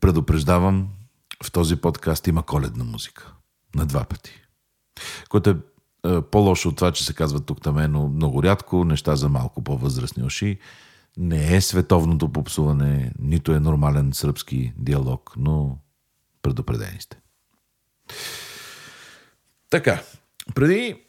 предупреждавам, 0.00 0.88
в 1.44 1.52
този 1.52 1.76
подкаст 1.76 2.26
има 2.26 2.42
коледна 2.42 2.84
музика. 2.84 3.32
На 3.74 3.86
два 3.86 4.04
пъти. 4.04 4.32
Което 5.28 5.50
е, 5.50 5.56
е 6.06 6.20
по-лошо 6.20 6.68
от 6.68 6.76
това, 6.76 6.92
че 6.92 7.04
се 7.04 7.14
казва 7.14 7.40
тук 7.40 7.62
там, 7.62 7.92
но 7.92 8.08
много 8.08 8.42
рядко, 8.42 8.84
неща 8.84 9.16
за 9.16 9.28
малко 9.28 9.64
по-възрастни 9.64 10.24
уши. 10.24 10.58
Не 11.16 11.56
е 11.56 11.60
световното 11.60 12.32
попсуване, 12.32 13.12
нито 13.18 13.52
е 13.52 13.60
нормален 13.60 14.12
сръбски 14.12 14.72
диалог, 14.76 15.32
но 15.36 15.78
предупредени 16.42 17.00
сте. 17.00 17.20
Така, 19.70 20.02
преди 20.54 21.02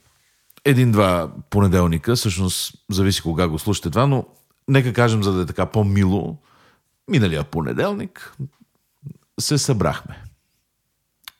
един-два 0.66 1.34
понеделника, 1.50 2.16
всъщност 2.16 2.74
зависи 2.90 3.22
кога 3.22 3.48
го 3.48 3.60
слушате 3.60 3.90
това, 3.90 4.08
но 4.08 4.26
нека 4.68 4.94
кажем, 4.94 5.24
за 5.24 5.34
да 5.34 5.42
е 5.42 5.46
така 5.46 5.66
по-мило, 5.66 6.38
миналия 7.08 7.44
понеделник 7.44 8.36
се 9.42 9.58
събрахме. 9.58 10.24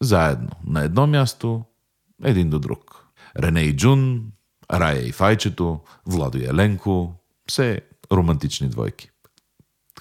Заедно, 0.02 0.50
на 0.66 0.84
едно 0.84 1.08
място, 1.08 1.66
един 2.24 2.50
до 2.50 2.60
друг. 2.60 3.06
Рене 3.40 3.62
и 3.62 3.76
Джун, 3.76 4.32
Рая 4.74 5.08
и 5.08 5.12
Файчето, 5.12 5.82
Владо 6.06 6.38
и 6.38 6.46
Еленко, 6.46 7.14
все 7.48 7.82
романтични 8.12 8.70
двойки. 8.70 9.10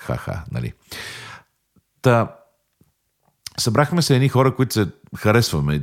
Ха-ха, 0.00 0.44
нали? 0.50 0.72
Та, 2.02 2.36
събрахме 3.58 4.02
се 4.02 4.14
едни 4.14 4.28
хора, 4.28 4.56
които 4.56 4.74
се 4.74 4.88
харесваме, 5.16 5.82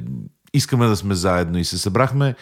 искаме 0.54 0.88
да 0.88 0.96
сме 0.96 1.16
заедно 1.16 1.58
и 1.58 1.66
се 1.66 1.78
събрахме, 1.78 2.36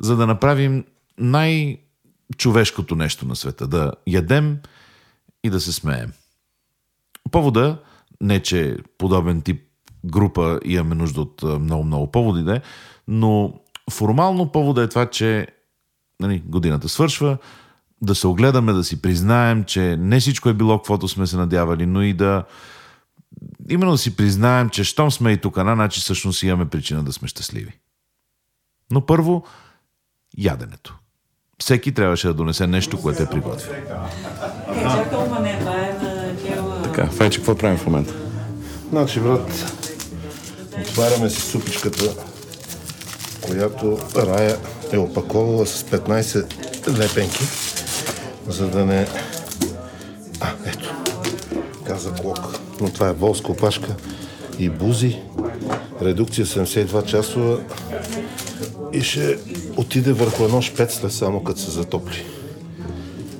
за 0.00 0.16
да 0.16 0.26
направим 0.26 0.84
най-човешкото 1.18 2.96
нещо 2.96 3.26
на 3.26 3.36
света. 3.36 3.66
Да 3.66 3.92
ядем 4.06 4.58
и 5.44 5.50
да 5.50 5.60
се 5.60 5.72
смеем. 5.72 6.12
Повода, 7.30 7.82
не 8.20 8.40
че 8.40 8.76
подобен 8.98 9.42
тип 9.42 9.62
група 10.04 10.60
имаме 10.64 10.94
нужда 10.94 11.20
от 11.20 11.42
много-много 11.42 12.10
поводи, 12.10 12.42
да, 12.42 12.60
но 13.08 13.54
формално 13.90 14.52
повода 14.52 14.82
е 14.82 14.88
това, 14.88 15.06
че 15.06 15.46
нали, 16.20 16.42
годината 16.46 16.88
свършва, 16.88 17.38
да 18.02 18.14
се 18.14 18.26
огледаме, 18.26 18.72
да 18.72 18.84
си 18.84 19.02
признаем, 19.02 19.64
че 19.64 19.96
не 19.96 20.20
всичко 20.20 20.48
е 20.48 20.54
било 20.54 20.78
каквото 20.78 21.08
сме 21.08 21.26
се 21.26 21.36
надявали, 21.36 21.86
но 21.86 22.02
и 22.02 22.12
да 22.12 22.44
именно 23.70 23.92
да 23.92 23.98
си 23.98 24.16
признаем, 24.16 24.70
че 24.70 24.84
щом 24.84 25.10
сме 25.10 25.32
и 25.32 25.36
тук, 25.36 25.56
на, 25.56 25.74
значи 25.74 26.00
всъщност 26.00 26.42
имаме 26.42 26.68
причина 26.68 27.02
да 27.02 27.12
сме 27.12 27.28
щастливи. 27.28 27.78
Но 28.92 29.06
първо, 29.06 29.44
яденето. 30.38 30.98
Всеки 31.58 31.94
трябваше 31.94 32.26
да 32.26 32.34
донесе 32.34 32.66
нещо, 32.66 33.02
което 33.02 33.22
е 33.22 33.30
приготвил. 33.30 33.72
Така, 36.98 37.10
Файче, 37.10 37.38
какво 37.38 37.54
правим 37.54 37.78
в 37.78 37.86
момента? 37.86 38.14
Значи, 38.90 39.20
брат, 39.20 39.74
отваряме 40.80 41.30
си 41.30 41.40
супичката, 41.40 42.14
която 43.40 43.98
Рая 44.16 44.56
е 44.92 44.98
опаковала 44.98 45.66
с 45.66 45.82
15 45.82 46.98
лепенки, 46.98 47.44
за 48.48 48.66
да 48.68 48.84
не... 48.84 49.06
А, 50.40 50.50
ето, 50.66 50.94
каза 51.86 52.12
Клок. 52.12 52.58
Но 52.80 52.90
това 52.90 53.08
е 53.08 53.12
волска 53.12 53.52
опашка 53.52 53.94
и 54.58 54.68
бузи. 54.68 55.18
Редукция 56.02 56.46
72 56.46 57.04
часова 57.04 57.58
и 58.92 59.00
ще 59.00 59.38
отиде 59.76 60.12
върху 60.12 60.44
едно 60.44 60.62
шпецле, 60.62 61.10
само 61.10 61.44
като 61.44 61.60
се 61.60 61.70
затопли. 61.70 62.24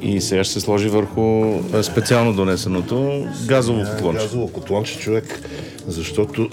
И 0.02 0.20
сега 0.20 0.44
ще 0.44 0.52
се 0.52 0.60
сложи 0.60 0.88
върху 0.88 1.58
специално 1.82 2.32
донесеното 2.32 3.27
газово 3.46 3.84
котлонче. 3.91 4.22
Газово 4.22 4.48
котлонче, 4.52 4.98
човек, 4.98 5.41
защото 5.86 6.50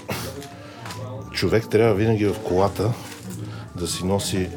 човек 1.32 1.68
трябва 1.70 1.94
винаги 1.94 2.26
в 2.26 2.34
колата 2.44 2.92
да 3.80 3.86
си 3.86 4.04
носи 4.04 4.48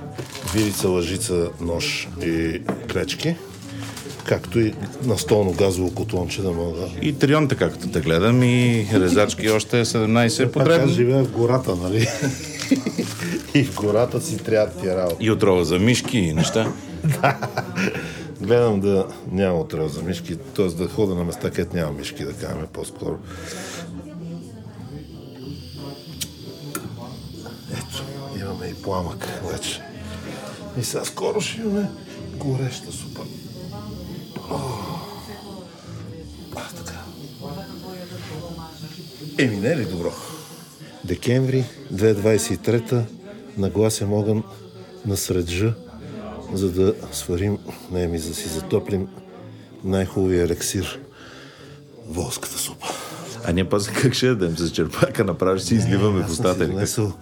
вилица, 0.54 0.90
лъжица, 0.90 1.50
нож 1.61 2.08
и 2.23 2.61
клечки, 2.92 3.36
както 4.26 4.60
и 4.60 4.73
настолно 5.04 5.52
газово 5.52 5.92
котлонче 5.92 6.42
да 6.42 6.52
мога. 6.52 6.82
И 7.02 7.14
трионта, 7.14 7.56
както 7.56 7.88
те 7.88 8.02
гледам, 8.02 8.44
и 8.44 8.88
резачки 8.94 9.50
още 9.50 9.86
17 9.86 10.52
подребни. 10.52 10.92
Аз 10.92 10.95
живея 10.95 11.23
в 11.23 11.32
гората, 11.32 11.76
нали? 11.76 12.08
и 13.54 13.64
в 13.64 13.76
гората 13.76 14.21
си 14.21 14.38
трябва 14.38 14.73
да 14.73 14.82
ти 14.82 14.88
работа. 14.88 15.16
И 15.20 15.32
отрова 15.32 15.64
за 15.64 15.80
мишки 15.80 16.17
и 16.17 16.33
неща. 16.33 16.71
Гледам 18.42 18.80
да 18.80 19.08
няма 19.32 19.60
отрова 19.60 19.88
за 19.88 20.04
мишки, 20.04 20.38
т.е. 20.38 20.67
да 20.67 20.88
хода 20.88 21.16
на 21.16 21.23
места, 21.23 21.52
където 21.52 21.76
няма 21.76 21.92
мишки, 21.92 22.26
да 22.26 22.33
кажем 22.33 22.67
по-скоро. 22.73 23.17
Ето, 27.72 28.04
имаме 28.42 28.66
и 28.66 28.73
пламък 28.73 29.26
вече. 29.52 29.82
И 30.80 30.83
сега 30.83 31.05
скоро 31.05 31.42
ще 31.42 31.61
имаме 31.61 31.89
гореща 32.38 32.92
супа. 32.92 33.22
А, 36.56 36.70
така. 36.77 37.00
Еми, 39.38 39.56
не 39.56 39.71
е 39.71 39.77
ли 39.77 39.86
добро? 39.86 40.11
Декември 41.04 41.66
2023 41.94 43.04
нагласям 43.58 44.14
огън 44.14 44.44
на 45.06 45.17
среджа, 45.17 45.73
за 46.54 46.71
да 46.71 46.93
сварим, 47.11 47.58
не 47.92 48.08
ми, 48.08 48.20
за 48.20 48.30
да 48.30 48.36
си 48.36 48.49
затоплим 48.49 49.08
най-хубавия 49.83 50.43
елексир 50.43 50.99
волската 52.08 52.58
супа. 52.58 52.87
А 53.45 53.52
ние 53.52 53.70
после 53.70 53.93
как 53.93 54.14
ще 54.14 54.27
ядем? 54.27 54.58
С 54.58 54.71
черпака 54.71 55.23
направо 55.23 55.58
ще 55.58 55.67
си 55.67 55.76
изливаме 55.76 56.23
в 56.23 56.30
устата. 56.30 56.64
или? 56.64 56.71
Донесъл, 56.71 57.14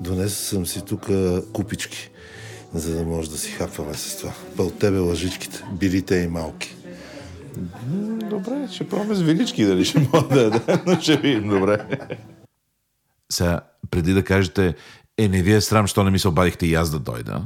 донесъл 0.00 0.30
съм 0.30 0.66
си 0.66 0.84
тук 0.84 1.06
купички, 1.52 2.10
за 2.74 2.96
да 2.96 3.04
може 3.04 3.30
да 3.30 3.38
си 3.38 3.50
хапваме 3.50 3.94
с 3.94 4.16
това. 4.16 4.32
Па 4.56 4.62
от 4.62 4.78
тебе 4.78 4.98
лъжичките, 4.98 5.64
билите 5.72 6.16
и 6.16 6.28
малки. 6.28 6.76
Добре, 8.30 8.68
ще 8.72 8.88
пробваме 8.88 9.14
с 9.14 9.22
вилички, 9.22 9.64
дали 9.64 9.84
ще 9.84 10.08
мога 10.12 10.28
да 10.28 10.42
ядем, 10.42 10.78
но 10.86 11.00
ще 11.00 11.16
видим, 11.16 11.48
добре. 11.48 11.86
Сега, 13.32 13.60
преди 13.90 14.12
да 14.12 14.24
кажете, 14.24 14.74
е, 15.18 15.28
не 15.28 15.42
ви 15.42 15.52
е 15.52 15.60
срам, 15.60 15.86
що 15.86 16.04
не 16.04 16.10
ми 16.10 16.18
се 16.18 16.28
обадихте 16.28 16.66
и 16.66 16.74
аз 16.74 16.90
да 16.90 16.98
дойда. 16.98 17.42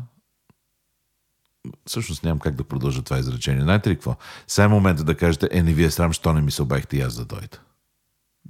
Всъщност 1.87 2.25
нямам 2.25 2.39
как 2.39 2.55
да 2.55 2.65
продължа 2.65 3.03
това 3.03 3.19
изречение. 3.19 3.63
Знаете 3.63 3.91
ли 3.91 3.95
какво? 3.95 4.17
Сега 4.47 4.65
е 4.65 4.69
момента 4.69 5.05
да 5.05 5.15
кажете, 5.15 5.49
е, 5.51 5.63
не 5.63 5.73
ви 5.73 5.85
е 5.85 5.91
срам, 5.91 6.13
що 6.13 6.33
не 6.33 6.41
ми 6.41 6.51
се 6.51 6.63
обадихте 6.63 6.97
и 6.97 7.01
аз 7.01 7.17
да 7.17 7.25
дойда. 7.25 7.59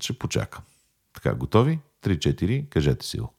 Ще 0.00 0.12
почакам. 0.12 0.62
Така, 1.12 1.34
готови? 1.34 1.78
3-4, 2.05 2.69
кажете 2.69 3.06
си 3.06 3.19
го. 3.19 3.32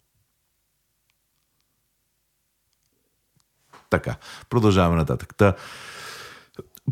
Така, 3.90 4.16
продължаваме 4.50 4.98
нататък. 4.98 5.36
Та, 5.36 5.56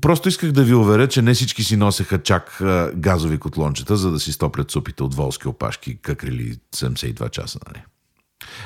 просто 0.01 0.29
исках 0.29 0.51
да 0.51 0.63
ви 0.63 0.73
уверя, 0.73 1.07
че 1.07 1.21
не 1.21 1.33
всички 1.33 1.63
си 1.63 1.77
носеха 1.77 2.23
чак 2.23 2.61
газови 2.95 3.39
котлончета, 3.39 3.95
за 3.95 4.11
да 4.11 4.19
си 4.19 4.31
стоплят 4.31 4.71
супите 4.71 5.03
от 5.03 5.15
волски 5.15 5.47
опашки, 5.47 5.97
какрили 6.01 6.59
72 6.75 7.29
часа, 7.29 7.59
нали? 7.67 7.83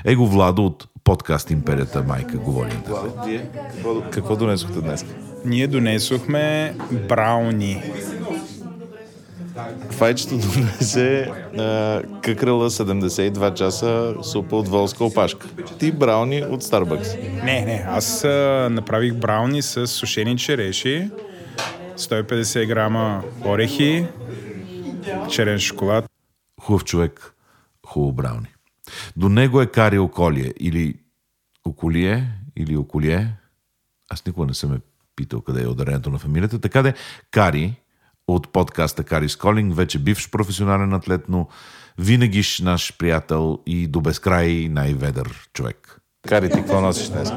Его 0.06 0.26
Владо 0.26 0.66
от 0.66 0.88
подкаст 1.04 1.50
Империята 1.52 2.04
Майка 2.04 2.38
говори. 2.38 2.72
какво, 3.72 4.02
какво 4.12 4.36
донесохте 4.36 4.82
днес? 4.82 5.06
Ние 5.46 5.68
донесохме 5.68 6.76
брауни. 7.10 7.84
Файчето 9.92 10.38
донесе 10.38 11.32
а, 11.58 12.02
къкрала 12.22 12.70
72 12.70 13.54
часа 13.54 14.16
супа 14.24 14.56
от 14.56 14.68
волска 14.68 15.04
опашка. 15.04 15.48
Ти 15.80 15.92
брауни 15.92 16.44
от 16.44 16.64
Старбъкс. 16.64 17.16
Не, 17.44 17.62
не, 17.62 17.86
аз 17.88 18.24
а, 18.24 18.68
направих 18.72 19.14
брауни 19.14 19.62
с 19.62 19.88
сушени 19.88 20.38
череши, 20.38 21.10
150 21.98 22.68
грама 22.68 23.24
орехи, 23.46 24.06
черен 25.30 25.60
шоколад. 25.60 26.06
Хубав 26.62 26.84
човек, 26.84 27.34
хубаво 27.86 28.12
брауни. 28.14 28.48
До 29.18 29.30
него 29.30 29.62
е 29.62 29.68
Кари 29.68 30.00
Околие 30.00 30.54
или 30.60 30.94
Околие 31.66 32.28
или 32.56 32.78
Околие. 32.78 33.36
Аз 34.10 34.26
никога 34.26 34.48
не 34.48 34.54
съм 34.54 34.74
е 34.74 34.80
питал 35.16 35.42
къде 35.42 35.64
е 35.64 35.68
ударението 35.68 36.10
на 36.10 36.20
фамилията. 36.20 36.60
Така 36.60 36.82
де, 36.82 36.94
Кари 37.32 37.76
от 38.28 38.54
подкаста 38.54 39.04
Кари 39.04 39.30
Сколинг, 39.30 39.76
вече 39.76 40.00
бивш 40.00 40.30
професионален 40.30 40.94
атлет, 40.94 41.30
но 41.30 41.48
винаги 41.98 42.44
наш 42.62 42.98
приятел 42.98 43.60
и 43.66 43.88
до 43.88 44.02
безкрай 44.02 44.70
най-ведър 44.70 45.50
човек. 45.54 46.02
Кари, 46.28 46.50
ти 46.50 46.58
какво 46.58 46.82
носиш 46.82 47.08
днес? 47.08 47.30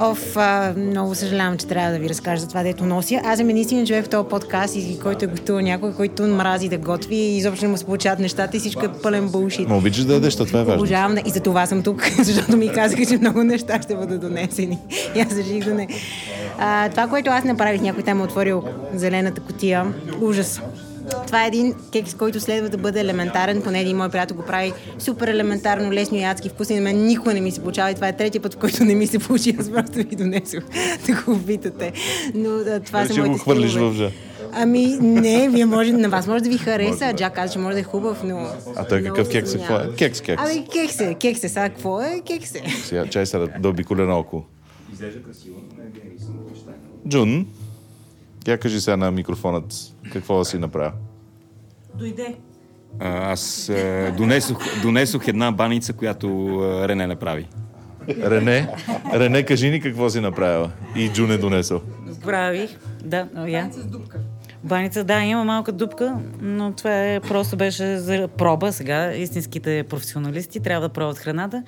Оф, 0.00 0.36
а, 0.36 0.74
много 0.76 1.14
съжалявам, 1.14 1.58
че 1.58 1.66
трябва 1.66 1.92
да 1.92 1.98
ви 1.98 2.08
разкажа 2.08 2.40
за 2.40 2.48
това, 2.48 2.62
дето 2.62 2.84
нося. 2.84 3.20
Аз 3.24 3.38
съм 3.38 3.48
единственият 3.48 3.88
човек 3.88 4.04
в 4.04 4.08
този 4.08 4.28
подкаст, 4.28 4.76
и 4.76 4.98
който 5.02 5.24
е 5.24 5.28
готувал 5.28 5.62
някой, 5.62 5.92
който 5.92 6.22
мрази 6.22 6.68
да 6.68 6.78
готви 6.78 7.16
и 7.16 7.36
изобщо 7.36 7.64
не 7.64 7.70
му 7.70 7.76
се 7.76 7.84
получават 7.84 8.18
нещата 8.18 8.56
и 8.56 8.60
всичко 8.60 8.84
е 8.84 8.92
пълен 9.02 9.28
булшит. 9.28 9.68
Ма 9.68 9.76
обичаш 9.76 10.04
да 10.04 10.14
ядеш, 10.14 10.36
това 10.36 10.60
е 10.60 10.64
важно. 10.64 10.74
Обожавам 10.74 11.14
да... 11.14 11.22
И 11.26 11.30
за 11.30 11.40
това 11.40 11.66
съм 11.66 11.82
тук, 11.82 12.02
защото 12.22 12.56
ми 12.56 12.68
казаха, 12.68 13.06
че 13.06 13.16
много 13.16 13.44
неща 13.44 13.82
ще 13.82 13.94
бъдат 13.94 14.20
донесени. 14.20 14.78
И 15.14 15.20
аз 15.20 15.36
реших 15.36 15.64
да 15.64 15.74
не. 15.74 15.88
А, 16.58 16.88
това, 16.88 17.06
което 17.08 17.30
аз 17.30 17.44
направих, 17.44 17.80
някой 17.80 18.02
там 18.02 18.20
е 18.20 18.24
отворил 18.24 18.62
зелената 18.94 19.40
котия. 19.40 19.86
Ужас. 20.20 20.60
Това 21.26 21.44
е 21.44 21.48
един 21.48 21.74
кекс, 21.92 22.14
който 22.14 22.40
следва 22.40 22.68
да 22.68 22.78
бъде 22.78 23.00
елементарен. 23.00 23.62
Поне 23.62 23.80
един 23.80 23.96
мой 23.96 24.08
приятел 24.08 24.36
го 24.36 24.42
прави 24.42 24.72
супер 24.98 25.28
елементарно, 25.28 25.92
лесно 25.92 26.16
и 26.16 26.22
адски 26.22 26.48
вкусен. 26.48 26.76
На 26.76 26.82
мен 26.82 27.06
никога 27.06 27.34
не 27.34 27.40
ми 27.40 27.50
се 27.50 27.60
получава 27.60 27.90
и 27.90 27.94
това 27.94 28.08
е 28.08 28.16
третия 28.16 28.42
път, 28.42 28.54
в 28.54 28.56
който 28.56 28.84
не 28.84 28.94
ми 28.94 29.06
се 29.06 29.18
получи. 29.18 29.56
Аз 29.60 29.70
просто 29.70 29.92
ви 29.92 30.16
донесох 30.16 30.64
да 31.06 31.22
го 31.22 31.32
опитате. 31.32 31.92
Но 32.34 32.50
да, 32.50 32.80
това 32.80 33.06
са 33.06 33.12
Ще 33.12 33.20
моите 33.20 33.32
го 33.32 33.38
хвърлиш 33.38 33.74
в 33.74 33.92
жа. 33.96 34.10
Ами, 34.52 34.86
не, 35.00 35.48
вие 35.48 35.66
може, 35.66 35.92
на 35.92 36.08
вас 36.08 36.26
може 36.26 36.44
да 36.44 36.50
ви 36.50 36.58
хареса, 36.58 37.04
а 37.04 37.14
Джак 37.14 37.34
каза, 37.34 37.52
че 37.52 37.58
може 37.58 37.74
да 37.74 37.80
е 37.80 37.82
хубав, 37.82 38.22
но... 38.24 38.46
А 38.76 38.84
той 38.84 39.02
какъв 39.02 39.28
кекс 39.28 39.54
е? 39.54 39.58
Какво 39.58 39.74
е? 39.74 39.88
Кекс, 39.98 40.20
кекс. 40.20 40.42
Ами, 40.46 40.66
кекс 40.72 41.00
е, 41.00 41.14
кекс 41.14 41.44
е. 41.44 41.48
Сега 41.48 41.68
какво 41.68 42.00
е? 42.00 42.22
Кекс 42.26 42.54
е. 42.54 42.62
Сега, 42.84 43.06
чай 43.06 43.26
сега 43.26 43.46
да 43.58 43.68
обиколя 43.68 44.06
наоколо. 44.06 44.44
Джун, 47.08 47.46
я 48.50 48.58
кажи 48.58 48.80
сега 48.80 48.96
на 48.96 49.10
микрофонът 49.10 49.74
какво 50.12 50.44
си 50.44 50.58
направил. 50.58 50.92
Дойде. 51.94 52.36
А, 53.00 53.32
аз 53.32 53.68
а, 53.68 54.12
донесох, 54.16 54.82
донесох 54.82 55.28
една 55.28 55.52
баница, 55.52 55.92
която 55.92 56.58
а, 56.58 56.88
Рене 56.88 57.06
направи. 57.06 57.48
Рене, 58.08 58.68
Рене, 59.14 59.42
кажи 59.42 59.70
ни 59.70 59.80
какво 59.80 60.10
си 60.10 60.20
направила. 60.20 60.70
И 60.96 61.08
Джун 61.08 61.30
е 61.30 61.38
донесъл. 61.38 61.80
Правих, 62.24 62.70
да, 63.04 63.28
я. 63.48 63.70
Баница, 64.64 65.04
да, 65.04 65.20
има 65.20 65.44
малка 65.44 65.72
дупка, 65.72 66.16
но 66.40 66.72
това 66.72 67.04
е, 67.04 67.20
просто 67.20 67.56
беше 67.56 67.96
за 67.96 68.28
проба 68.28 68.72
сега. 68.72 69.12
Истинските 69.12 69.84
професионалисти 69.88 70.60
трябва 70.60 70.88
да 70.88 70.92
пробват 70.92 71.18
храната, 71.18 71.62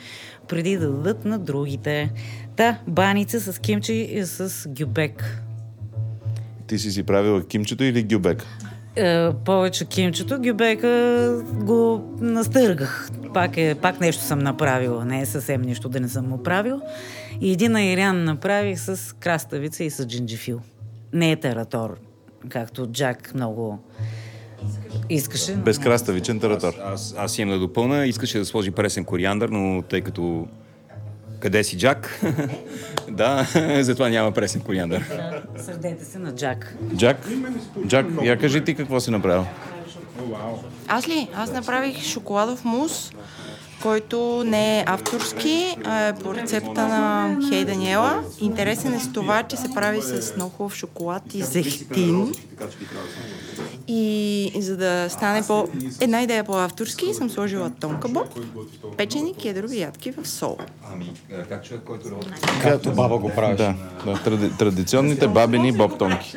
преди 0.49 0.77
да 0.77 0.91
дадат 0.91 1.25
на 1.25 1.39
другите. 1.39 2.13
Да, 2.57 2.79
баница 2.89 3.41
с 3.41 3.59
кимчи 3.59 3.93
и 3.93 4.25
с 4.25 4.69
гюбек. 4.69 5.43
Ти 6.67 6.79
си 6.79 6.91
си 6.91 7.03
правила 7.03 7.47
кимчето 7.47 7.85
или 7.85 8.03
гюбек? 8.03 8.45
Е, 8.97 9.33
повече 9.45 9.85
кимчето, 9.85 10.41
гюбека 10.41 11.43
го 11.53 12.11
настъргах. 12.21 13.09
Пак, 13.35 13.57
е, 13.57 13.75
пак 13.75 14.01
нещо 14.01 14.23
съм 14.23 14.39
направила, 14.39 15.05
не 15.05 15.21
е 15.21 15.27
съвсем 15.27 15.63
нищо 15.63 15.89
да 15.89 16.01
не 16.01 16.09
съм 16.09 16.29
му. 16.29 16.41
И 17.41 17.53
един 17.53 17.77
айрян 17.77 18.25
направих 18.25 18.79
с 18.81 19.17
краставица 19.21 19.85
и 19.85 19.91
с 19.91 20.07
джинджифил. 20.07 20.61
Не 21.13 21.33
е 21.33 21.37
тератор, 21.37 21.97
както 22.49 22.87
Джак 22.87 23.35
много 23.35 23.79
искаше. 25.11 25.57
но- 25.57 25.63
Без 25.63 25.79
краставичен 25.79 26.41
таратор. 26.41 26.73
Аз, 26.85 27.15
аз 27.19 27.39
имам 27.39 27.55
да 27.55 27.61
допълна, 27.61 28.07
искаше 28.07 28.39
да 28.39 28.45
сложи 28.45 28.71
пресен 28.71 29.05
кориандър, 29.05 29.49
но 29.49 29.83
тъй 29.83 30.01
като 30.01 30.47
къде 31.45 31.65
си 31.65 31.79
Джак? 31.79 32.21
да, 33.09 33.47
затова 33.81 34.09
няма 34.09 34.33
пресен 34.33 34.61
кориандър. 34.61 35.05
Сърдете 35.65 36.05
се 36.05 36.19
на 36.19 36.35
Джак. 36.35 36.75
Джак, 36.97 37.29
Джак, 37.87 38.07
я 38.23 38.39
кажи 38.39 38.65
ти 38.65 38.75
какво 38.75 39.01
си 39.01 39.11
направил. 39.11 39.47
Аз 40.89 41.09
ли? 41.09 41.29
Аз 41.35 41.53
направих 41.53 42.05
шоколадов 42.05 42.65
мус, 42.65 43.13
който 43.85 44.43
не 44.47 44.79
е 44.79 44.85
авторски, 44.87 45.77
а 45.85 46.07
е 46.07 46.15
по 46.15 46.35
рецепта 46.35 46.89
на 46.89 47.37
Хей 47.49 47.65
Даниела. 47.65 48.23
Интересен 48.41 48.95
е 48.95 49.01
с 49.01 49.13
това, 49.13 49.43
че 49.43 49.57
се 49.57 49.75
прави 49.75 50.03
с 50.03 50.37
много 50.37 50.51
хубав 50.51 50.75
шоколад 50.75 51.35
и 51.35 51.43
зехтин. 51.43 52.35
И 53.89 54.53
за 54.59 54.77
да 54.77 55.07
стане 55.09 55.47
по... 55.47 55.69
една 56.01 56.23
идея 56.23 56.45
по-авторски, 56.45 57.15
съм 57.15 57.31
сложила 57.31 57.71
тонка 57.81 58.09
боб, 58.09 58.27
печени 58.97 59.35
кедрови 59.35 59.81
ядки 59.81 60.11
в 60.11 60.29
сол. 60.29 60.57
Както 62.63 62.93
баба 62.93 63.19
го 63.19 63.29
правиш. 63.29 63.57
Да, 63.57 63.75
да 64.05 64.23
тради, 64.23 64.51
традиционните 64.59 65.29
бабини 65.29 65.73
бобтонки. 65.73 66.37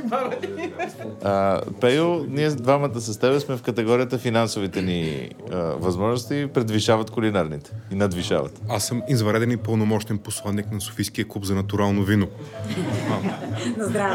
А, 1.24 1.62
Пейо, 1.82 2.26
ние 2.30 2.50
двамата 2.50 3.02
с 3.02 3.20
теб 3.20 3.42
сме 3.42 3.58
в 3.58 3.62
категорията 3.62 4.18
финансовите 4.18 4.82
ни 4.82 5.30
а, 5.52 5.58
възможности 5.58 6.48
предвишават 6.54 7.12
кулинарните 7.38 7.72
и 7.92 7.96
надвишават. 7.96 8.62
Аз 8.70 8.88
съм 8.88 9.02
извареден 9.10 9.52
и 9.52 9.58
пълномощен 9.58 10.18
посланник 10.18 10.72
на 10.72 10.82
Софийския 10.82 11.28
клуб 11.28 11.44
за 11.44 11.56
натурално 11.56 12.04
вино. 12.04 12.28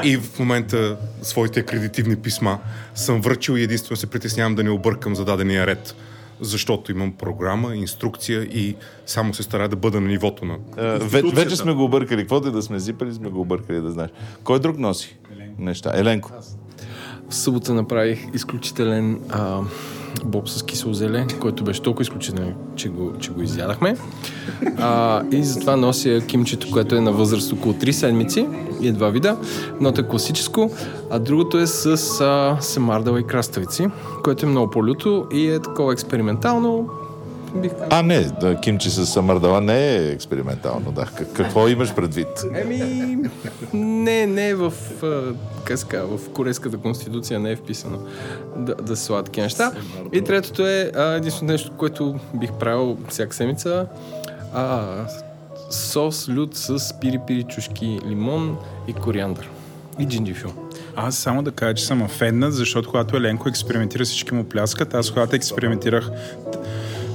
И 0.05 0.17
в 0.17 0.39
момента 0.39 0.97
своите 1.23 1.61
акредитивни 1.61 2.17
писма 2.17 2.59
съм 2.95 3.21
връчил 3.21 3.53
и 3.53 3.63
единствено 3.63 3.97
се 3.97 4.07
притеснявам 4.07 4.55
да 4.55 4.65
не 4.65 4.71
объркам 4.71 5.15
зададения 5.15 5.67
ред. 5.67 5.95
Защото 6.41 6.93
имам 6.93 7.13
програма, 7.13 7.77
инструкция 7.77 8.43
и 8.43 8.77
само 9.07 9.35
се 9.35 9.43
старая 9.43 9.69
да 9.69 9.77
бъда 9.77 10.01
на 10.01 10.09
нивото 10.09 10.45
на 10.45 10.57
А, 10.77 10.99
ве, 10.99 11.23
вече 11.23 11.57
сме 11.57 11.73
го 11.73 11.85
объркали. 11.85 12.21
Каквото 12.21 12.49
и 12.49 12.53
да 12.53 12.63
сме 12.63 12.79
зипали, 12.79 13.15
сме 13.15 13.31
го 13.31 13.41
объркали, 13.41 13.81
да 13.81 13.91
знаеш. 13.91 14.11
Кой 14.45 14.61
друг 14.61 14.79
носи 14.79 15.17
неща? 15.59 15.93
Еленко. 15.95 16.31
В 17.29 17.35
събота 17.35 17.75
направих 17.75 18.21
изключителен 18.35 19.21
а, 19.31 19.61
боб 20.25 20.49
с 20.49 20.63
кисело 20.63 20.95
зеле, 20.95 21.27
който 21.41 21.65
беше 21.65 21.83
толкова 21.83 22.03
изключителен, 22.03 22.55
че 22.77 22.89
го, 22.89 23.13
че 23.21 23.31
го 23.31 23.43
изядахме. 23.43 23.97
А, 24.79 25.23
и 25.31 25.45
затова 25.45 25.77
нося 25.77 26.21
кимчето, 26.27 26.71
което 26.71 26.97
е 26.97 27.01
на 27.01 27.13
възраст 27.13 27.53
около 27.53 27.75
3 27.75 27.91
седмици 27.91 28.47
и 28.81 28.89
е 28.89 28.93
два 28.93 29.11
вида. 29.11 29.37
Едното 29.75 30.01
е 30.01 30.09
класическо, 30.09 30.71
а 31.11 31.19
другото 31.19 31.59
е 31.59 31.67
с 31.67 31.87
а, 32.21 32.57
семардала 32.61 33.21
и 33.21 33.25
краставици, 33.25 33.87
което 34.25 34.47
е 34.47 34.49
много 34.49 34.71
по-люто 34.71 35.27
и 35.33 35.49
е 35.49 35.59
такова 35.59 35.93
експериментално. 35.93 36.89
Бих 37.55 37.73
казал. 37.73 37.89
А, 37.91 38.03
не, 38.03 38.21
да, 38.21 38.61
кимчи 38.61 38.91
с 38.91 39.07
самардала 39.07 39.61
не 39.61 39.97
е 39.97 40.11
експериментално, 40.11 40.93
да. 40.93 41.07
Как, 41.17 41.33
какво 41.33 41.69
имаш 41.69 41.95
предвид? 41.95 42.29
Еми, 42.55 43.17
не, 43.73 44.27
не 44.27 44.49
е 44.49 44.55
в, 44.55 44.73
а, 45.03 45.35
как 45.65 45.79
се 45.79 45.87
казва, 45.87 46.19
в 46.19 46.31
корейската 46.31 46.79
конституция 46.79 47.41
не 47.41 47.51
е 47.51 47.57
вписано 47.57 47.99
да, 48.57 48.75
да 48.75 48.97
се 48.97 49.05
слагат 49.05 49.27
такива 49.27 49.45
неща. 49.45 49.73
И 50.13 50.25
третото 50.25 50.67
е 50.67 50.91
а, 50.97 51.03
единственото 51.03 51.53
нещо, 51.53 51.71
което 51.77 52.15
бих 52.35 52.53
правил 52.53 52.99
всяка 53.09 53.35
седмица. 53.35 53.87
А, 54.55 54.87
сос 55.71 56.29
лют 56.29 56.57
с 56.57 56.79
пири-пири 57.01 57.45
чушки, 57.49 58.01
лимон 58.07 58.57
и 58.89 58.93
кориандър. 58.93 59.49
И 59.99 60.07
джинджифил. 60.07 60.53
Аз 60.97 61.17
само 61.17 61.43
да 61.43 61.53
кажа, 61.53 61.75
че 61.75 61.85
съм 61.85 62.03
офенднат, 62.03 62.55
защото 62.55 62.91
когато 62.91 63.17
Еленко 63.17 63.49
експериментира, 63.49 64.05
всички 64.05 64.35
му 64.35 64.45
пляскат. 64.45 64.95
Аз 64.95 65.11
когато 65.11 65.37
експериментирах 65.37 66.11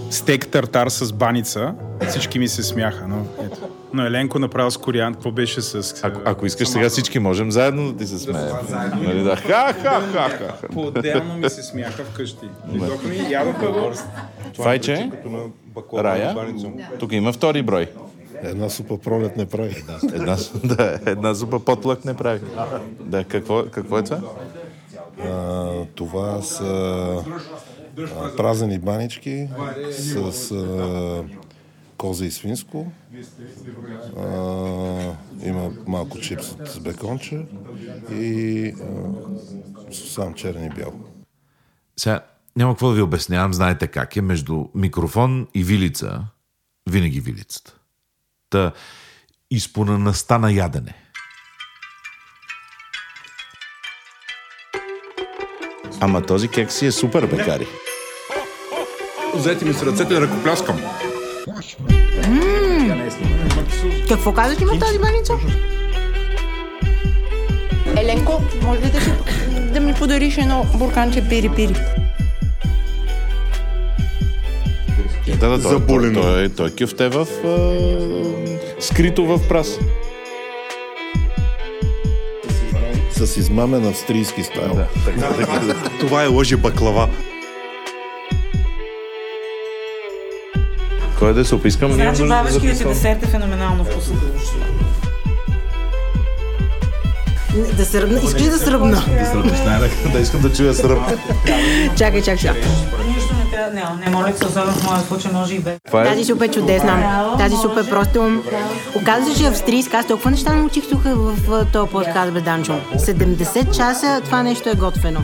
стейк 0.09 0.47
тартар 0.47 0.87
с 0.87 1.13
баница, 1.13 1.73
всички 2.09 2.39
ми 2.39 2.47
се 2.47 2.63
смяха. 2.63 3.07
Но, 3.07 3.25
ето. 3.45 3.57
но 3.93 4.05
Еленко 4.05 4.39
направил 4.39 4.71
с 4.71 4.77
кориан, 4.77 5.13
какво 5.13 5.31
беше 5.31 5.61
с... 5.61 5.95
Ако, 6.03 6.21
ако 6.25 6.45
искаш 6.45 6.67
сега 6.67 6.89
всички 6.89 7.19
можем 7.19 7.51
заедно 7.51 7.91
да 7.91 7.97
ти 7.97 8.07
се 8.07 8.19
смеем. 8.19 8.55
Нали, 9.01 9.23
да. 9.23 9.35
Ха, 9.35 9.73
ха, 9.73 10.01
ха, 10.01 10.29
ха. 10.29 10.67
По-отделно 10.73 11.37
ми 11.37 11.49
се 11.49 11.63
смяха 11.63 12.03
вкъщи. 12.03 12.45
Дойдоха 12.67 13.07
ми, 13.07 13.31
ядоха 13.31 13.67
го. 13.67 13.91
Файче, 14.63 15.11
Рая, 15.93 16.35
тук 16.99 17.11
има 17.11 17.33
втори 17.33 17.61
брой. 17.61 17.87
Една 18.43 18.69
супа 18.69 18.97
пролет 18.97 19.37
не 19.37 19.45
прави. 19.45 19.83
Една, 20.13 20.37
да, 20.63 20.99
една 21.05 21.33
зупа 21.33 21.59
потлък 21.59 22.05
не 22.05 22.13
прави. 22.13 22.39
Да, 22.99 23.23
какво, 23.23 23.63
какво 23.71 23.97
е 23.97 24.03
това? 24.03 24.19
А, 25.23 25.69
това 25.95 26.41
са 26.41 27.23
а, 27.97 28.35
празени 28.35 28.79
банички 28.79 29.49
с 29.91 30.51
а, 30.51 31.23
коза 31.97 32.25
и 32.25 32.31
свинско. 32.31 32.91
А, 34.17 34.23
има 35.43 35.71
малко 35.87 36.19
чипс 36.19 36.55
с 36.65 36.79
беконче 36.79 37.45
и 38.11 38.67
а, 38.67 39.93
сам 39.93 40.33
черен 40.33 40.65
и 40.65 40.69
бял. 40.69 40.93
Сега, 41.97 42.21
няма 42.55 42.73
какво 42.73 42.89
да 42.89 42.95
ви 42.95 43.01
обяснявам, 43.01 43.53
знаете 43.53 43.87
как 43.87 44.15
е. 44.15 44.21
Между 44.21 44.65
микрофон 44.75 45.47
и 45.53 45.63
вилица, 45.63 46.23
винаги 46.89 47.19
вилицата. 47.19 47.75
Та, 48.49 48.71
изпонаността 49.51 50.37
на 50.37 50.51
ядене. 50.51 50.95
Ама 55.99 56.21
този 56.21 56.47
кекс 56.47 56.75
си 56.75 56.85
е 56.85 56.91
супер, 56.91 57.27
бекари. 57.27 57.67
Взети 59.37 59.65
ми 59.65 59.73
с 59.73 59.83
ръцете 59.83 60.13
да 60.13 60.21
ръкопляскам. 60.21 60.79
Какво 64.09 64.33
казваш 64.33 64.61
има 64.61 64.73
в 64.73 64.79
тази 64.79 64.99
баница? 64.99 65.33
Еленко, 67.97 68.41
може 68.61 68.81
ли 68.81 68.91
да, 68.91 69.01
си, 69.01 69.11
да 69.73 69.79
ми 69.79 69.93
подариш 69.93 70.37
едно 70.37 70.65
бурканче 70.75 71.21
пири-пири? 71.21 71.75
Да, 75.39 75.49
да, 75.49 75.61
той, 75.61 75.85
той, 75.87 76.13
той, 76.13 76.49
той 76.49 76.69
кюфте 76.69 77.09
в... 77.09 77.27
А, 77.45 78.81
скрито 78.81 79.25
в 79.25 79.47
прас. 79.47 79.79
С 83.11 83.37
измамен 83.37 83.87
австрийски 83.87 84.43
стайл. 84.43 84.79
Това 85.99 86.23
е 86.23 86.27
лъжи 86.27 86.55
баклава. 86.55 87.09
Кой 91.19 91.29
е 91.29 91.33
да 91.33 91.45
се 91.45 91.55
опискам? 91.55 91.91
Значи 91.91 92.27
бабешкият 92.27 92.77
ти 92.77 92.83
десерт 92.85 93.23
е 93.23 93.27
феноменално 93.27 93.83
вкусно. 93.85 94.15
Да 97.77 97.85
сръбна. 97.85 98.19
Искаш 98.23 98.41
ли 98.41 98.49
да 98.49 98.57
сръбна? 98.57 99.03
Да 99.19 99.25
сръбнеш 99.25 99.59
най 99.65 99.89
Да 100.13 100.19
искам 100.19 100.41
да 100.41 100.53
чуя 100.53 100.73
сръб. 100.73 100.99
Чакай, 101.97 102.21
чакай 102.21 102.37
сега. 102.37 102.53
Нищо 103.07 103.33
не 103.35 103.51
трябва, 103.51 103.73
не, 103.73 104.05
не 104.05 104.11
моля 104.11 104.33
се, 104.37 104.45
особено 104.45 104.73
в 104.73 104.83
моя 104.83 104.99
случай 104.99 105.31
може 105.31 105.55
и 105.55 105.59
без. 105.59 105.73
Е 105.75 105.79
Тази 105.91 106.23
суп 106.23 106.41
е 106.41 106.47
чудесна. 106.47 107.25
Тази 107.37 107.55
суп 107.55 107.77
е 107.77 107.89
просто... 107.89 108.43
Оказва 108.95 109.35
се, 109.35 109.41
че 109.41 109.47
австрийска. 109.47 109.97
Аз 109.97 110.07
толкова 110.07 110.31
неща 110.31 110.55
научих 110.55 110.89
тук 110.89 111.01
в, 111.03 111.65
този 111.73 111.91
подкаст, 111.91 112.33
бе, 112.33 112.41
Данчо. 112.41 112.79
70 112.95 113.77
часа 113.77 114.21
това 114.25 114.43
нещо 114.43 114.69
е 114.69 114.73
готвено. 114.73 115.21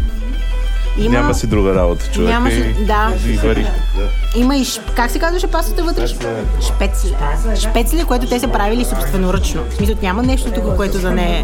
Има... 0.97 1.09
Няма 1.09 1.33
си 1.33 1.47
друга 1.47 1.75
работа, 1.75 2.11
човек. 2.13 2.29
Няма 2.29 2.51
си- 2.51 2.75
да. 2.87 3.13
И 3.27 3.37
вари. 3.37 3.67
Има 4.35 4.57
и, 4.57 4.65
как 4.95 5.11
се 5.11 5.19
казваше 5.19 5.47
пастата 5.47 5.83
вътре? 5.83 6.07
Шпецле. 6.61 7.17
Шпецле, 7.55 8.03
което 8.03 8.27
те 8.27 8.39
са 8.39 8.47
правили 8.47 8.85
собственоръчно. 8.85 9.63
В 9.69 9.73
смисъл, 9.73 9.95
няма 10.01 10.23
нещо 10.23 10.51
тук, 10.51 10.75
което 10.75 11.01
да 11.01 11.11
не 11.11 11.39
е 11.39 11.43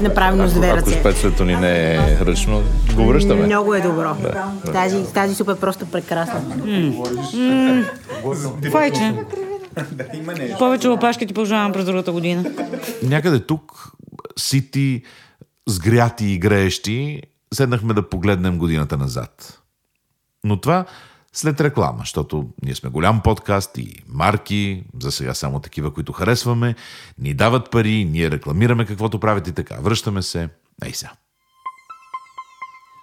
направено 0.00 0.48
с 0.48 0.54
две 0.54 0.66
Ако 0.68 0.76
ръце. 0.76 0.98
шпецлето 0.98 1.44
ни 1.44 1.56
не 1.56 1.94
е 1.94 2.18
ръчно, 2.20 2.62
го 2.94 3.06
връщаме. 3.06 3.46
Много 3.46 3.74
е 3.74 3.80
добро. 3.80 4.16
Тази, 4.72 5.12
тази 5.12 5.34
суп 5.34 5.48
е 5.48 5.54
просто 5.54 5.86
прекрасна. 5.86 6.40
Файче. 8.72 9.14
Повече 10.58 10.88
опашки 10.88 11.26
ти 11.26 11.34
пожелавам 11.34 11.72
през 11.72 11.84
другата 11.84 12.12
година. 12.12 12.44
Някъде 13.02 13.40
тук, 13.40 13.92
сити, 14.38 15.02
сгряти 15.68 16.26
и 16.26 16.38
греещи, 16.38 17.22
седнахме 17.54 17.94
да 17.94 18.08
погледнем 18.08 18.58
годината 18.58 18.96
назад. 18.96 19.58
Но 20.44 20.60
това 20.60 20.84
след 21.36 21.60
реклама, 21.60 21.98
защото 21.98 22.48
ние 22.62 22.74
сме 22.74 22.90
голям 22.90 23.22
подкаст 23.22 23.78
и 23.78 24.02
марки, 24.08 24.84
за 25.02 25.12
сега 25.12 25.34
само 25.34 25.60
такива, 25.60 25.94
които 25.94 26.12
харесваме, 26.12 26.74
ни 27.18 27.34
дават 27.34 27.70
пари, 27.70 28.04
ние 28.04 28.30
рекламираме 28.30 28.86
каквото 28.86 29.20
правите 29.20 29.50
и 29.50 29.52
така. 29.52 29.76
Връщаме 29.80 30.22
се. 30.22 30.48
Ей 30.84 30.92
сега. 30.92 31.12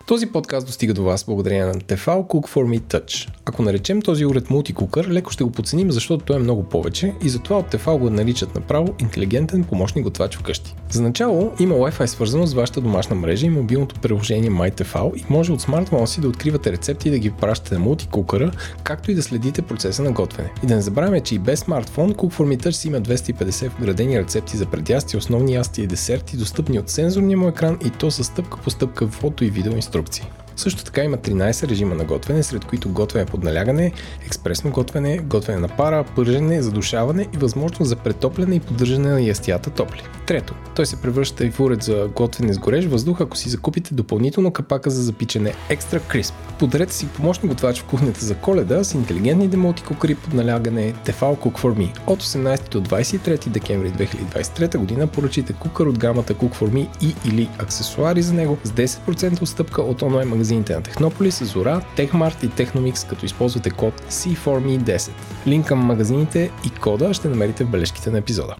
Този 0.07 0.27
подкаст 0.27 0.67
достига 0.67 0.93
до 0.93 1.03
вас 1.03 1.23
благодарение 1.23 1.65
на 1.65 1.73
Tefal 1.73 2.27
Cook 2.27 2.47
for 2.49 2.79
Me 2.79 2.79
Touch. 2.79 3.29
Ако 3.45 3.61
наречем 3.61 4.01
този 4.01 4.25
уред 4.25 4.49
мултикукър, 4.49 5.07
леко 5.09 5.31
ще 5.31 5.43
го 5.43 5.51
подценим, 5.51 5.91
защото 5.91 6.25
той 6.25 6.35
е 6.35 6.39
много 6.39 6.63
повече 6.63 7.13
и 7.23 7.29
затова 7.29 7.57
от 7.57 7.71
Tefal 7.71 7.97
го 7.97 8.09
наричат 8.09 8.55
направо 8.55 8.95
интелигентен 8.99 9.63
помощник 9.63 10.03
готвач 10.03 10.37
вкъщи. 10.37 10.75
За 10.89 11.01
начало 11.01 11.51
има 11.59 11.75
Wi-Fi 11.75 12.05
свързано 12.05 12.45
с 12.45 12.53
вашата 12.53 12.81
домашна 12.81 13.15
мрежа 13.15 13.45
и 13.45 13.49
мобилното 13.49 13.95
приложение 13.95 14.49
MyTefal 14.49 15.15
и 15.15 15.25
може 15.29 15.51
от 15.51 15.61
смартфона 15.61 16.07
си 16.07 16.21
да 16.21 16.27
откривате 16.27 16.71
рецепти 16.71 17.07
и 17.07 17.11
да 17.11 17.19
ги 17.19 17.31
пращате 17.31 17.73
на 17.73 17.79
мултикукъра, 17.79 18.51
както 18.83 19.11
и 19.11 19.15
да 19.15 19.23
следите 19.23 19.61
процеса 19.61 20.03
на 20.03 20.11
готвене. 20.11 20.51
И 20.63 20.67
да 20.67 20.75
не 20.75 20.81
забравяме, 20.81 21.19
че 21.19 21.35
и 21.35 21.39
без 21.39 21.59
смартфон 21.59 22.13
Cook 22.13 22.33
for 22.33 22.55
Me 22.55 22.63
Touch 22.63 22.71
си 22.71 22.87
има 22.87 23.01
250 23.01 23.69
вградени 23.69 24.19
рецепти 24.19 24.57
за 24.57 24.65
предясти, 24.65 25.17
основни 25.17 25.53
ясти 25.53 25.81
и 25.81 25.87
десерти, 25.87 26.37
достъпни 26.37 26.79
от 26.79 26.89
сензорния 26.89 27.37
му 27.37 27.47
екран 27.47 27.79
и 27.85 27.89
то 27.89 28.11
с 28.11 28.23
стъпка 28.23 28.57
по 28.57 28.69
стъпка 28.69 29.07
фото 29.07 29.43
и 29.43 29.49
видео. 29.49 29.73
конструкций. 29.93 30.25
Също 30.55 30.83
така 30.83 31.03
има 31.03 31.17
13 31.17 31.67
режима 31.69 31.95
на 31.95 32.03
готвене, 32.03 32.43
сред 32.43 32.65
които 32.65 32.89
готвене 32.89 33.25
под 33.25 33.43
налягане, 33.43 33.91
експресно 34.25 34.71
готвене, 34.71 35.17
готвене 35.17 35.59
на 35.59 35.67
пара, 35.67 36.03
пържене, 36.15 36.61
задушаване 36.61 37.27
и 37.33 37.37
възможност 37.37 37.89
за 37.89 37.95
претопляне 37.95 38.55
и 38.55 38.59
поддържане 38.59 39.09
на 39.09 39.21
ястията 39.21 39.69
топли. 39.69 40.01
Трето, 40.27 40.53
той 40.75 40.85
се 40.85 41.01
превръща 41.01 41.45
и 41.45 41.51
в 41.51 41.59
уред 41.59 41.83
за 41.83 42.09
готвене 42.15 42.53
с 42.53 42.59
горещ 42.59 42.87
въздух, 42.87 43.21
ако 43.21 43.37
си 43.37 43.49
закупите 43.49 43.93
допълнително 43.93 44.51
капака 44.51 44.89
за 44.89 45.03
запичане 45.03 45.53
Extra 45.69 45.99
Crisp. 45.99 46.33
Подарете 46.59 46.93
си 46.93 47.07
помощник 47.07 47.51
готвач 47.51 47.81
в 47.81 47.85
кухнята 47.85 48.25
за 48.25 48.35
коледа 48.35 48.83
с 48.83 48.93
интелигентни 48.93 49.57
мултикукъри 49.57 50.15
под 50.15 50.33
налягане 50.33 50.93
Tefal 50.93 51.37
Cook 51.37 51.59
for 51.61 51.77
Me. 51.77 51.99
От 52.07 52.23
18 52.23 52.69
до 52.69 52.81
23 52.81 53.47
декември 53.47 53.91
2023 53.91 54.77
година 54.77 55.07
поръчайте 55.07 55.53
кукър 55.53 55.85
от 55.85 55.99
гамата 55.99 56.33
Cook 56.33 56.55
for 56.55 56.69
Me 56.69 56.87
и 57.01 57.15
или 57.29 57.49
аксесуари 57.59 58.21
за 58.21 58.33
него 58.33 58.57
с 58.63 58.71
10% 58.71 59.41
отстъпка 59.41 59.81
от 59.81 60.01
онлайн 60.01 60.29
магазините 60.43 60.75
на 60.75 60.83
Технополис, 60.83 61.43
Зора, 61.43 61.85
Техмарт 61.95 62.43
и 62.43 62.49
Техномикс, 62.49 63.05
като 63.05 63.25
използвате 63.25 63.69
код 63.69 64.01
C4Me10. 64.01 65.11
Линк 65.47 65.67
към 65.67 65.79
магазините 65.79 66.51
и 66.65 66.79
кода 66.79 67.13
ще 67.13 67.29
намерите 67.29 67.65
в 67.65 67.69
бележките 67.69 68.11
на 68.11 68.17
епизода. 68.17 68.55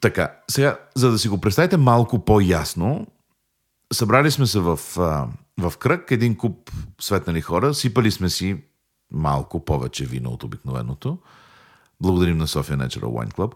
Така, 0.00 0.32
сега, 0.50 0.78
за 0.94 1.10
да 1.10 1.18
си 1.18 1.28
го 1.28 1.40
представите 1.40 1.76
малко 1.76 2.24
по-ясно, 2.24 3.06
събрали 3.92 4.30
сме 4.30 4.46
се 4.46 4.60
в, 4.60 4.76
в 5.58 5.72
кръг, 5.78 6.10
един 6.10 6.36
куп 6.36 6.70
светнали 7.00 7.40
хора, 7.40 7.74
сипали 7.74 8.10
сме 8.10 8.28
си 8.28 8.56
малко 9.12 9.64
повече 9.64 10.04
вино 10.04 10.30
от 10.30 10.44
обикновеното. 10.44 11.18
Благодарим 12.02 12.38
на 12.38 12.46
София 12.46 12.78
Natural 12.78 13.04
Wine 13.04 13.34
Club. 13.34 13.52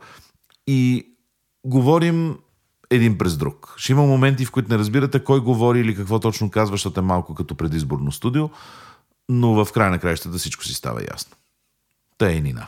И 0.67 1.07
говорим 1.65 2.39
един 2.95 3.19
през 3.19 3.37
друг. 3.37 3.75
Ще 3.77 3.93
има 3.93 4.03
моменти, 4.03 4.45
в 4.45 4.51
които 4.51 4.73
не 4.73 4.79
разбирате 4.79 5.25
кой 5.25 5.41
говори 5.41 5.81
или 5.81 5.97
какво 5.97 6.19
точно 6.19 6.51
казва, 6.51 6.75
защото 6.75 7.01
е 7.01 7.03
малко 7.03 7.35
като 7.35 7.55
предизборно 7.55 8.13
студио, 8.13 8.51
но 9.29 9.65
в 9.65 9.73
края 9.73 9.91
на 9.91 9.99
краищата 9.99 10.39
всичко 10.39 10.65
си 10.65 10.75
става 10.75 11.01
ясно. 11.13 11.37
Та 12.19 12.33
е 12.33 12.41
Нина. 12.41 12.67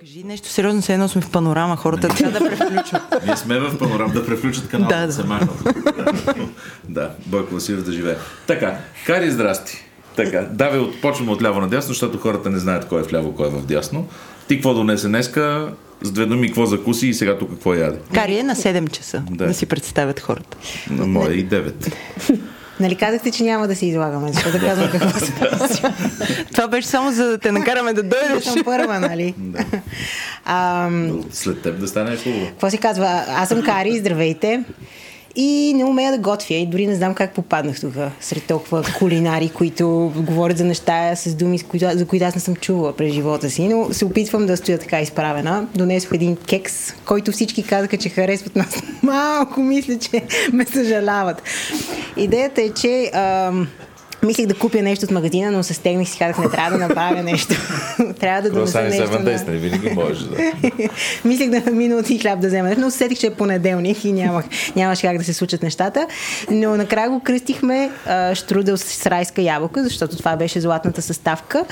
Кажи 0.00 0.24
нещо 0.24 0.48
сериозно, 0.48 0.82
все 0.82 0.92
едно 0.92 1.08
сме 1.08 1.20
в 1.22 1.30
панорама, 1.30 1.76
хората 1.76 2.08
трябва 2.08 2.40
да 2.40 2.48
превключват. 2.48 3.02
Ние 3.26 3.36
сме 3.36 3.60
в 3.60 3.78
панорам 3.78 4.12
да 4.12 4.26
превключат 4.26 4.68
канала. 4.68 4.88
Да, 4.88 5.06
да. 5.06 5.12
се 5.12 5.24
махнат. 5.24 5.68
да, 6.88 7.10
Бойко 7.26 7.54
Василев 7.54 7.84
да 7.84 7.92
живее. 7.92 8.16
Така, 8.46 8.78
Кари, 9.06 9.30
здрасти. 9.30 9.84
Така, 10.16 10.40
давай, 10.50 10.78
от, 10.78 11.00
почваме 11.00 11.32
от 11.32 11.42
ляво 11.42 11.60
на 11.60 11.68
дясно, 11.68 11.88
защото 11.88 12.18
хората 12.18 12.50
не 12.50 12.58
знаят 12.58 12.88
кой 12.88 13.00
е 13.00 13.04
в 13.04 13.12
ляво, 13.12 13.34
кой 13.34 13.46
е 13.46 13.50
в 13.50 13.66
дясно. 13.66 14.08
Ти 14.48 14.54
какво 14.54 14.74
донесе 14.74 15.08
днеска? 15.08 15.72
С 16.02 16.12
две 16.12 16.26
думи, 16.26 16.46
какво 16.46 16.66
закуси 16.66 17.06
и 17.06 17.14
сега 17.14 17.38
тук 17.38 17.50
какво 17.50 17.74
яде? 17.74 17.98
Кари 18.14 18.36
е 18.36 18.42
на 18.42 18.54
7 18.56 18.90
часа, 18.90 19.22
Да. 19.30 19.46
да, 19.46 19.54
си 19.54 19.66
представят 19.66 20.20
хората. 20.20 20.56
На 20.90 21.06
моя 21.06 21.34
и 21.34 21.48
9. 21.48 21.92
Нали 22.80 22.94
казахте, 22.94 23.30
че 23.30 23.42
няма 23.42 23.68
да 23.68 23.76
се 23.76 23.86
излагаме, 23.86 24.32
защото 24.32 24.52
да 24.52 24.60
казвам 24.60 24.90
какво 24.90 25.18
съм. 25.18 25.94
Това 26.52 26.68
беше 26.68 26.88
само 26.88 27.12
за 27.12 27.24
да 27.24 27.38
те 27.38 27.52
накараме 27.52 27.92
да 27.92 28.02
дойдеш. 28.02 28.44
съм 28.44 28.64
първа, 28.64 29.00
нали? 29.00 29.34
Ам, 30.44 31.24
След 31.30 31.62
теб 31.62 31.78
да 31.78 31.88
стане 31.88 32.16
хубаво. 32.16 32.46
какво 32.46 32.70
се 32.70 32.76
казва? 32.76 33.24
Аз 33.28 33.48
съм 33.48 33.62
Кари, 33.62 33.98
здравейте. 33.98 34.64
И 35.36 35.72
не 35.76 35.84
умея 35.84 36.12
да 36.12 36.18
готвя 36.18 36.54
и 36.54 36.66
дори 36.66 36.86
не 36.86 36.94
знам 36.94 37.14
как 37.14 37.34
попаднах 37.34 37.80
тук 37.80 37.94
сред 38.20 38.44
толкова 38.44 38.84
кулинари, 38.98 39.48
които 39.48 40.12
говорят 40.16 40.58
за 40.58 40.64
неща 40.64 41.16
с 41.16 41.34
думи, 41.34 41.58
с 41.58 41.62
които, 41.62 41.86
за 41.92 42.06
които 42.06 42.24
аз 42.24 42.34
не 42.34 42.40
съм 42.40 42.56
чувала 42.56 42.96
през 42.96 43.12
живота 43.12 43.50
си, 43.50 43.68
но 43.68 43.92
се 43.92 44.04
опитвам 44.04 44.46
да 44.46 44.56
стоя 44.56 44.78
така 44.78 45.00
изправена. 45.00 45.66
Донесох 45.74 46.12
един 46.14 46.36
кекс, 46.36 46.92
който 47.04 47.32
всички 47.32 47.62
казаха, 47.62 47.96
че 47.96 48.08
харесват 48.08 48.56
нас. 48.56 48.82
Малко 49.02 49.60
мисля, 49.60 49.98
че 49.98 50.22
ме 50.52 50.64
съжаляват. 50.64 51.42
Идеята 52.16 52.62
е, 52.62 52.70
че 52.70 53.10
ам, 53.14 53.68
мислих 54.24 54.46
да 54.46 54.54
купя 54.54 54.82
нещо 54.82 55.04
от 55.04 55.10
магазина, 55.10 55.50
но 55.50 55.62
се 55.62 55.74
стегнах 55.74 56.08
и 56.08 56.10
си 56.10 56.18
казах, 56.18 56.38
не 56.38 56.50
трябва 56.50 56.78
да 56.78 56.88
направя 56.88 57.22
нещо. 57.22 57.54
трябва 58.20 58.42
да 58.42 58.50
донеса 58.50 58.72
Кросани 58.72 58.88
нещо. 58.88 59.06
Seven 59.06 59.18
на- 59.18 59.30
Days, 59.30 59.46
нали? 59.46 59.58
Винаги 59.58 59.90
можеш 59.90 60.18
да. 60.22 60.52
Мислех 61.24 61.50
да 61.50 61.70
минути 61.70 62.14
и 62.14 62.18
хляб 62.18 62.40
да 62.40 62.46
взема, 62.46 62.74
но 62.78 62.86
усетих, 62.86 63.18
че 63.18 63.26
е 63.26 63.34
понеделник 63.34 64.04
и 64.04 64.12
нямах, 64.12 64.44
нямаше 64.76 65.02
как 65.02 65.18
да 65.18 65.24
се 65.24 65.32
случат 65.32 65.62
нещата. 65.62 66.06
Но 66.50 66.76
накрая 66.76 67.10
го 67.10 67.20
кръстихме 67.20 67.90
а, 68.06 68.34
штрудел 68.34 68.76
с 68.76 69.06
райска 69.06 69.42
ябълка, 69.42 69.84
защото 69.84 70.16
това 70.16 70.36
беше 70.36 70.60
златната 70.60 71.02
съставка. 71.02 71.64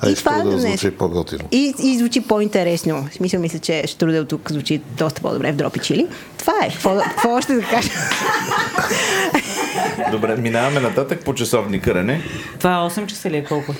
А 0.00 0.10
и 0.10 0.14
това 0.14 0.32
ще 0.32 0.42
да 0.42 0.58
звучи 0.58 0.90
по-готино. 0.90 1.44
и, 1.52 1.74
и 1.82 1.98
звучи 1.98 2.20
по-интересно. 2.20 3.08
В 3.10 3.14
смисъл, 3.14 3.40
мисля, 3.40 3.58
че 3.58 3.84
штрудел 3.86 4.24
тук 4.24 4.50
звучи 4.52 4.80
доста 4.98 5.20
по-добре 5.20 5.52
в 5.52 5.56
дропи 5.56 5.78
чили. 5.78 6.06
Това 6.38 6.52
е. 6.62 6.68
Какво, 6.68 7.30
още 7.30 7.54
да 7.54 7.62
кажа? 7.62 7.90
Добре, 10.10 10.36
минаваме 10.36 10.80
нататък 10.80 11.24
по 11.24 11.34
часовника, 11.34 11.94
Рене. 11.94 12.22
Това 12.58 12.72
е 12.72 12.76
8 12.76 13.06
часа 13.06 13.30
ли 13.30 13.36
е 13.36 13.44
колко? 13.44 13.74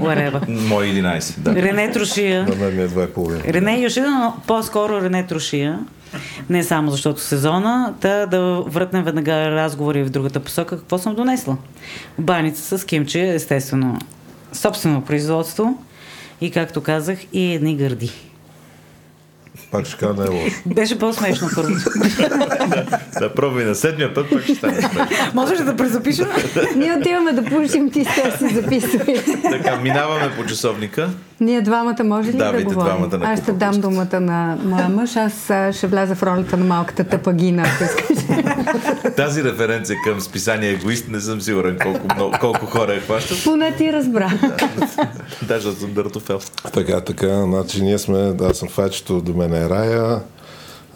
Уарева. 0.00 0.40
Мой 0.48 0.84
11, 0.86 1.38
да. 1.38 1.54
Рене 1.54 1.90
Трошия. 1.90 2.42
На 2.42 2.54
мен 2.54 2.76
ми 2.76 2.82
е 2.82 2.86
два 2.86 3.02
и 3.02 3.06
половина. 3.06 3.44
Рене 3.44 3.80
Йошида, 3.80 4.10
но 4.10 4.36
по-скоро 4.46 5.02
Рене 5.02 5.26
Трошия. 5.26 5.78
Не 6.50 6.64
само 6.64 6.90
защото 6.90 7.20
сезона, 7.20 7.94
да, 8.00 8.26
да 8.26 8.62
вратнем 8.66 9.04
веднага 9.04 9.50
разговори 9.50 10.02
в 10.02 10.10
другата 10.10 10.40
посока. 10.40 10.78
Какво 10.78 10.98
съм 10.98 11.14
донесла? 11.14 11.56
Баница 12.18 12.78
с 12.78 12.84
кимче, 12.84 13.28
естествено, 13.34 13.98
собствено 14.52 15.02
производство 15.02 15.78
и, 16.40 16.50
както 16.50 16.80
казах, 16.80 17.18
и 17.32 17.52
едни 17.52 17.76
гърди. 17.76 18.12
Пак 19.72 19.86
ще 19.86 19.96
кажа, 19.96 20.14
не 20.14 20.24
е 20.24 20.28
лошо. 20.28 20.56
Беше 20.66 20.98
по-смешно 20.98 21.48
първо. 21.54 21.70
Да 23.20 23.34
пробвай 23.34 23.64
на 23.64 23.74
седмия 23.74 24.14
път, 24.14 24.30
пак 24.30 24.42
ще 24.42 24.54
стане 24.54 24.80
смешно. 24.82 25.06
Можеш 25.34 25.60
ли 25.60 25.64
да 25.64 25.76
презапишем? 25.76 26.26
Ние 26.76 26.96
отиваме 27.00 27.32
да 27.32 27.44
пушим, 27.44 27.90
ти 27.90 28.04
сте 28.04 28.34
си 28.38 28.54
записвай. 28.54 29.22
Така, 29.50 29.76
минаваме 29.76 30.30
по 30.36 30.46
часовника. 30.46 31.10
Ние 31.40 31.62
двамата 31.62 32.04
може 32.04 32.28
ли 32.28 32.32
да, 32.32 32.38
Давайте 32.44 32.64
говорим? 32.64 32.96
двамата 32.96 33.18
на 33.18 33.32
Аз 33.32 33.42
ще 33.42 33.52
дам 33.52 33.80
думата 33.80 34.20
на 34.20 34.58
моя 34.64 34.88
мъж, 34.88 35.16
аз 35.16 35.50
а, 35.50 35.72
ще 35.72 35.86
вляза 35.86 36.14
в 36.14 36.22
ролята 36.22 36.56
на 36.56 36.64
малката 36.64 37.04
тъпагина, 37.04 37.62
ако 37.62 37.84
искаш. 37.84 38.24
Тази 39.16 39.44
референция 39.44 39.96
към 40.04 40.20
списание 40.20 40.70
Егоист 40.70 41.08
не 41.08 41.20
съм 41.20 41.40
сигурен 41.40 41.78
колко, 41.82 42.00
много, 42.14 42.34
колко 42.40 42.66
хора 42.66 42.94
я 42.94 43.00
хващат. 43.00 43.44
Поне 43.44 43.76
ти 43.76 43.92
разбра. 43.92 44.30
Даже 45.42 45.72
съм 45.72 45.92
дъртофел. 45.94 46.40
Така, 46.72 47.00
така, 47.00 47.42
значи 47.42 47.82
ние 47.82 47.98
сме, 47.98 48.34
аз 48.42 48.56
съм 48.56 48.68
фачето, 48.68 49.20
до 49.20 49.34
мен 49.34 49.54
е 49.54 49.68
Рая, 49.68 50.20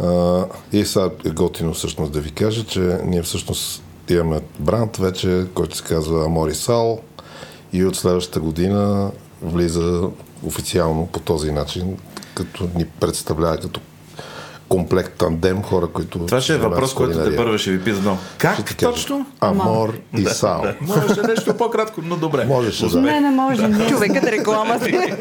А, 0.05 0.45
и 0.73 0.85
сега 0.85 1.09
е 1.26 1.31
готино 1.31 1.75
всъщност 1.75 2.12
да 2.12 2.21
ви 2.21 2.31
кажа, 2.31 2.64
че 2.64 2.99
ние 3.05 3.23
всъщност 3.23 3.83
имаме 4.09 4.40
бранд 4.59 4.97
вече, 4.97 5.45
който 5.55 5.76
се 5.76 5.85
казва 5.85 6.25
Амори 6.25 6.55
Сал 6.55 7.00
и 7.73 7.85
от 7.85 7.97
следващата 7.97 8.40
година 8.40 9.11
влиза 9.43 10.02
официално 10.47 11.07
по 11.07 11.21
този 11.21 11.52
начин, 11.52 11.97
като 12.35 12.69
ни 12.75 12.85
представлява 12.85 13.57
като 13.57 13.81
комплект 14.69 15.12
тандем 15.19 15.62
хора, 15.62 15.87
които... 15.87 16.19
Това 16.19 16.40
ще 16.40 16.55
е 16.55 16.57
въпрос, 16.57 16.95
който 16.95 17.25
те 17.25 17.37
първо 17.37 17.59
ще 17.59 17.71
ви 17.71 17.85
питам. 17.85 18.19
Как 18.38 18.61
Ще 18.61 18.76
точно? 18.76 19.26
Амор 19.40 19.95
и 20.16 20.25
Сал. 20.26 20.64
Можеше 20.81 21.23
нещо 21.23 21.55
по-кратко, 21.57 22.00
но 22.05 22.16
добре. 22.16 22.45
Можеше, 22.45 22.88
да. 22.88 23.00
Не, 23.00 23.21
не 23.21 23.31
може. 23.31 23.69
Не. 23.69 23.88
Човекът 23.88 24.25
реклама. 24.25 24.78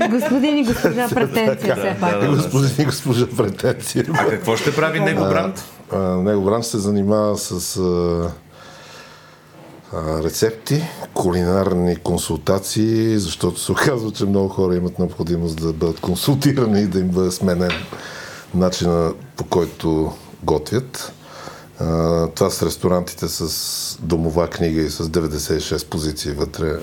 Господин 0.10 0.58
и 0.58 0.64
госпожа 0.64 1.08
претенция 1.10 1.76
все 1.76 1.98
пак. 2.02 2.30
Господин 2.30 2.72
и 2.80 2.86
госпожа 2.86 3.28
претенция. 3.38 4.06
А 4.14 4.30
какво 4.30 4.58
ще 4.58 4.76
прави 4.76 5.00
него 5.00 5.22
бранд? 5.22 5.66
Него 6.24 6.42
бранд 6.42 6.66
се 6.66 6.78
занимава 6.78 7.38
с 7.38 7.78
а, 7.78 8.32
а, 9.96 10.24
рецепти, 10.24 10.84
кулинарни 11.14 11.96
консултации, 11.96 13.20
защото 13.20 13.60
се 13.60 13.72
оказва, 13.72 14.12
че 14.12 14.26
много 14.26 14.48
хора 14.48 14.76
имат 14.76 15.00
необходимост 15.00 15.62
да 15.62 15.74
бъдат 15.74 16.00
консултирани 16.00 16.82
и 16.82 16.88
да 16.88 17.00
им 17.00 17.08
бъде 17.08 17.32
сменен 17.32 17.72
начина 18.54 19.14
по 19.36 19.44
който 19.44 20.14
готвят. 20.44 21.14
А, 21.80 22.28
това 22.28 22.50
с 22.50 22.64
ресторантите 22.64 23.28
с 23.28 23.98
домова 24.02 24.48
книга 24.48 24.82
и 24.82 24.90
с 24.90 25.04
96 25.04 25.88
позиции 25.88 26.32
вътре. 26.32 26.80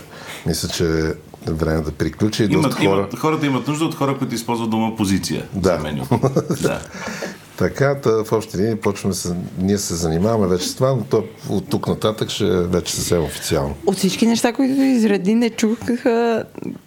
Мисля, 0.47 0.69
че 0.69 1.15
е 1.47 1.51
време 1.51 1.81
да 1.81 1.93
приключи. 1.93 2.45
Имат, 2.45 2.63
доста 2.63 2.77
хора... 2.77 2.99
имат, 2.99 3.19
хората 3.19 3.47
имат 3.47 3.69
нужда 3.69 3.85
от 3.85 3.95
хора, 3.95 4.19
които 4.19 4.35
използват 4.35 4.71
дума 4.71 4.97
позиция. 4.97 5.49
Да. 5.55 5.77
За 5.77 5.83
меню. 5.83 6.05
да. 6.63 6.81
Така, 7.63 7.95
та, 7.95 8.25
в 8.25 8.33
общи 8.33 8.57
линии 8.59 8.77
почваме 8.77 9.15
се, 9.15 9.35
ние 9.59 9.79
се 9.79 9.95
занимаваме 9.95 10.47
вече 10.47 10.69
с 10.69 10.75
това, 10.75 10.89
но 10.89 11.05
то 11.05 11.25
от 11.49 11.69
тук 11.69 11.89
нататък 11.89 12.31
ще 12.31 12.47
е 12.47 12.51
вече 12.51 12.95
съвсем 12.95 13.25
официално. 13.25 13.75
От 13.87 13.97
всички 13.97 14.27
неща, 14.27 14.53
които 14.53 14.81
изреди, 14.81 15.35
не 15.35 15.51
чух 15.51 15.79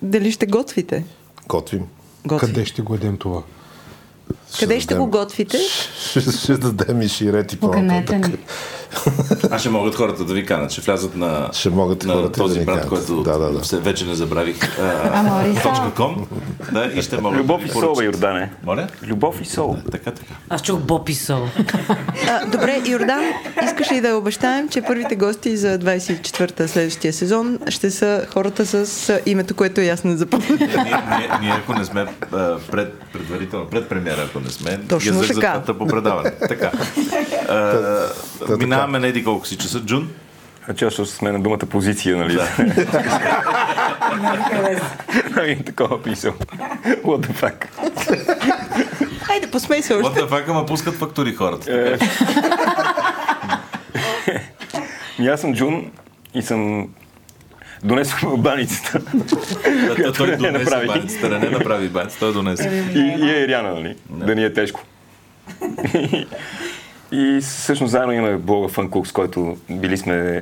дали 0.01 0.32
ще 0.32 0.46
готвите. 0.46 1.05
Готвим. 1.48 1.82
Готви. 2.25 2.48
Къде 2.48 2.65
ще 2.65 2.82
го 2.82 2.94
ядем 2.94 3.17
това? 3.17 3.41
Къде 4.60 4.79
ще 4.79 4.94
дадем- 4.94 5.03
го 5.03 5.10
готвите? 5.10 5.58
Ще, 6.10 6.22
ще 6.44 6.58
дадем 6.58 7.01
и 7.01 7.08
ширети 7.08 7.60
по-нататък. 7.60 8.27
ни. 9.44 9.50
А 9.52 9.60
ще 9.60 9.70
могат 9.70 9.96
хората 9.96 10.25
да 10.25 10.34
ви 10.34 10.46
канат, 10.46 10.72
ще 10.72 10.82
влязат 10.82 11.16
на, 11.16 11.50
Ще 11.54 11.70
могат 11.70 12.04
на 12.06 12.14
хората 12.14 12.32
този 12.32 12.60
да 12.60 12.66
брат, 12.66 12.75
канат. 12.75 12.90
който 12.90 13.24
Да, 13.24 13.38
да, 13.38 13.52
да. 13.52 13.60
Все, 13.60 13.78
вече 13.78 14.06
не 14.06 14.16
забравих. 14.16 14.58
.com, 15.96 16.16
да, 16.72 16.86
и 16.96 17.02
ще 17.02 17.18
могат 17.22 17.40
Любов 17.40 17.62
да 17.62 17.68
и 17.68 17.70
сол, 17.70 18.02
Йордане. 18.04 18.52
Моля? 18.64 18.88
Любов 19.04 19.42
и 19.42 19.46
сол. 19.46 19.78
Така, 19.92 20.12
така. 20.12 20.34
Аз 20.50 20.62
чух 20.62 20.80
Боб 20.80 21.10
и 21.10 21.16
Сол. 21.16 21.48
А, 22.28 22.46
добре, 22.46 22.82
Йордан, 22.86 23.24
искаш 23.66 23.92
ли 23.92 24.02
да 24.02 24.16
обещаем, 24.16 24.70
че 24.70 24.82
първите 24.82 25.16
гости 25.16 25.58
за 25.58 25.80
24-та 25.80 26.68
следващия 26.68 27.14
сезон 27.14 27.60
ще 27.70 27.92
са 27.92 28.25
хората 28.34 28.66
с 28.86 29.20
името, 29.25 29.56
което 29.56 29.82
е 29.82 29.86
ясно 29.86 30.18
за 30.18 30.28
ние, 30.60 30.68
ние, 30.68 31.30
ние, 31.42 31.52
ако 31.52 31.74
не 31.74 31.86
сме 31.86 32.06
пред, 32.72 32.94
предварително, 33.14 33.66
пред 33.66 33.90
премиера, 33.90 34.22
ако 34.30 34.40
не 34.40 34.50
сме, 34.50 34.80
Точно 34.90 35.14
язък 35.14 35.34
за 35.34 35.42
така. 35.42 35.54
пътя 35.54 35.78
по 35.78 35.88
предаване. 35.88 36.32
Така. 36.48 36.72
А, 37.50 37.80
минаваме 38.60 39.00
на 39.00 39.08
еди 39.08 39.24
колко 39.24 39.48
си 39.48 39.58
часа. 39.58 39.80
Джун? 39.80 40.10
А 40.70 40.74
че 40.74 40.86
аз 40.86 40.94
сме 40.94 41.32
на 41.32 41.39
думата 41.39 41.58
позиция, 41.60 42.18
нали? 42.18 42.39
Ами, 45.38 45.63
такова 45.65 46.04
писал. 46.04 46.34
What 46.86 47.27
the 47.27 47.34
fuck? 47.34 47.65
Хайде, 49.22 49.48
посмей 49.48 49.82
се 49.82 49.94
What 49.94 50.06
още. 50.06 50.20
the 50.20 50.30
fuck, 50.30 50.50
ама 50.50 50.65
пускат 50.65 50.96
фактури 50.96 51.34
хората. 51.34 51.72
Е. 51.74 51.98
Ми 55.22 55.27
аз 55.27 55.42
съм 55.42 55.56
Джун 55.56 55.92
и 56.34 56.42
съм 56.42 56.88
донесох 57.84 58.38
баницата. 58.38 59.00
Да, 59.00 59.96
той- 59.96 60.12
той 60.13 60.27
не 60.27 60.36
донесе 60.38 60.63
направи. 60.63 60.88
баницата, 60.88 61.30
не, 61.30 61.39
не 61.39 61.50
направи 61.50 61.89
баницата, 61.89 62.20
той 62.20 62.33
донесе. 62.33 62.83
И, 62.96 63.00
и 63.00 63.29
е 63.29 63.40
Ириана, 63.40 63.74
нали? 63.74 63.96
Да 64.09 64.36
ни 64.36 64.44
е 64.44 64.53
тежко. 64.53 64.81
И 67.16 67.42
всъщност 67.42 67.92
заедно 67.92 68.14
имаме 68.14 68.38
блога 68.38 68.68
Фанкук, 68.68 69.08
с 69.08 69.12
който 69.12 69.58
били 69.70 69.98
сме 69.98 70.42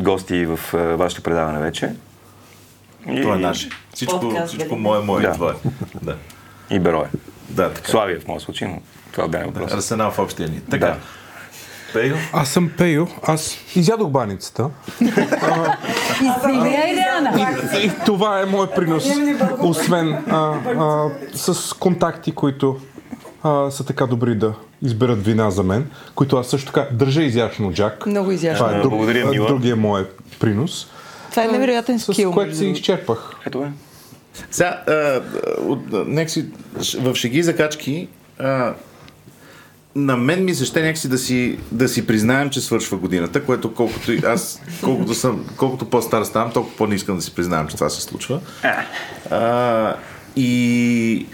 гости 0.00 0.46
в 0.46 0.60
е, 0.74 0.76
вашето 0.96 1.22
предаване 1.22 1.58
вече. 1.58 1.92
И, 3.08 3.22
Това 3.22 3.34
е 3.34 3.38
наше. 3.38 3.68
Всичко, 3.94 4.20
Подкаст, 4.20 4.48
всичко 4.48 4.68
дали? 4.68 4.80
мое, 4.80 5.00
мое 5.00 5.22
Да. 5.22 5.28
и 5.28 5.32
твое. 5.32 5.54
Да. 6.02 6.16
И 6.70 6.78
Берое. 6.78 7.06
Да, 7.48 7.70
така. 7.72 7.90
Славия 7.90 8.20
в 8.20 8.28
моят 8.28 8.42
случай, 8.42 8.68
но 8.68 8.80
това 9.12 9.24
отделен 9.24 9.46
въпрос. 9.46 9.72
Арсенал 9.72 10.10
в 10.10 10.18
общия 10.18 10.48
ни. 10.48 10.60
Така. 10.70 10.86
Да. 10.86 10.96
Пейо? 11.92 12.16
Аз 12.32 12.48
съм 12.48 12.70
Пейо, 12.78 13.08
аз 13.22 13.56
изядох 13.76 14.08
баницата. 14.10 14.70
И 15.00 15.06
сега 16.42 16.88
Ириана. 16.88 17.56
И 17.82 17.90
това 18.06 18.40
е 18.40 18.44
моят 18.44 18.74
принос. 18.74 19.04
Освен 19.58 20.12
а, 20.12 20.36
а, 20.36 21.10
с 21.34 21.72
контакти, 21.72 22.32
които 22.32 22.80
а, 23.42 23.70
са 23.70 23.84
така 23.86 24.06
добри 24.06 24.34
да 24.34 24.54
изберат 24.84 25.24
вина 25.24 25.50
за 25.50 25.62
мен, 25.62 25.86
които 26.14 26.36
аз 26.36 26.48
също 26.48 26.66
така 26.72 26.88
държа 26.92 27.22
изящно 27.22 27.72
Джак. 27.72 28.06
Много 28.06 28.30
изящно. 28.30 28.66
Това 28.66 28.78
е 28.78 28.80
друг, 28.82 28.90
Благодаря, 28.92 29.26
Мила. 29.26 29.48
другия 29.48 29.76
мой 29.76 30.08
принос, 30.40 30.86
Това 31.30 31.44
е 31.44 31.48
невероятен 31.48 31.98
с 31.98 32.12
скил. 32.12 32.32
което 32.32 32.48
между 32.48 32.64
се 32.64 32.66
изчерпах. 32.70 33.32
Ето 33.46 33.58
е. 33.58 33.72
Сега, 34.50 34.82
а, 34.88 35.20
от, 35.60 35.80
а, 35.92 35.96
някакси, 35.96 36.46
в 37.00 37.14
шеги 37.14 37.38
и 37.38 37.42
закачки, 37.42 38.08
а, 38.38 38.74
на 39.96 40.16
мен 40.16 40.44
ми 40.44 40.54
се 40.54 40.64
ще 40.64 40.82
някакси 40.82 41.08
да 41.08 41.18
си, 41.18 41.58
да 41.72 41.88
си 41.88 42.06
признаем, 42.06 42.50
че 42.50 42.60
свършва 42.60 42.96
годината, 42.96 43.44
което 43.44 43.74
колкото 43.74 44.12
и 44.12 44.20
аз, 44.26 44.62
колкото, 44.84 45.14
съм, 45.14 45.44
колкото 45.56 45.90
по-стар 45.90 46.24
ставам, 46.24 46.52
толкова 46.52 46.76
по-не 46.76 46.94
искам 46.94 47.16
да 47.16 47.22
си 47.22 47.34
признавам, 47.34 47.68
че 47.68 47.74
това 47.76 47.88
се 47.88 48.02
случва. 48.02 48.40
А, 49.30 49.96
и 50.36 51.26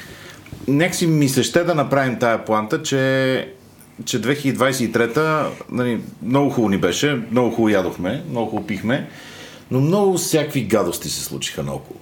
някакси 0.69 1.07
ми 1.07 1.29
се 1.29 1.43
ще 1.43 1.65
да 1.65 1.75
направим 1.75 2.19
тая 2.19 2.45
планта, 2.45 2.83
че 2.83 3.55
че 4.05 4.23
2023-та 4.23 5.49
нали, 5.71 6.01
много 6.23 6.51
хубаво 6.51 6.69
ни 6.69 6.79
беше, 6.79 7.21
много 7.31 7.51
хубаво 7.51 7.69
ядохме, 7.69 8.23
много 8.31 8.51
хубаво 8.51 8.67
пихме, 8.67 9.09
но 9.71 9.81
много 9.81 10.19
всякакви 10.19 10.65
гадости 10.65 11.09
се 11.09 11.25
случиха 11.25 11.63
наоколо. 11.63 12.01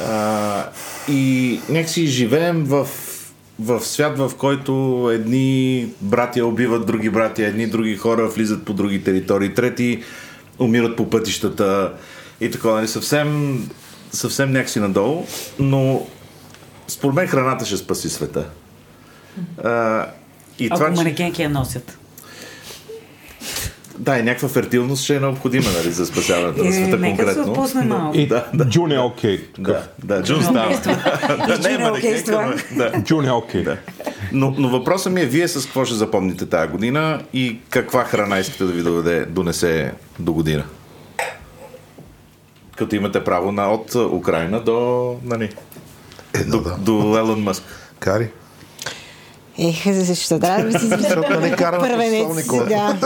А, 0.00 0.64
и 1.08 1.60
някакси 1.68 2.06
живеем 2.06 2.64
в, 2.64 2.88
в 3.58 3.80
свят, 3.80 4.18
в 4.18 4.32
който 4.38 4.72
едни 5.14 5.86
братя 6.00 6.46
убиват 6.46 6.86
други 6.86 7.10
братя, 7.10 7.46
едни 7.46 7.66
други 7.66 7.96
хора 7.96 8.28
влизат 8.28 8.64
по 8.64 8.72
други 8.72 9.04
територии, 9.04 9.54
трети 9.54 10.02
умират 10.58 10.96
по 10.96 11.10
пътищата 11.10 11.92
и 12.40 12.50
така, 12.50 12.68
нали, 12.68 12.88
съвсем, 12.88 13.58
съвсем 14.12 14.52
някакси 14.52 14.80
надолу, 14.80 15.26
но 15.58 16.06
според 16.90 17.14
мен 17.14 17.26
храната 17.26 17.64
ще 17.66 17.76
спаси 17.76 18.10
света. 18.10 18.44
А, 19.64 20.06
и 20.58 20.66
Ако 20.66 20.74
това, 20.74 20.86
че... 20.86 20.94
манекенки 20.96 21.42
я 21.42 21.50
носят. 21.50 21.96
Да, 23.98 24.18
и 24.18 24.22
някаква 24.22 24.48
фертилност 24.48 25.04
ще 25.04 25.16
е 25.16 25.20
необходима 25.20 25.70
нали, 25.78 25.90
за 25.92 26.06
спасяването 26.06 26.64
на 26.64 26.72
света 26.72 26.96
Е, 26.96 26.98
нека 26.98 27.16
се 27.16 27.24
конкретно. 27.24 27.52
отпусне 27.52 27.84
малко. 27.84 28.18
И 28.18 28.26
Да, 28.26 28.46
да. 28.54 28.68
Джун 28.68 28.92
е 28.92 28.98
окей. 28.98 29.44
Да, 29.58 29.88
да, 30.04 30.22
Джун 30.22 30.42
става. 30.42 30.80
Да, 31.46 31.58
не, 31.58 31.76
Джун 31.76 31.80
е 31.80 31.90
окей. 31.90 32.22
Джун 33.02 33.24
е 33.26 33.32
окей. 33.32 33.62
Да. 33.62 33.76
Но, 34.32 34.54
но 34.58 34.68
въпросът 34.68 35.12
ми 35.12 35.20
е, 35.20 35.26
вие 35.26 35.48
с 35.48 35.64
какво 35.64 35.84
ще 35.84 35.94
запомните 35.94 36.46
тази 36.46 36.68
година 36.72 37.20
и 37.32 37.58
каква 37.70 38.04
храна 38.04 38.38
искате 38.38 38.64
да 38.64 38.72
ви 38.72 38.82
доведе, 38.82 39.24
донесе 39.24 39.92
до 40.18 40.32
година? 40.32 40.64
Като 42.76 42.96
имате 42.96 43.24
право 43.24 43.52
на, 43.52 43.72
от 43.72 43.94
Украина 43.94 44.60
до, 44.60 45.16
нали, 45.24 45.50
Едно, 46.34 46.58
до, 46.58 46.62
да. 46.62 46.76
до 46.78 47.18
Елон 47.18 47.42
Мъск. 47.42 47.62
Кари. 47.98 48.28
Ех, 49.58 49.92
защо 49.92 50.38
трябва 50.38 50.64
да 50.64 50.78
си 50.78 50.86
Защото 50.86 51.40
не 51.40 51.52
караме 51.52 51.88
първенец 51.88 52.46
сега? 52.46 52.96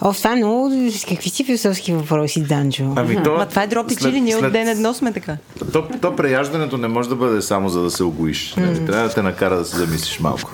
О, 0.00 0.12
това 0.12 0.32
е 0.32 0.36
много... 0.36 0.70
Какви 1.08 1.30
си 1.30 1.44
философски 1.44 1.92
въпроси, 1.92 2.42
Данчо? 2.42 2.92
Ами 2.96 3.22
то, 3.22 3.34
Ма 3.34 3.46
това 3.46 3.62
е 3.62 3.66
дропи 3.66 3.94
след- 3.94 4.02
чили, 4.02 4.20
ние 4.20 4.34
от 4.34 4.40
след- 4.40 4.52
ден 4.52 4.68
едно 4.68 4.94
сме 4.94 5.12
така. 5.12 5.36
То, 5.72 5.88
то 6.00 6.16
преяждането 6.16 6.76
не 6.76 6.88
може 6.88 7.08
да 7.08 7.16
бъде 7.16 7.42
само 7.42 7.68
за 7.68 7.82
да 7.82 7.90
се 7.90 8.04
огоиш. 8.04 8.54
Нали? 8.56 8.86
Трябва 8.86 9.08
да 9.08 9.14
те 9.14 9.22
накара 9.22 9.56
да 9.56 9.64
се 9.64 9.76
замислиш 9.76 10.20
малко. 10.20 10.52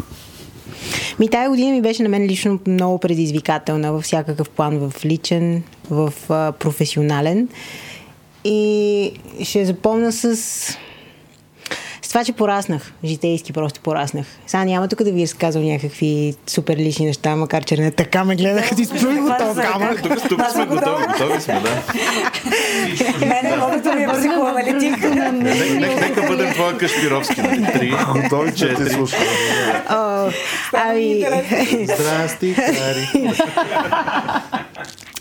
Ми 1.19 1.29
тая 1.29 1.49
година 1.49 1.71
ми 1.71 1.83
беше 1.83 2.03
на 2.03 2.09
мен 2.09 2.23
лично 2.23 2.59
много 2.67 2.99
предизвикателна 2.99 3.93
във 3.93 4.05
всякакъв 4.05 4.51
план, 4.51 4.79
в 4.79 5.05
личен, 5.05 5.63
в 5.91 6.13
а, 6.29 6.53
професионален. 6.53 7.49
И 8.45 9.13
ще 9.43 9.65
запомня 9.65 10.13
с... 10.13 10.37
Това, 12.17 12.25
че 12.25 12.33
пораснах. 12.33 12.93
Житейски 13.05 13.53
просто 13.53 13.81
пораснах. 13.81 14.27
Сега 14.47 14.65
няма 14.65 14.89
тук 14.89 15.03
да 15.03 15.13
ви 15.13 15.23
разказвам 15.23 15.65
някакви 15.65 16.35
супер 16.47 16.77
лични 16.77 17.07
неща, 17.07 17.37
макар 17.37 17.65
че 17.65 17.77
не 17.77 17.91
така 17.91 18.25
ме 18.25 18.37
гледаха 18.37 18.77
ти 18.77 18.85
спреми 18.85 19.21
от 19.21 19.39
този 19.39 19.61
камък. 19.61 20.03
Тук, 20.03 20.29
тук 20.29 20.41
сме 20.53 20.67
готови, 20.67 21.05
готови 21.07 21.41
сме, 21.41 21.61
да. 21.61 21.83
Мене, 23.27 23.57
колкото 23.61 23.95
ми 23.95 24.03
е 24.03 24.09
психоаналитик. 24.09 25.03
Нека, 25.33 26.01
нека 26.01 26.23
бъдем 26.29 26.53
твоя 26.53 26.79
Кашпировски. 26.79 27.43
нали? 27.43 27.67
Три, 27.73 27.95
Той 28.31 28.53
че 28.55 28.75
ти 28.75 28.85
слуша. 28.85 29.17
О, 29.91 30.31
ами, 30.73 31.25
Здрасти, 31.85 32.55
Кари. 32.55 33.31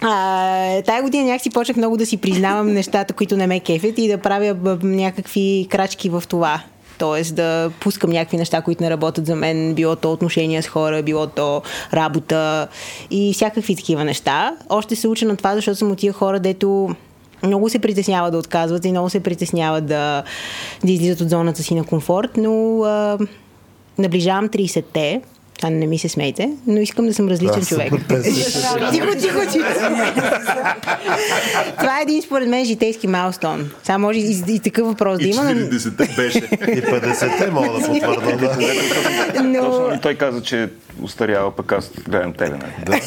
а, 0.01 0.81
тая 0.81 1.01
година 1.01 1.25
някакси 1.25 1.49
почнах 1.49 1.77
много 1.77 1.97
да 1.97 2.05
си 2.05 2.17
признавам 2.17 2.73
нещата, 2.73 3.13
които 3.13 3.37
не 3.37 3.47
ме 3.47 3.59
кефят 3.59 3.97
и 3.97 4.07
да 4.07 4.17
правя 4.17 4.77
някакви 4.83 5.67
крачки 5.69 6.09
в 6.09 6.23
това. 6.29 6.61
Тоест 6.97 7.35
да 7.35 7.71
пускам 7.79 8.09
някакви 8.09 8.37
неща, 8.37 8.61
които 8.61 8.83
не 8.83 8.89
работят 8.89 9.25
за 9.25 9.35
мен, 9.35 9.73
било 9.73 9.95
то 9.95 10.11
отношения 10.11 10.63
с 10.63 10.67
хора, 10.67 11.03
било 11.03 11.27
то 11.27 11.61
работа 11.93 12.67
и 13.11 13.33
всякакви 13.33 13.75
такива 13.75 14.03
неща. 14.03 14.55
Още 14.69 14.95
се 14.95 15.07
уча 15.07 15.25
на 15.25 15.37
това, 15.37 15.55
защото 15.55 15.77
съм 15.77 15.91
от 15.91 15.97
тия 15.97 16.13
хора, 16.13 16.39
дето 16.39 16.95
много 17.43 17.69
се 17.69 17.79
притесняват 17.79 18.31
да 18.31 18.37
отказват 18.37 18.85
и 18.85 18.91
много 18.91 19.09
се 19.09 19.19
притесняват 19.19 19.85
да, 19.85 20.23
да 20.85 20.91
излизат 20.91 21.21
от 21.21 21.29
зоната 21.29 21.63
си 21.63 21.75
на 21.75 21.83
комфорт, 21.83 22.37
но 22.37 22.83
а, 22.83 23.17
наближавам 23.97 24.49
30-те, 24.49 25.21
това 25.57 25.69
не 25.69 25.87
ми 25.87 25.99
се 25.99 26.09
смейте, 26.09 26.49
но 26.67 26.81
искам 26.81 27.05
да 27.05 27.13
съм 27.13 27.27
различен 27.27 27.59
Да, 27.59 27.65
човек. 27.65 27.93
тихо, 28.91 29.07
тихо, 29.19 29.39
тихо. 29.51 29.67
Това 31.79 31.99
е 31.99 32.01
един 32.01 32.21
според 32.21 32.49
мен 32.49 32.65
житейски 32.65 33.07
майлстон. 33.07 33.71
Сега 33.83 33.97
може 33.97 34.19
и, 34.19 34.43
и 34.47 34.59
такъв 34.59 34.87
въпрос 34.87 35.19
да 35.19 35.27
има, 35.27 35.43
но, 35.43 35.49
40-те 35.49 36.13
беше. 36.15 36.37
И 36.37 36.81
50-те 36.81 37.51
мога 37.51 37.79
да 37.79 37.87
потвърда, 37.87 38.37
да. 39.33 39.43
но 39.43 39.61
Точно 39.71 40.01
той 40.01 40.15
каза, 40.15 40.41
че 40.43 40.69
устарява, 41.01 41.55
пък 41.55 41.71
аз 41.71 41.91
гледам 42.09 42.33
тебе, 42.33 42.57
нали? 42.57 42.73
Да. 42.85 42.99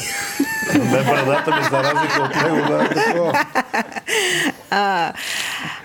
Не 0.79 1.03
брадата 1.03 1.55
ми 1.55 1.63
за 1.71 1.83
разлика 1.83 2.21
от 2.21 2.35
него, 2.43 2.67
да, 2.67 2.83
е 2.83 2.89
такова. 2.89 3.43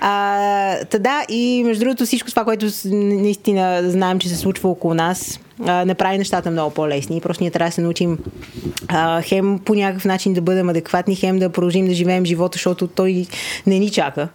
А, 0.01 0.85
та 0.85 0.99
да, 0.99 1.25
и 1.29 1.63
между 1.65 1.85
другото 1.85 2.05
всичко 2.05 2.31
това, 2.31 2.45
което 2.45 2.67
наистина 2.85 3.91
знаем, 3.91 4.19
че 4.19 4.29
се 4.29 4.37
случва 4.37 4.71
около 4.71 4.95
нас, 4.95 5.41
не 5.59 5.95
прави 5.95 6.19
нещата 6.19 6.51
много 6.51 6.75
по-лесни. 6.75 7.21
Просто 7.21 7.43
ние 7.43 7.51
трябва 7.51 7.69
да 7.69 7.75
се 7.75 7.81
научим 7.81 8.19
а, 8.89 9.23
хем 9.23 9.59
по 9.65 9.75
някакъв 9.75 10.05
начин 10.05 10.33
да 10.33 10.41
бъдем 10.41 10.69
адекватни, 10.69 11.17
хем 11.17 11.39
да 11.39 11.51
продължим 11.51 11.87
да 11.87 11.95
живеем 11.95 12.25
живота, 12.25 12.57
защото 12.57 12.87
той 12.87 13.27
не 13.67 13.79
ни 13.79 13.91
чака. 13.91 14.29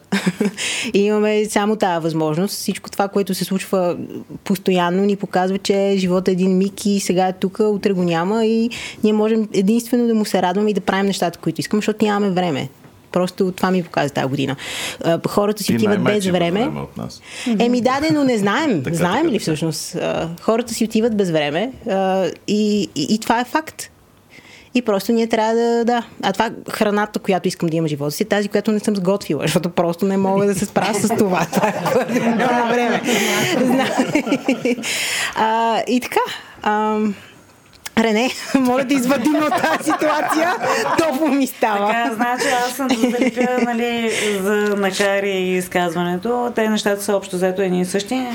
и 0.94 1.00
имаме 1.00 1.46
само 1.46 1.76
тази 1.76 2.04
възможност. 2.04 2.54
Всичко 2.54 2.92
това, 2.92 3.08
което 3.08 3.34
се 3.34 3.46
случва 3.46 3.98
постоянно, 4.44 5.06
ни 5.06 5.16
показва, 5.16 5.58
че 5.58 5.94
живота 5.98 6.32
е 6.32 6.34
един 6.34 6.58
миг 6.58 6.86
и 6.86 7.00
сега 7.00 7.28
е 7.28 7.34
тук, 7.34 7.60
утре 7.60 7.94
го 7.94 8.04
няма 8.04 8.46
и 8.46 8.70
ние 9.04 9.14
можем 9.14 9.48
единствено 9.54 10.08
да 10.08 10.16
му 10.16 10.26
се 10.26 10.42
радваме 10.42 10.70
и 10.70 10.74
да 10.74 10.82
правим 10.82 11.06
нещата, 11.06 11.40
които 11.40 11.62
искаме, 11.62 11.80
защото 11.80 12.06
нямаме 12.06 12.32
време. 12.32 12.70
Просто 13.12 13.52
това 13.52 13.72
ми 13.72 13.84
показа 13.84 14.10
тази 14.10 14.28
година. 14.28 14.56
Хората 15.28 15.64
си 15.64 15.68
Ти 15.68 15.76
отиват 15.76 16.04
без 16.04 16.26
време. 16.26 16.60
време 16.62 16.80
от 16.80 16.98
нас. 16.98 17.22
Еми 17.60 17.82
да, 17.82 18.00
но 18.14 18.24
не 18.24 18.38
знаем. 18.38 18.84
Така, 18.84 18.96
знаем 18.96 19.16
така, 19.16 19.28
ли 19.28 19.34
така. 19.34 19.42
всъщност? 19.42 19.98
Хората 20.42 20.74
си 20.74 20.86
отиват 20.86 21.18
без 21.18 21.32
време 21.32 21.72
и, 22.48 22.90
и, 22.96 23.08
и 23.10 23.20
това 23.20 23.40
е 23.40 23.46
факт. 23.46 23.90
И 24.76 24.82
просто 24.82 25.12
ние 25.12 25.28
трябва 25.28 25.54
да, 25.56 25.86
да. 25.86 26.04
А 26.24 26.34
това 26.34 26.50
храната, 26.72 27.20
която 27.20 27.48
искам 27.48 27.70
да 27.70 27.76
имам 27.76 27.88
в 27.88 27.90
живота 27.90 28.12
си, 28.12 28.24
е 28.24 28.26
тази, 28.26 28.48
която 28.48 28.72
не 28.72 28.80
съм 28.80 28.96
сготвила, 28.96 29.42
защото 29.42 29.70
просто 29.70 30.06
не 30.06 30.18
мога 30.18 30.46
да 30.46 30.56
се 30.56 30.66
справя 30.66 30.94
с 30.94 31.08
това. 31.08 31.46
Това 31.54 31.68
е 31.68 32.74
време. 32.74 33.02
А, 35.36 35.82
и 35.88 36.00
така. 36.00 36.20
Ам, 36.64 37.16
Рене, 38.00 38.32
моля 38.60 38.84
да 38.84 38.94
извадим 38.94 39.36
от 39.36 39.62
тази 39.62 39.84
ситуация. 39.84 40.56
Топло 40.98 41.28
ми 41.28 41.48
става. 41.48 41.88
Така, 41.88 42.14
значи 42.14 42.48
аз 42.66 42.76
съм 42.76 42.88
да 42.88 42.96
залепя, 42.96 43.66
нали, 43.66 44.12
за 44.42 44.76
накари 44.78 45.32
и 45.32 45.58
изказването. 45.58 46.52
Те 46.56 46.70
нещата 46.70 47.04
са 47.04 47.16
общо 47.16 47.36
взето 47.36 47.62
едни 47.62 47.82
и 47.82 47.86
същи. 47.86 48.28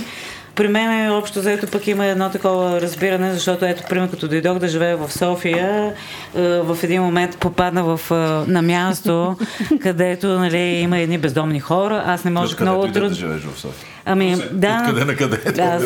При 0.54 0.68
мен 0.68 1.06
е 1.06 1.10
общо 1.10 1.40
взето 1.40 1.66
пък 1.66 1.86
има 1.86 2.06
едно 2.06 2.30
такова 2.30 2.80
разбиране, 2.80 3.32
защото 3.32 3.64
ето, 3.64 3.82
пример, 3.88 4.10
като 4.10 4.28
дойдох 4.28 4.58
да 4.58 4.68
живея 4.68 4.96
в 4.96 5.12
София, 5.12 5.92
е, 6.36 6.40
в 6.40 6.78
един 6.82 7.02
момент 7.02 7.38
попадна 7.38 7.84
в, 7.84 8.00
е, 8.10 8.50
на 8.50 8.62
място, 8.62 9.36
където 9.82 10.26
нали, 10.26 10.58
има 10.58 10.98
едни 10.98 11.18
бездомни 11.18 11.60
хора. 11.60 12.02
Аз 12.06 12.24
не 12.24 12.30
можех 12.30 12.60
много 12.60 12.80
дойде 12.80 12.92
да 12.92 13.00
трудно. 13.00 13.16
живееш 13.16 13.42
в 13.42 13.60
София? 13.60 13.88
Ами, 14.06 14.36
да. 14.52 14.86
Откъде 14.88 15.04
на 15.04 15.16
къде? 15.16 15.52
Да, 15.52 15.80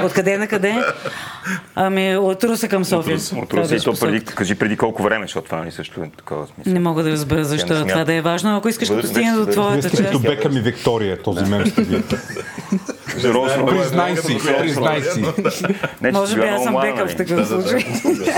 откъде 0.04 0.38
на 0.38 0.46
къде? 0.46 0.82
Ами, 1.74 2.16
от 2.16 2.44
Руса 2.44 2.68
към 2.68 2.84
София. 2.84 3.18
От 3.36 3.54
Руси 3.54 3.74
и 3.74 3.80
то 3.80 3.94
преди, 4.00 4.24
кажи 4.24 4.54
преди 4.54 4.76
колко 4.76 5.02
време, 5.02 5.24
защото 5.24 5.44
това 5.44 5.58
нали 5.58 5.70
също 5.70 6.00
е 6.00 6.10
такова 6.16 6.46
смисъл. 6.46 6.72
Не 6.72 6.80
мога 6.80 7.02
да 7.02 7.10
разбера 7.10 7.44
защо 7.44 7.74
не 7.74 7.80
е 7.80 7.86
това 7.86 8.04
да 8.04 8.14
е 8.14 8.20
важно. 8.20 8.56
Ако 8.56 8.68
искаш, 8.68 8.88
като 8.88 9.06
стигне 9.06 9.32
до 9.32 9.46
твоята 9.46 9.90
част. 9.90 10.02
Като 10.02 10.18
Бекъм 10.18 10.56
и 10.56 10.60
Виктория, 10.60 11.22
този 11.22 11.44
мем 11.44 11.66
сте 11.66 11.82
ви. 11.82 12.02
Признай 13.14 14.16
си, 14.16 14.38
признай 14.58 15.02
си. 15.02 15.24
Може 16.12 16.34
би 16.34 16.46
аз 16.46 16.62
съм 16.62 16.76
Бекъм 16.80 17.08
в 17.08 17.16
такъв 17.16 17.48
случай. 17.48 17.84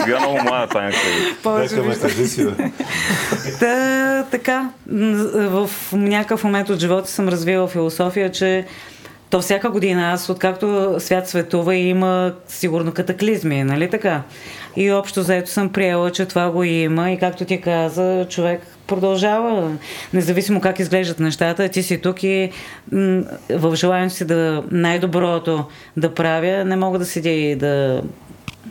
Била 0.05 0.21
много 0.21 0.43
млада, 0.43 0.83
някакво. 0.83 1.09
Повече. 1.43 1.77
Та, 3.61 4.25
така, 4.31 4.71
в 5.35 5.71
някакъв 5.93 6.45
момент 6.45 6.71
от 6.71 6.81
живота 6.81 7.11
съм 7.11 7.29
развила 7.29 7.69
философия, 7.69 8.33
че 8.33 8.67
то 9.31 9.41
всяка 9.41 9.71
година, 9.71 10.13
аз 10.13 10.31
откакто 10.31 10.95
свят 10.99 11.29
светува 11.29 11.75
и 11.75 11.89
има 11.89 12.33
сигурно 12.49 12.93
катаклизми, 12.93 13.65
нали 13.65 13.91
така? 13.91 14.23
И 14.77 14.93
общо 14.93 15.23
заето 15.23 15.51
съм 15.51 15.69
приела, 15.69 16.11
че 16.11 16.27
това 16.27 16.51
го 16.51 16.63
има 16.63 17.11
и 17.11 17.19
както 17.19 17.45
ти 17.45 17.61
каза, 17.61 18.27
човек 18.29 18.61
продължава, 18.87 19.73
независимо 20.13 20.61
как 20.61 20.79
изглеждат 20.79 21.21
нещата, 21.21 21.69
ти 21.69 21.83
си 21.83 22.01
тук 22.01 22.23
и 22.23 22.51
м, 22.93 23.23
в 23.51 23.77
желанието 23.77 24.15
си 24.15 24.25
да 24.25 24.65
най-доброто 24.71 25.65
да 25.97 26.15
правя, 26.15 26.65
не 26.65 26.77
мога 26.77 26.99
да 26.99 27.05
седя 27.05 27.31
и 27.31 27.57
да, 27.57 28.03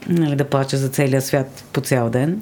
нали, 0.10 0.36
да 0.36 0.46
плача 0.46 0.78
за 0.78 0.90
целия 0.90 1.22
свят 1.22 1.64
по 1.74 1.82
цял 1.82 2.10
ден. 2.10 2.42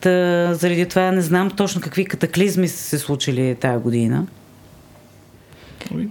Та, 0.00 0.54
заради 0.54 0.86
това 0.88 1.10
не 1.10 1.20
знам 1.20 1.50
точно 1.50 1.80
какви 1.80 2.04
катаклизми 2.04 2.68
са 2.68 2.82
се 2.82 2.98
случили 2.98 3.56
тая 3.60 3.78
година. 3.78 4.26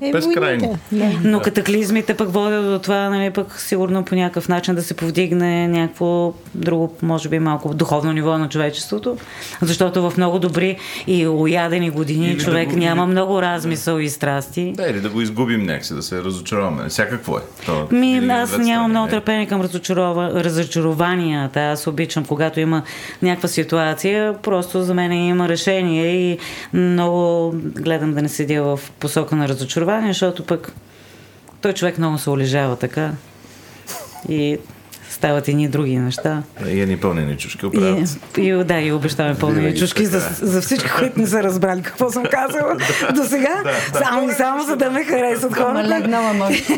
Е, 0.01 0.12
Безкрайни. 0.12 0.67
войните. 0.91 1.19
Но 1.23 1.39
катаклизмите 1.39 2.13
пък 2.13 2.29
водят 2.29 2.65
до 2.65 2.79
това, 2.79 3.10
нали, 3.10 3.29
пък 3.29 3.60
сигурно 3.60 4.05
по 4.05 4.15
някакъв 4.15 4.49
начин 4.49 4.75
да 4.75 4.84
се 4.84 4.93
повдигне 4.93 5.67
някакво 5.67 6.34
друго, 6.55 6.93
може 7.01 7.29
би 7.29 7.39
малко 7.39 7.73
духовно 7.73 8.13
ниво 8.13 8.38
на 8.38 8.49
човечеството. 8.49 9.17
Защото 9.62 10.01
в 10.01 10.17
много 10.17 10.39
добри 10.39 10.77
и 11.07 11.27
уядени 11.27 11.89
години 11.89 12.27
Или 12.27 12.36
да 12.36 12.43
човек 12.43 12.69
го- 12.69 12.77
няма 12.77 13.03
или- 13.03 13.12
много 13.12 13.41
размисъл 13.41 13.97
и 13.97 14.10
страсти. 14.10 14.73
Да, 14.77 14.84
или 14.84 14.99
да 15.01 15.10
го 15.10 15.21
изгубим 15.21 15.63
някакси, 15.63 15.93
да 15.93 16.01
се 16.01 16.17
разочароваме. 16.17 16.89
Всякакво 16.89 17.38
е. 17.38 17.41
То, 17.65 17.88
Ми, 17.91 18.17
аз 18.29 18.57
нямам 18.57 18.89
много 18.89 19.07
търпение 19.10 19.45
към 19.45 19.62
разочарова... 19.62 20.31
разочарованията. 20.34 21.60
Аз 21.62 21.88
обичам, 21.88 22.25
когато 22.25 22.60
има 22.60 22.84
някаква 23.21 23.49
ситуация, 23.49 24.01
просто 24.34 24.81
за 24.81 24.93
мен 24.93 25.12
има 25.13 25.49
решение 25.49 26.07
и 26.07 26.38
много 26.73 27.51
гледам 27.55 28.13
да 28.13 28.21
не 28.21 28.29
седя 28.29 28.63
в 28.63 28.79
посока 28.91 29.36
на 29.36 29.47
разочарование, 29.47 29.61
защото 30.08 30.45
пък 30.45 30.74
той 31.62 31.74
човек 31.74 31.97
много 31.97 32.17
се 32.17 32.30
олежава 32.30 32.76
така 32.76 33.12
и 34.30 34.58
стават 35.10 35.47
едни 35.47 35.67
други 35.67 35.97
неща. 35.97 36.43
И 36.67 36.82
едни 36.82 36.97
пълнени 36.97 37.38
чушки 37.38 37.65
И, 37.65 37.67
оправят. 37.67 38.19
и, 38.38 38.52
да, 38.52 38.80
и 38.82 38.91
обещаваме 38.91 39.39
пълни 39.39 39.56
Винаги 39.56 39.80
чушки 39.80 40.06
за, 40.06 40.19
за 40.41 40.62
всички, 40.62 40.89
които 41.00 41.19
не 41.19 41.28
са 41.28 41.43
разбрали 41.43 41.82
какво 41.82 42.12
съм 42.12 42.24
казала 42.24 42.78
до 43.15 43.24
сега. 43.24 43.63
Само 44.04 44.30
и 44.30 44.34
само 44.34 44.63
за 44.63 44.76
да 44.76 44.91
ме 44.91 45.04
харесат 45.04 45.54
хората. 45.56 45.89
легнала 45.89 46.34
може. 46.34 46.63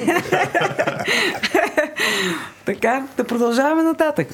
Така, 2.66 3.04
да 3.18 3.24
продължаваме 3.24 3.84
нататък. 3.84 4.28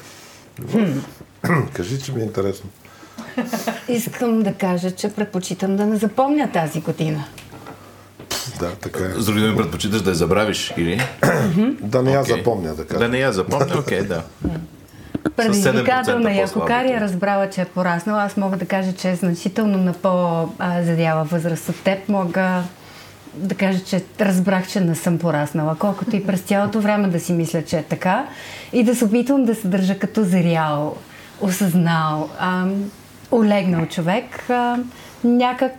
Кажи, 1.72 2.02
че 2.02 2.12
ми 2.12 2.20
е 2.20 2.24
интересно. 2.24 2.70
Искам 3.88 4.42
да 4.42 4.54
кажа, 4.54 4.90
че 4.90 5.08
предпочитам 5.12 5.76
да 5.76 5.86
не 5.86 5.96
запомня 5.96 6.50
тази 6.52 6.80
година. 6.80 7.24
Да, 8.60 8.70
така 8.70 9.04
е. 9.04 9.10
С 9.10 9.26
други 9.26 9.40
думи, 9.40 9.56
предпочиташ 9.56 10.02
да 10.02 10.10
я 10.10 10.16
забравиш 10.16 10.74
или? 10.76 11.02
Да 11.80 12.02
не 12.02 12.12
я 12.12 12.20
Окей. 12.20 12.36
запомня, 12.36 12.74
да 12.74 12.84
Да 12.84 13.08
не 13.08 13.18
я 13.18 13.32
запомня, 13.32 13.78
окей, 13.78 14.02
да. 14.02 14.22
Предизвикателна 15.36 16.30
7% 16.30 16.36
и 16.36 16.40
ако. 16.40 16.60
Кари 16.60 16.92
е 16.92 17.00
разбрала, 17.00 17.50
че 17.50 17.60
е 17.60 17.64
пораснала, 17.64 18.22
аз 18.22 18.36
мога 18.36 18.56
да 18.56 18.66
кажа, 18.66 18.92
че 18.92 19.10
е 19.10 19.14
значително 19.14 19.78
на 19.78 19.92
по-задяла 19.92 21.24
възраст 21.24 21.68
от 21.68 21.84
теб. 21.84 22.08
Мога 22.08 22.62
да 23.34 23.54
кажа, 23.54 23.84
че 23.84 24.04
разбрах, 24.20 24.68
че 24.68 24.80
не 24.80 24.94
съм 24.94 25.18
пораснала, 25.18 25.76
колкото 25.78 26.16
и 26.16 26.26
през 26.26 26.40
цялото 26.40 26.80
време 26.80 27.08
да 27.08 27.20
си 27.20 27.32
мисля, 27.32 27.62
че 27.62 27.78
е 27.78 27.82
така 27.82 28.26
и 28.72 28.84
да 28.84 28.94
се 28.96 29.04
опитвам 29.04 29.44
да 29.44 29.54
се 29.54 29.68
държа 29.68 29.98
като 29.98 30.24
зрял, 30.24 30.96
осъзнал, 31.40 32.30
ам, 32.38 32.90
олегнал 33.32 33.86
човек. 33.86 34.50
А, 34.50 34.76
някак 35.24 35.72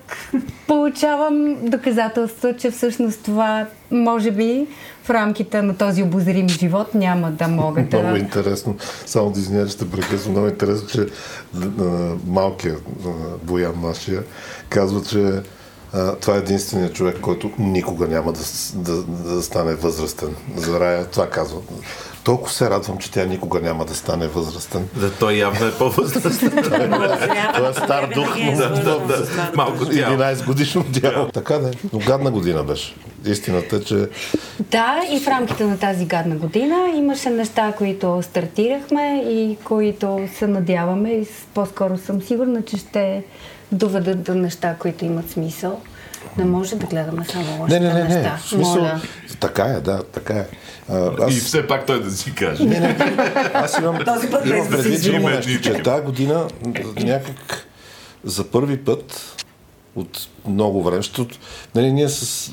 получавам 0.68 1.56
доказателства, 1.62 2.58
че 2.58 2.72
всъщност 2.72 3.24
това 3.24 3.66
може 3.92 4.32
би 4.32 4.68
в 5.04 5.10
рамките 5.10 5.62
на 5.62 5.78
този 5.78 6.04
обозрим 6.04 6.50
живот 6.50 6.94
няма 6.94 7.32
да 7.32 7.48
мога 7.48 7.84
да... 7.92 8.00
Много 8.00 8.16
интересно. 8.16 8.76
Само 9.06 9.32
да 9.32 9.40
извиня, 9.40 9.68
те 9.68 9.92
прекъсвам. 9.92 10.32
Много 10.32 10.48
интересно, 10.48 10.88
че 10.88 11.06
малкият 12.28 12.84
Боян 13.44 13.82
нашия 13.82 14.24
казва, 14.70 15.04
че 15.04 15.42
А, 15.94 16.16
това 16.16 16.36
е 16.36 16.40
единственият 16.40 16.94
човек, 16.94 17.18
който 17.22 17.52
никога 17.60 18.08
няма 18.08 18.34
да, 18.34 18.40
да, 18.76 19.04
да 19.04 19.42
стане 19.42 19.76
възрастен. 19.76 20.36
За 20.56 20.80
Рая 20.80 21.06
това 21.06 21.30
казва. 21.30 21.60
Толкова 22.24 22.54
се 22.54 22.70
радвам, 22.70 22.98
че 22.98 23.12
тя 23.12 23.26
никога 23.26 23.60
няма 23.60 23.86
да 23.86 23.96
стане 23.96 24.28
възрастен. 24.28 24.88
Да, 24.96 25.12
той 25.12 25.34
явно 25.34 25.66
е 25.68 25.72
по-възрастен. 25.72 26.52
Той 27.56 27.70
е 27.70 27.74
стар 27.74 28.08
дух, 28.16 28.36
но 28.40 28.52
Да, 28.58 28.70
да, 28.70 29.00
да. 29.00 29.52
Малко 29.56 29.86
тяло. 29.86 30.18
11 30.18 30.46
годишно 30.46 30.84
дяло. 30.90 31.28
Така 31.28 31.58
да 31.58 31.68
е. 31.68 31.72
Но 31.94 32.00
гадна 32.00 32.32
година 32.32 32.64
беше. 32.64 32.96
Истината 33.26 33.76
е, 33.76 33.84
че 33.84 34.08
Да, 34.60 35.02
и 35.12 35.20
в 35.20 35.28
рамките 35.28 35.64
на 35.64 35.78
тази 35.80 36.06
гадна 36.06 36.36
година 36.36 36.76
имаше 36.96 37.30
неща, 37.30 37.74
които 37.78 38.22
стартирахме 38.22 39.24
и 39.30 39.58
които 39.64 40.28
се 40.38 40.48
надяваме 40.48 41.10
и 41.10 41.28
по-скоро 41.54 41.98
съм 41.98 42.22
сигурна, 42.22 42.62
че 42.62 42.78
ще 42.78 43.24
доведат 43.72 44.24
до 44.24 44.36
неща, 44.36 44.76
които 44.80 45.06
имат 45.06 45.30
смисъл. 45.30 45.82
Не 46.38 46.46
може 46.46 46.76
да 46.76 46.86
гледаме 46.88 47.26
само 47.26 47.62
лошите 47.62 47.80
Не, 47.80 47.88
не, 47.88 47.94
не, 47.94 48.04
не. 48.04 48.16
неща. 48.16 48.38
Смисъл, 48.48 48.76
Моля. 48.76 49.02
Така 49.42 49.64
е, 49.64 49.82
да, 49.82 50.04
така 50.04 50.34
е. 50.34 50.48
А, 50.90 51.12
аз... 51.20 51.38
И 51.38 51.40
все 51.40 51.68
пак 51.68 51.86
той 51.86 52.04
да 52.04 52.12
си 52.12 52.36
каже. 52.36 52.64
Не, 52.64 52.80
не, 52.80 52.98
аз 53.54 53.78
имам, 53.78 53.98
Този 54.06 54.30
път 54.30 54.46
имам 54.46 54.70
предвид 54.70 55.04
друго 55.04 55.30
нещо, 55.30 55.62
че 55.62 55.84
тази 55.84 56.04
година 56.04 56.48
някак 56.96 57.68
за 58.24 58.44
първи 58.44 58.78
път 58.78 59.36
от 59.96 60.28
много 60.48 60.84
време, 60.84 60.98
защото 60.98 61.38
нали, 61.76 61.92
ние 61.92 62.10
с, 62.10 62.52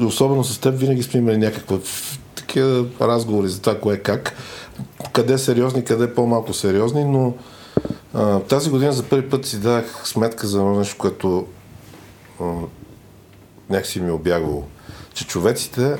особено 0.00 0.44
с 0.44 0.58
теб 0.58 0.78
винаги 0.78 1.02
сме 1.02 1.20
имали 1.20 1.36
някаква 1.36 1.78
такива 2.34 2.86
разговори 3.00 3.48
за 3.48 3.60
това 3.60 3.80
кое 3.80 3.98
как, 3.98 4.36
къде 5.12 5.38
сериозни, 5.38 5.84
къде 5.84 6.14
по-малко 6.14 6.52
сериозни, 6.52 7.04
но 7.04 7.34
а, 8.14 8.40
тази 8.40 8.70
година 8.70 8.92
за 8.92 9.02
първи 9.02 9.30
път 9.30 9.46
си 9.46 9.60
дах 9.60 10.02
сметка 10.04 10.46
за 10.46 10.58
едно 10.58 10.78
нещо, 10.78 10.96
което 10.98 11.46
а, 12.40 12.44
някакси 13.70 14.00
ми 14.00 14.08
е 14.08 14.12
обягвало, 14.12 14.64
че 15.14 15.26
човеците 15.26 15.96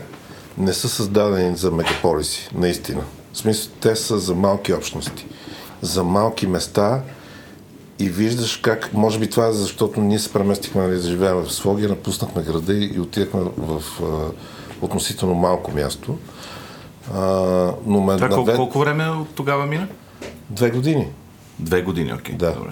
не 0.58 0.72
са 0.72 0.88
създадени 0.88 1.56
за 1.56 1.70
мегаполиси, 1.70 2.48
наистина. 2.54 3.02
В 3.32 3.38
смисъл, 3.38 3.72
те 3.80 3.96
са 3.96 4.18
за 4.18 4.34
малки 4.34 4.72
общности, 4.72 5.26
за 5.82 6.04
малки 6.04 6.46
места 6.46 7.02
и 7.98 8.08
виждаш 8.08 8.56
как, 8.56 8.92
може 8.92 9.18
би 9.18 9.30
това 9.30 9.46
е 9.46 9.52
защото 9.52 10.00
ние 10.00 10.18
се 10.18 10.32
преместихме 10.32 10.82
нали, 10.82 10.94
да 10.94 11.02
живеем 11.02 11.36
в 11.36 11.52
Своги, 11.52 11.86
напуснахме 11.86 12.42
града 12.42 12.74
и, 12.74 13.00
отидахме 13.00 13.40
в 13.56 13.82
а, 14.02 14.04
относително 14.84 15.34
малко 15.34 15.72
място. 15.72 16.18
А, 17.14 17.20
но 17.86 18.00
ме 18.00 18.16
Това 18.16 18.28
колко, 18.28 18.54
колко 18.56 18.78
време 18.78 19.08
от 19.08 19.34
тогава 19.34 19.66
мина? 19.66 19.88
Две 20.50 20.70
години. 20.70 21.08
Две 21.58 21.82
години, 21.82 22.12
окей. 22.12 22.34
Да. 22.34 22.52
Добре. 22.52 22.70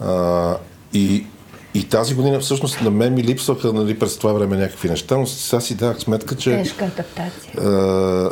А, 0.00 0.56
и, 0.92 1.26
и 1.74 1.84
тази 1.84 2.14
година 2.14 2.40
всъщност 2.40 2.80
на 2.80 2.90
мен 2.90 3.14
ми 3.14 3.24
липсваха 3.24 3.72
нали, 3.72 3.98
през 3.98 4.18
това 4.18 4.32
време 4.32 4.56
някакви 4.56 4.88
неща, 4.88 5.16
но 5.16 5.26
сега 5.26 5.60
си 5.60 5.74
давах 5.74 6.00
сметка, 6.00 6.36
че... 6.36 6.50
Тежка 6.50 6.84
адаптация. 6.84 7.52
А, 7.60 8.30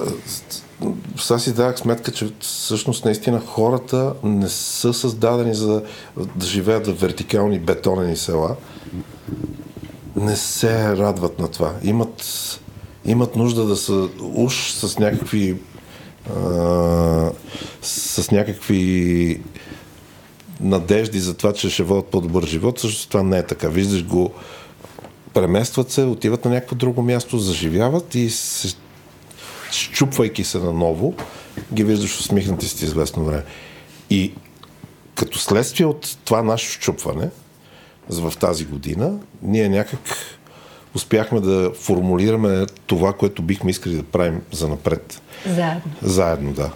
сега 1.18 1.38
си 1.38 1.54
давах 1.54 1.78
сметка, 1.78 2.12
че 2.12 2.28
всъщност 2.40 3.04
наистина 3.04 3.40
хората 3.46 4.14
не 4.22 4.48
са 4.48 4.94
създадени 4.94 5.54
за 5.54 5.82
да 6.36 6.46
живеят 6.46 6.86
в 6.86 7.00
вертикални 7.00 7.58
бетонени 7.58 8.16
села. 8.16 8.56
Не 10.16 10.36
се 10.36 10.96
радват 10.96 11.38
на 11.38 11.48
това. 11.48 11.72
Имат, 11.82 12.24
имат 13.04 13.36
нужда 13.36 13.64
да 13.64 13.76
са 13.76 14.08
уж 14.34 14.70
с 14.70 14.98
някакви 14.98 15.56
а, 16.36 17.30
с 17.82 18.30
някакви 18.30 19.40
надежди 20.62 21.20
за 21.20 21.34
това, 21.34 21.52
че 21.52 21.70
ще 21.70 21.82
водят 21.82 22.06
по-добър 22.06 22.46
живот. 22.46 22.80
Също 22.80 23.08
това 23.08 23.22
не 23.22 23.38
е 23.38 23.46
така. 23.46 23.68
Виждаш 23.68 24.04
го, 24.04 24.32
преместват 25.34 25.90
се, 25.90 26.02
отиват 26.02 26.44
на 26.44 26.50
някакво 26.50 26.76
друго 26.76 27.02
място, 27.02 27.38
заживяват 27.38 28.14
и 28.14 28.30
се, 28.30 28.74
щупвайки 29.70 30.44
се 30.44 30.58
наново, 30.58 31.14
ги 31.74 31.84
виждаш 31.84 32.20
усмихнати 32.20 32.68
след 32.68 32.82
известно 32.82 33.24
време. 33.24 33.44
И 34.10 34.32
като 35.14 35.38
следствие 35.38 35.86
от 35.86 36.16
това 36.24 36.42
наше 36.42 36.72
щупване 36.72 37.30
в 38.08 38.32
тази 38.40 38.64
година, 38.64 39.18
ние 39.42 39.68
някак 39.68 40.00
успяхме 40.94 41.40
да 41.40 41.72
формулираме 41.74 42.66
това, 42.86 43.12
което 43.12 43.42
бихме 43.42 43.70
искали 43.70 43.94
да 43.94 44.02
правим 44.02 44.40
за 44.52 44.68
напред. 44.68 45.22
Заедно. 45.46 45.92
Заедно, 46.02 46.52
да. 46.52 46.70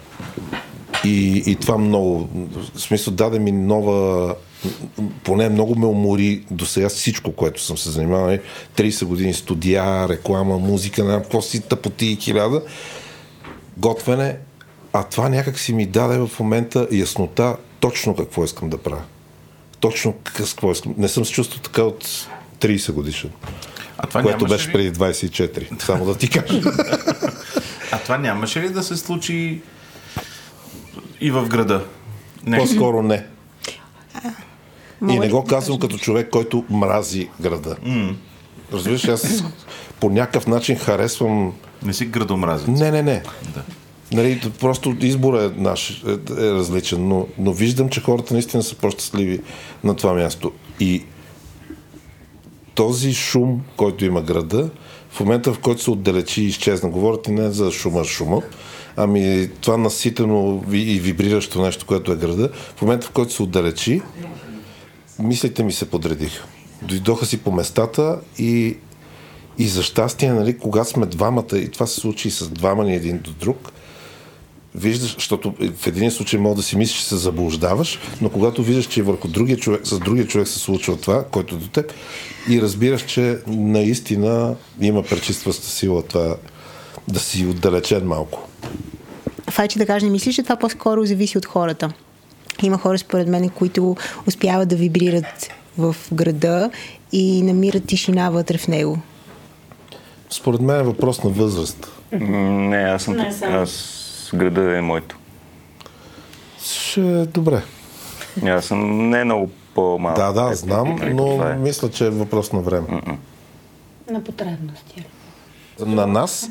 И, 1.05 1.43
и 1.45 1.55
това 1.55 1.77
много, 1.77 2.29
в 2.75 2.79
смисъл, 2.81 3.13
даде 3.13 3.39
ми 3.39 3.51
нова, 3.51 4.35
поне 5.23 5.49
много 5.49 5.75
ме 5.75 5.85
умори 5.85 6.43
до 6.51 6.65
сега 6.65 6.89
всичко, 6.89 7.31
което 7.31 7.61
съм 7.61 7.77
се 7.77 7.89
занимавал. 7.89 8.37
30 8.75 9.05
години 9.05 9.33
студия, 9.33 10.09
реклама, 10.09 10.57
музика, 10.57 11.03
на 11.03 11.21
какво 11.21 11.41
си 11.41 11.61
тъпоти 11.61 12.05
и 12.05 12.15
хиляда. 12.15 12.61
Готвене. 13.77 14.37
А 14.93 15.03
това 15.03 15.29
някак 15.29 15.59
си 15.59 15.73
ми 15.73 15.85
даде 15.85 16.17
в 16.17 16.31
момента 16.39 16.87
яснота 16.91 17.55
точно 17.79 18.15
какво 18.15 18.43
искам 18.43 18.69
да 18.69 18.77
правя. 18.77 19.01
Точно 19.79 20.13
какво 20.23 20.71
искам. 20.71 20.93
Не 20.97 21.07
съм 21.07 21.25
се 21.25 21.31
чувствал 21.33 21.61
така 21.63 21.83
от 21.83 22.27
30 22.59 22.91
годишен. 22.91 23.29
А 23.97 24.07
това 24.07 24.21
което 24.21 24.45
беше 24.45 24.69
ли? 24.69 24.73
преди 24.73 24.91
24. 24.91 25.83
Само 25.83 26.05
да 26.05 26.17
ти 26.17 26.29
кажа. 26.29 26.61
А 27.91 27.99
това 27.99 28.17
нямаше 28.17 28.61
ли 28.61 28.69
да 28.69 28.83
се 28.83 28.97
случи 28.97 29.61
и 31.21 31.31
в 31.31 31.47
града? 31.47 31.85
Не. 32.45 32.57
По-скоро 32.57 33.03
не. 33.03 33.25
И 35.09 35.19
не 35.19 35.29
го 35.29 35.43
казвам 35.43 35.79
като 35.79 35.97
човек, 35.97 36.29
който 36.29 36.65
мрази 36.69 37.29
града. 37.41 37.75
Разбираш, 38.73 39.07
аз 39.07 39.43
по 39.99 40.09
някакъв 40.09 40.47
начин 40.47 40.75
харесвам... 40.75 41.53
Не 41.83 41.93
си 41.93 42.05
градомразец. 42.05 42.67
Не, 42.67 42.91
не, 42.91 43.03
не. 43.03 43.23
Да. 43.53 43.63
Нали, 44.11 44.41
просто 44.59 44.95
изборът 45.01 45.53
е 45.53 45.61
наш, 45.61 46.03
е, 46.07 46.11
е 46.11 46.51
различен, 46.51 47.07
но, 47.07 47.27
но 47.37 47.53
виждам, 47.53 47.89
че 47.89 48.01
хората 48.01 48.33
наистина 48.33 48.63
са 48.63 48.75
по-щастливи 48.75 49.41
на 49.83 49.95
това 49.95 50.13
място. 50.13 50.51
И 50.79 51.03
този 52.75 53.13
шум, 53.13 53.61
който 53.77 54.05
има 54.05 54.21
града, 54.21 54.69
в 55.09 55.19
момента 55.19 55.53
в 55.53 55.59
който 55.59 55.83
се 55.83 55.91
отдалечи 55.91 56.41
и 56.41 56.47
изчезна, 56.47 56.89
говорите 56.89 57.31
не 57.31 57.51
за 57.51 57.71
шума, 57.71 58.03
шума, 58.03 58.41
ами 58.97 59.49
това 59.61 59.77
наситено 59.77 60.63
и 60.71 60.99
вибриращо 60.99 61.61
нещо, 61.61 61.85
което 61.85 62.11
е 62.11 62.15
града, 62.15 62.49
в 62.75 62.81
момента 62.81 63.07
в 63.07 63.11
който 63.11 63.33
се 63.33 63.43
отдалечи, 63.43 64.01
мислите 65.19 65.63
ми 65.63 65.71
се 65.71 65.89
подредиха. 65.89 66.45
Дойдоха 66.81 67.25
си 67.25 67.37
по 67.37 67.51
местата 67.51 68.19
и, 68.37 68.77
и 69.57 69.67
за 69.67 69.83
щастие, 69.83 70.33
нали, 70.33 70.57
когато 70.57 70.89
сме 70.89 71.05
двамата, 71.05 71.57
и 71.57 71.71
това 71.71 71.87
се 71.87 71.99
случи 71.99 72.31
с 72.31 72.49
двама 72.49 72.83
ни 72.83 72.95
един 72.95 73.17
до 73.17 73.31
друг, 73.31 73.71
виждаш, 74.75 75.15
защото 75.15 75.53
в 75.77 75.87
един 75.87 76.11
случай 76.11 76.39
мога 76.39 76.55
да 76.55 76.63
си 76.63 76.77
мислиш, 76.77 76.97
че 76.97 77.05
се 77.05 77.15
заблуждаваш, 77.15 77.99
но 78.21 78.29
когато 78.29 78.63
виждаш, 78.63 78.85
че 78.85 79.03
върху 79.03 79.27
другия 79.27 79.57
човек, 79.57 79.87
с 79.87 79.99
другия 79.99 80.27
човек 80.27 80.47
се 80.47 80.59
случва 80.59 80.97
това, 80.97 81.23
който 81.23 81.55
е 81.55 81.57
до 81.57 81.67
теб, 81.67 81.93
и 82.49 82.61
разбираш, 82.61 83.05
че 83.05 83.37
наистина 83.47 84.55
има 84.81 85.03
пречистваща 85.03 85.67
сила 85.67 86.03
това 86.03 86.35
да 87.07 87.19
си 87.19 87.45
отдалечен 87.45 88.07
малко. 88.07 88.49
Файче 89.49 89.79
да 89.79 89.85
кажа, 89.85 90.05
не 90.05 90.11
мислиш, 90.11 90.35
че 90.35 90.43
това 90.43 90.55
по-скоро 90.55 91.05
зависи 91.05 91.37
от 91.37 91.45
хората. 91.45 91.91
Има 92.63 92.77
хора, 92.77 92.97
според 92.97 93.27
мен, 93.27 93.49
които 93.49 93.95
успяват 94.27 94.69
да 94.69 94.75
вибрират 94.75 95.47
в 95.77 95.95
града 96.13 96.69
и 97.11 97.41
намират 97.41 97.85
тишина 97.85 98.29
вътре 98.29 98.57
в 98.57 98.67
него. 98.67 98.97
Според 100.29 100.61
мен 100.61 100.79
е 100.79 100.83
въпрос 100.83 101.23
на 101.23 101.29
възраст. 101.29 101.91
Не, 102.11 102.77
аз 102.77 103.03
съм. 103.03 103.15
Не, 103.15 103.31
само. 103.33 103.57
Аз 103.57 103.93
града 104.35 104.77
е 104.77 104.81
моето. 104.81 105.17
Ще 106.61 107.01
е 107.01 107.25
добре. 107.25 107.61
Аз 108.45 108.65
съм 108.65 109.09
не 109.09 109.23
много 109.23 109.49
по-малък. 109.75 110.17
Да, 110.17 110.31
да, 110.33 110.51
Е, 110.51 110.55
знам, 110.55 110.99
но 111.13 111.43
е. 111.43 111.55
мисля, 111.55 111.89
че 111.91 112.05
е 112.05 112.09
въпрос 112.09 112.51
на 112.51 112.59
време. 112.59 112.87
На 114.11 114.23
потребности. 114.23 115.05
на 115.79 116.07
нас, 116.07 116.49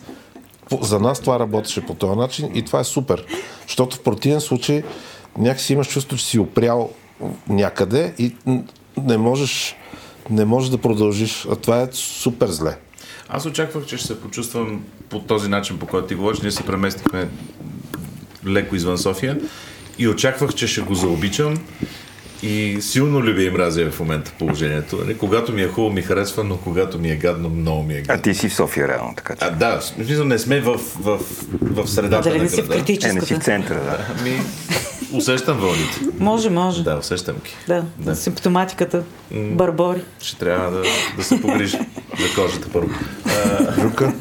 за 0.81 1.01
нас 1.01 1.21
това 1.21 1.39
работеше 1.39 1.87
по 1.87 1.95
този 1.95 2.19
начин 2.19 2.51
и 2.55 2.63
това 2.63 2.81
е 2.81 2.85
супер. 2.85 3.25
Защото 3.67 3.97
в 3.97 4.03
противен 4.03 4.41
случай 4.41 4.83
някакси 5.39 5.73
имаш 5.73 5.89
чувство, 5.89 6.17
че 6.17 6.25
си 6.25 6.39
опрял 6.39 6.91
някъде 7.49 8.15
и 8.19 8.35
не 8.97 9.17
можеш, 9.17 9.77
не 10.31 10.45
можеш 10.45 10.71
да 10.71 10.79
продължиш. 10.79 11.47
А 11.51 11.57
това 11.57 11.81
е 11.81 11.89
супер 11.93 12.49
зле. 12.49 12.79
Аз 13.29 13.47
очаквах, 13.47 13.87
че 13.87 13.97
ще 13.97 14.07
се 14.07 14.21
почувствам 14.21 14.85
по 15.09 15.21
този 15.21 15.49
начин, 15.49 15.79
по 15.79 15.87
който 15.87 16.09
ти 16.09 16.15
говориш. 16.15 16.41
Ние 16.41 16.51
се 16.51 16.63
преместихме 16.63 17.29
леко 18.47 18.77
извън 18.77 18.99
София 18.99 19.41
и 19.99 20.09
очаквах, 20.09 20.55
че 20.55 20.67
ще 20.67 20.81
го 20.81 20.95
заобичам 20.95 21.57
и 22.43 22.79
силно 22.81 23.23
люби 23.23 23.45
и 23.45 23.51
мразя 23.51 23.91
в 23.91 24.01
момента 24.01 24.33
положението. 24.39 24.97
Нали? 24.97 25.19
Когато 25.19 25.53
ми 25.53 25.63
е 25.63 25.69
хубаво, 25.69 25.95
ми 25.95 26.03
харесва, 26.03 26.45
но 26.45 26.57
когато 26.57 26.99
ми 26.99 27.11
е 27.11 27.17
гадно, 27.17 27.49
много 27.49 27.83
ми 27.83 27.95
е 27.95 27.99
А 27.99 28.03
гадно. 28.03 28.23
ти 28.23 28.35
си 28.35 28.49
в 28.49 28.55
София, 28.55 28.89
реално, 28.89 29.15
така 29.17 29.37
че. 29.37 29.45
А, 29.45 29.51
да, 29.51 29.81
смисъл 29.81 30.25
не 30.25 30.39
сме 30.39 30.61
в, 30.61 30.79
в, 31.01 31.19
в 31.63 31.87
средата 31.89 32.29
Дали 32.29 32.39
на 32.39 32.45
не 32.45 32.51
си 32.51 32.63
в 32.63 32.69
града. 32.69 32.75
Е, 32.75 32.79
не 32.79 32.87
си 32.87 32.93
в 32.93 33.11
критическата? 33.11 33.41
центъра, 33.41 33.81
да. 33.81 34.07
Ами, 34.21 34.41
Усещам 35.13 35.59
вълните. 35.59 36.01
Може, 36.19 36.51
може. 36.51 36.83
Да, 36.83 36.97
усещам 36.97 37.37
ги. 37.45 37.51
Да, 37.69 37.85
Да. 37.99 38.17
симптоматиката. 38.17 39.03
Барбори. 39.33 40.01
Ще 40.21 40.39
трябва 40.39 40.71
да, 40.71 40.83
да 41.17 41.25
се 41.25 41.41
погрижа 41.43 41.79
за 42.19 42.43
кожата 42.43 42.69
първо. 42.73 42.91
Жука? 43.81 44.13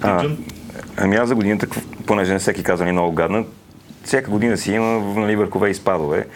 А, 0.00 0.28
ами 0.96 1.16
аз 1.16 1.28
за 1.28 1.34
годината, 1.34 1.66
понеже 2.06 2.32
не 2.32 2.38
всеки 2.38 2.62
казва 2.62 2.86
ни 2.86 2.92
много 2.92 3.12
гадна, 3.12 3.44
всяка 4.04 4.30
година 4.30 4.56
си 4.58 4.72
има 4.72 4.86
нали, 5.20 5.36
върхове 5.36 5.70
и 5.70 5.74
спадове, 5.74 6.26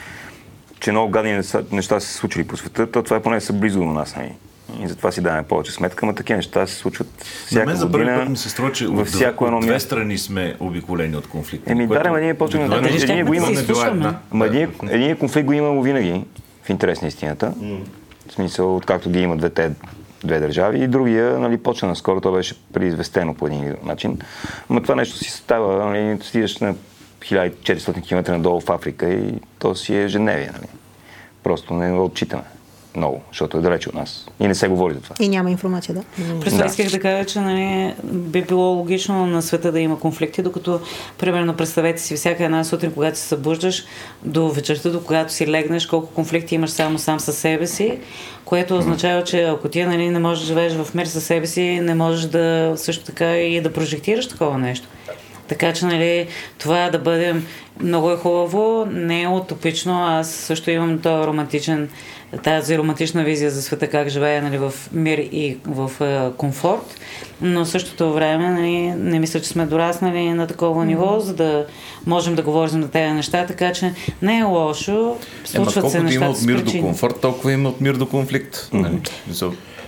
че 0.84 0.90
много 0.90 1.10
гадни 1.10 1.32
неща, 1.32 1.62
неща 1.72 2.00
са 2.00 2.06
се 2.06 2.14
случили 2.14 2.44
по 2.44 2.56
света, 2.56 2.90
то 2.90 3.02
това 3.02 3.16
е 3.16 3.20
поне 3.20 3.40
са 3.40 3.52
близо 3.52 3.78
до 3.78 3.84
нас. 3.84 4.16
Нали. 4.16 4.32
И 4.82 4.88
затова 4.88 5.12
си 5.12 5.20
даваме 5.20 5.42
повече 5.42 5.72
сметка, 5.72 6.06
но 6.06 6.14
такива 6.14 6.36
неща 6.36 6.66
се 6.66 6.74
случват 6.74 7.08
На 7.18 7.24
всяка 7.46 7.66
мен 7.66 7.76
за 7.76 7.90
първи 7.92 8.04
година. 8.04 8.20
път 8.20 8.28
ми 8.28 8.36
се 8.36 8.48
струва, 8.50 8.72
че 8.72 8.86
във 8.86 8.98
от 8.98 9.06
всяко 9.08 9.46
едно 9.46 9.60
две 9.60 9.80
страни 9.80 10.18
сме 10.18 10.56
обиколени 10.60 11.16
от 11.16 11.26
конфликта. 11.26 11.72
Еми, 11.72 11.88
което 11.88 12.02
да, 12.02 12.08
ама 12.08 12.20
ние 12.20 12.34
почваме 12.34 12.68
да- 12.68 12.88
един 12.88 13.26
го 13.26 13.34
има. 13.34 13.50
не 13.50 13.62
била 13.62 13.86
една. 13.86 14.16
Ама 14.32 14.46
един, 14.46 14.68
един 14.88 15.16
конфликт 15.16 15.46
го 15.46 15.52
имало 15.52 15.82
винаги, 15.82 16.24
в 16.62 16.70
интерес 16.70 17.02
на 17.02 17.08
истината. 17.08 17.54
В 18.28 18.32
смисъл, 18.32 18.76
откакто 18.76 19.10
ги 19.10 19.20
има 19.20 19.36
двете 19.36 19.70
две 20.24 20.40
държави 20.40 20.82
и 20.82 20.88
другия, 20.88 21.38
нали, 21.38 21.58
почна 21.58 21.88
наскоро, 21.88 22.20
то 22.20 22.32
беше 22.32 22.54
преизвестено 22.72 23.34
по 23.34 23.46
един 23.46 23.74
начин. 23.84 24.18
Но 24.70 24.82
това 24.82 24.94
нещо 24.94 25.18
си 25.18 25.30
става, 25.30 25.84
нали, 25.86 26.18
стигаш 26.22 26.58
на 26.58 26.74
1400 27.24 28.02
км 28.02 28.32
надолу 28.32 28.60
в 28.60 28.70
Африка 28.70 29.12
и 29.12 29.34
то 29.58 29.74
си 29.74 29.94
е 29.94 30.04
ежедневие, 30.04 30.50
нали. 30.54 30.68
Просто 31.42 31.74
не 31.74 31.92
го 31.92 32.04
отчитаме 32.04 32.42
много, 32.96 33.22
защото 33.30 33.58
е 33.58 33.60
далече 33.60 33.88
от 33.88 33.94
нас. 33.94 34.26
И 34.40 34.48
не 34.48 34.54
се 34.54 34.68
говори 34.68 34.94
за 34.94 35.00
това. 35.00 35.16
И 35.20 35.28
няма 35.28 35.50
информация, 35.50 35.94
да. 35.94 36.02
През 36.40 36.52
това 36.52 36.64
Да. 36.64 36.70
исках 36.70 36.90
да 36.90 37.00
кажа, 37.00 37.24
че 37.24 37.40
нали, 37.40 37.94
би 38.04 38.42
било 38.42 38.64
логично 38.64 39.26
на 39.26 39.42
света 39.42 39.72
да 39.72 39.80
има 39.80 40.00
конфликти, 40.00 40.42
докато, 40.42 40.80
примерно, 41.18 41.56
представете 41.56 42.02
си 42.02 42.16
всяка 42.16 42.44
една 42.44 42.64
сутрин, 42.64 42.92
когато 42.92 43.18
се 43.18 43.24
събуждаш, 43.24 43.84
до 44.22 44.50
вечерта, 44.50 44.90
до 44.90 45.04
когато 45.04 45.32
си 45.32 45.46
легнеш, 45.46 45.86
колко 45.86 46.06
конфликти 46.14 46.54
имаш 46.54 46.70
само 46.70 46.98
сам 46.98 47.20
със 47.20 47.38
себе 47.38 47.66
си, 47.66 47.98
което 48.44 48.76
означава, 48.76 49.24
че 49.24 49.42
ако 49.42 49.68
ти 49.68 49.84
нали, 49.84 50.10
не 50.10 50.18
можеш 50.18 50.40
да 50.40 50.46
живееш 50.46 50.72
в 50.72 50.94
мир 50.94 51.06
със 51.06 51.24
себе 51.24 51.46
си, 51.46 51.80
не 51.82 51.94
можеш 51.94 52.24
да 52.24 52.72
също 52.76 53.04
така 53.04 53.36
и 53.36 53.60
да 53.60 53.72
прожектираш 53.72 54.28
такова 54.28 54.58
нещо. 54.58 54.88
Така 55.48 55.72
че, 55.72 55.86
нали, 55.86 56.28
това 56.58 56.90
да 56.90 56.98
бъдем 56.98 57.46
много 57.80 58.10
е 58.10 58.16
хубаво, 58.16 58.86
не 58.90 59.22
е 59.22 59.28
утопично. 59.28 60.04
Аз 60.06 60.30
също 60.30 60.70
имам 60.70 60.98
този 60.98 61.26
романтичен, 61.26 61.88
тази 62.42 62.78
романтична 62.78 63.24
визия 63.24 63.50
за 63.50 63.62
света, 63.62 63.90
как 63.90 64.08
живее 64.08 64.40
нали, 64.40 64.58
в 64.58 64.72
мир 64.92 65.18
и 65.18 65.58
в 65.64 65.90
е, 66.00 66.36
комфорт. 66.36 67.00
Но 67.40 67.64
в 67.64 67.68
същото 67.68 68.12
време 68.12 68.50
нали, 68.50 68.78
не 68.80 69.18
мисля, 69.18 69.40
че 69.40 69.48
сме 69.48 69.66
дораснали 69.66 70.28
на 70.28 70.46
такова 70.46 70.84
ниво, 70.84 71.20
за 71.20 71.34
да 71.34 71.66
можем 72.06 72.34
да 72.34 72.42
говорим 72.42 72.82
за 72.82 72.88
тези 72.88 73.12
неща, 73.12 73.46
така 73.46 73.72
че 73.72 73.94
не 74.22 74.38
е 74.38 74.42
лошо. 74.42 74.92
Ема 74.92 75.16
Случват 75.44 75.74
се 75.74 75.80
колкото 75.80 76.02
нещата 76.02 76.24
има 76.24 76.34
от 76.34 76.42
мир 76.42 76.58
до 76.60 76.80
комфорт, 76.80 77.20
толкова 77.20 77.52
има 77.52 77.68
от 77.68 77.80
мир 77.80 77.94
до 77.94 78.08
конфликт. 78.08 78.68
Нали? 78.72 78.98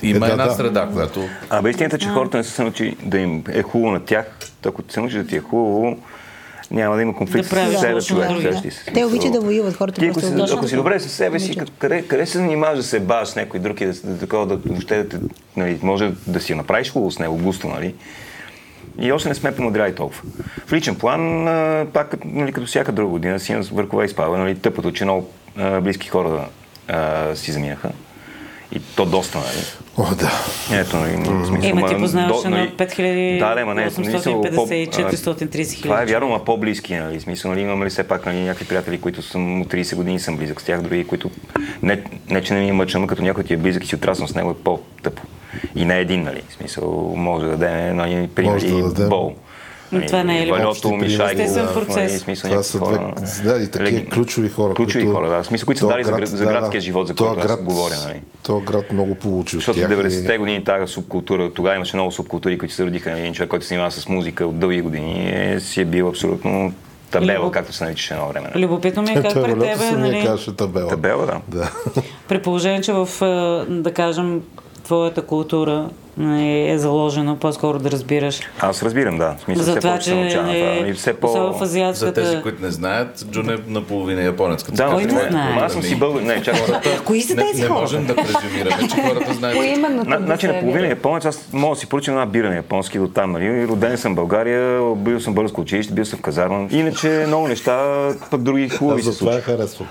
Има 0.02 0.16
Е, 0.16 0.20
да, 0.20 0.32
една 0.32 0.46
да. 0.46 0.54
среда, 0.54 0.88
която... 0.92 1.28
Абе, 1.50 1.70
истината 1.70 1.96
е, 1.96 1.98
че 1.98 2.08
хората 2.08 2.36
не 2.36 2.44
са 2.44 2.50
се 2.50 2.62
научили 2.62 2.96
да 3.02 3.18
им 3.18 3.44
е 3.48 3.62
хубаво 3.62 3.92
на 3.92 4.04
тях. 4.04 4.26
Ако 4.66 4.82
се 4.88 5.00
научиш 5.00 5.18
да 5.18 5.26
ти 5.26 5.36
е 5.36 5.40
хубаво, 5.40 5.96
няма 6.70 6.96
да 6.96 7.02
има 7.02 7.14
конфликт 7.14 7.50
Да 7.50 7.56
с 7.66 7.80
себе 7.80 7.94
на 7.94 8.00
човек. 8.02 8.72
се. 8.72 8.92
Те 8.94 9.04
обичат 9.04 9.32
да 9.32 9.40
воюват, 9.40 9.76
хората 9.76 10.00
Ти 10.00 10.06
ако 10.06 10.20
си, 10.20 10.26
ако 10.52 10.68
си 10.68 10.76
добре 10.76 11.00
със 11.00 11.12
себе 11.12 11.40
си, 11.40 11.56
къде, 11.78 12.02
къде 12.02 12.26
се 12.26 12.38
занимаваш 12.38 12.76
да 12.76 12.82
се 12.82 13.00
баваш 13.00 13.28
с 13.28 13.36
някой 13.36 13.60
друг 13.60 13.80
и 13.80 13.86
да, 13.86 13.92
да, 13.92 14.18
такова, 14.18 14.46
да, 14.46 14.56
въобще 14.56 15.02
да, 15.02 15.18
нали, 15.56 15.78
може 15.82 16.12
да 16.26 16.40
си 16.40 16.52
я 16.52 16.56
направиш 16.56 16.92
хубаво 16.92 17.10
с 17.10 17.18
него, 17.18 17.36
густо, 17.36 17.68
нали? 17.68 17.94
И 19.00 19.12
още 19.12 19.28
не 19.28 19.34
сме 19.34 19.54
помадряли 19.54 19.94
толкова. 19.94 20.22
В 20.66 20.72
личен 20.72 20.94
план, 20.94 21.48
а, 21.48 21.86
пак 21.92 22.08
като- 22.10 22.28
нали, 22.30 22.52
като 22.52 22.66
всяка 22.66 22.92
друга 22.92 23.10
година, 23.10 23.40
си 23.40 23.52
имам 23.52 23.64
върхове 23.72 24.04
и 24.04 24.08
спада. 24.08 24.38
Нали, 24.38 24.54
тъпото, 24.54 24.92
че 24.92 25.04
много 25.04 25.28
а, 25.56 25.80
близки 25.80 26.08
хора 26.08 26.46
а, 26.88 27.34
си 27.36 27.52
заминаха. 27.52 27.90
И 28.72 28.80
то 28.96 29.06
доста, 29.06 29.38
нали? 29.38 29.64
О, 29.98 30.14
да. 30.14 30.30
Ето, 30.80 30.96
нали, 30.96 31.46
смисъл, 31.46 31.70
Ема 31.70 31.88
ти 31.88 31.96
познаваш 31.96 32.36
до- 32.36 32.42
едно 32.44 32.56
нали, 32.56 32.70
5850 32.70 33.38
Да, 33.38 33.54
да, 33.54 33.66
ма 33.66 33.74
не, 33.74 33.90
в 33.90 33.92
смисъл, 33.92 34.42
по- 34.42 34.66
и 34.70 34.82
а, 34.82 34.86
430 34.86 35.52
хиляди. 35.52 35.82
Това 35.82 36.02
е 36.02 36.06
вярно, 36.06 36.28
ма 36.28 36.44
по-близки, 36.44 36.94
нали? 36.94 37.20
Смисъл, 37.20 37.50
нали, 37.50 37.60
имаме 37.60 37.86
ли 37.86 37.90
все 37.90 38.04
пак 38.04 38.26
нали, 38.26 38.40
някакви 38.40 38.68
приятели, 38.68 39.00
които 39.00 39.22
съм 39.22 39.60
от 39.60 39.68
30 39.68 39.96
години 39.96 40.20
съм 40.20 40.36
близък 40.36 40.60
с 40.60 40.64
тях, 40.64 40.82
други, 40.82 41.04
които 41.04 41.30
не, 41.82 42.02
не 42.30 42.42
че 42.42 42.54
не 42.54 42.60
ми 42.60 42.68
е 42.68 42.72
мъчно, 42.72 43.00
но 43.00 43.06
като 43.06 43.22
някой 43.22 43.44
ти 43.44 43.54
е 43.54 43.56
близък 43.56 43.84
и 43.84 43.86
си 43.86 43.94
отраснал 43.94 44.28
с 44.28 44.34
него 44.34 44.50
е 44.50 44.64
по-тъпо. 44.64 45.22
И 45.74 45.84
не 45.84 45.98
един, 45.98 46.22
нали? 46.22 46.42
Смисъл, 46.56 47.14
може 47.16 47.46
да 47.46 47.56
дадем 47.56 47.96
нали, 47.96 48.28
примери, 48.34 48.70
да 48.70 48.82
дадем. 48.82 49.08
бол. 49.08 49.34
Но 49.92 50.06
това 50.06 50.22
не 50.22 50.38
е 50.38 50.46
ли 50.46 50.50
Валиото, 50.50 50.68
общи 50.68 50.88
Мишайго, 50.96 51.42
Естествен 51.42 51.66
да, 51.66 51.74
процес. 51.74 51.96
нали, 51.96 52.10
смисъл, 52.10 52.50
Това 52.50 52.62
са 52.62 52.78
две, 52.78 52.86
хора. 52.86 53.14
да, 53.44 53.56
и 53.56 53.70
такива 53.70 53.90
Лег- 53.90 54.08
ключови 54.08 54.48
хора. 54.48 54.74
Ключови 54.74 55.04
които- 55.04 55.16
хора, 55.18 55.28
да. 55.28 55.42
В 55.42 55.46
смисъл, 55.46 55.66
които 55.66 55.78
са 55.78 55.86
дали 55.86 56.04
за, 56.04 56.12
град, 56.12 56.28
за 56.28 56.36
да, 56.36 56.44
градския 56.44 56.80
да. 56.80 56.84
живот, 56.84 57.06
за 57.06 57.14
който 57.14 57.40
аз 57.40 57.46
град- 57.46 57.62
говоря, 57.62 57.94
нали? 58.06 58.20
Този 58.42 58.64
град 58.64 58.92
много 58.92 59.14
получи 59.14 59.56
от 59.56 59.60
Защото 59.60 59.78
в 59.78 59.82
и- 59.82 59.86
90-те 59.86 60.38
години 60.38 60.64
тази 60.64 60.92
субкултура, 60.92 61.50
тогава 61.50 61.76
имаше 61.76 61.96
много 61.96 62.12
субкултури, 62.12 62.58
които 62.58 62.74
се 62.74 62.84
родиха. 62.84 63.10
Един 63.12 63.34
човек, 63.34 63.50
който 63.50 63.64
се 63.64 63.68
занимава 63.68 63.90
с 63.90 64.08
музика 64.08 64.46
от 64.46 64.58
дълги 64.58 64.80
години, 64.80 65.30
е, 65.46 65.60
си 65.60 65.80
е 65.80 65.84
бил 65.84 66.08
абсолютно 66.08 66.72
табела, 67.10 67.38
Любо- 67.40 67.50
както 67.50 67.72
се 67.72 67.84
наричаше 67.84 68.14
едно 68.14 68.28
време. 68.28 68.48
нали? 68.48 68.64
Любопитно 68.64 69.02
ми 69.02 69.10
е 69.10 69.14
как 69.14 69.22
при 69.24 69.32
тебе, 69.32 69.76
нали, 69.92 70.28
табела. 70.56 70.88
Табела, 70.88 71.26
да. 71.26 71.40
Да. 71.48 71.70
при 72.28 72.42
положение, 72.42 72.80
че 72.80 72.92
в, 72.94 73.08
да 73.68 73.92
кажем, 73.92 74.40
твоята 74.86 75.22
култура 75.22 75.88
нали, 76.16 76.70
е 76.70 76.78
заложено 76.78 77.36
по-скоро 77.36 77.78
да 77.78 77.90
разбираш. 77.90 78.40
Аз 78.60 78.82
разбирам, 78.82 79.18
да. 79.18 79.34
В 79.38 79.40
смисъл, 79.40 79.64
За 79.64 79.70
все 79.70 79.80
това, 79.80 79.90
повече 79.90 80.10
че 80.10 80.14
научавам 80.14 80.50
е, 80.50 80.84
И 80.88 80.92
все 80.92 81.14
по... 81.14 81.28
в 81.28 81.58
За 81.58 81.64
азиатската... 81.64 82.12
тези, 82.14 82.42
които 82.42 82.62
не 82.62 82.70
знаят, 82.70 83.26
Джун 83.30 83.50
е 83.50 83.56
наполовина 83.66 84.22
японец. 84.22 84.62
като 84.62 84.76
Да, 84.76 84.86
Кой 84.86 85.04
не 85.04 85.14
е 85.14 85.28
знае? 85.28 85.58
аз 85.60 85.72
съм 85.72 85.82
си 85.82 85.96
българ. 85.96 86.22
Не, 86.22 86.42
чакай. 86.42 86.62
Кои 87.04 87.22
са 87.22 87.34
Не, 87.34 87.42
тези 87.42 87.62
не 87.62 87.68
хора? 87.68 87.80
можем 87.80 88.06
да 88.06 88.16
презюмираме, 88.16 88.88
че 88.88 89.02
хората 89.02 89.34
знаят. 89.34 89.56
Поименно 89.56 90.04
На, 90.04 90.18
значи 90.18 90.46
на 90.46 90.60
половина 90.60 90.86
японец, 90.88 91.24
аз 91.24 91.48
мога 91.52 91.74
да 91.74 91.80
си 91.80 91.86
поръчам 91.86 92.14
една 92.14 92.26
бира 92.26 92.48
на 92.48 92.56
японски 92.56 92.98
до 92.98 93.08
там, 93.08 93.32
нали? 93.32 93.68
Роден 93.68 93.98
съм 93.98 94.12
в 94.12 94.16
България, 94.16 94.80
бил 94.96 95.20
съм 95.20 95.34
българско 95.34 95.60
училище, 95.60 95.94
бил 95.94 96.04
съм 96.04 96.18
в 96.18 96.22
казарма. 96.22 96.68
Иначе 96.70 97.24
много 97.26 97.48
неща, 97.48 98.08
пък 98.30 98.42
други 98.42 98.68
хубави 98.68 99.02
се 99.02 99.10
за 99.10 99.18
това 99.18 99.32
случват. 99.32 99.56
харесвам. 99.58 99.88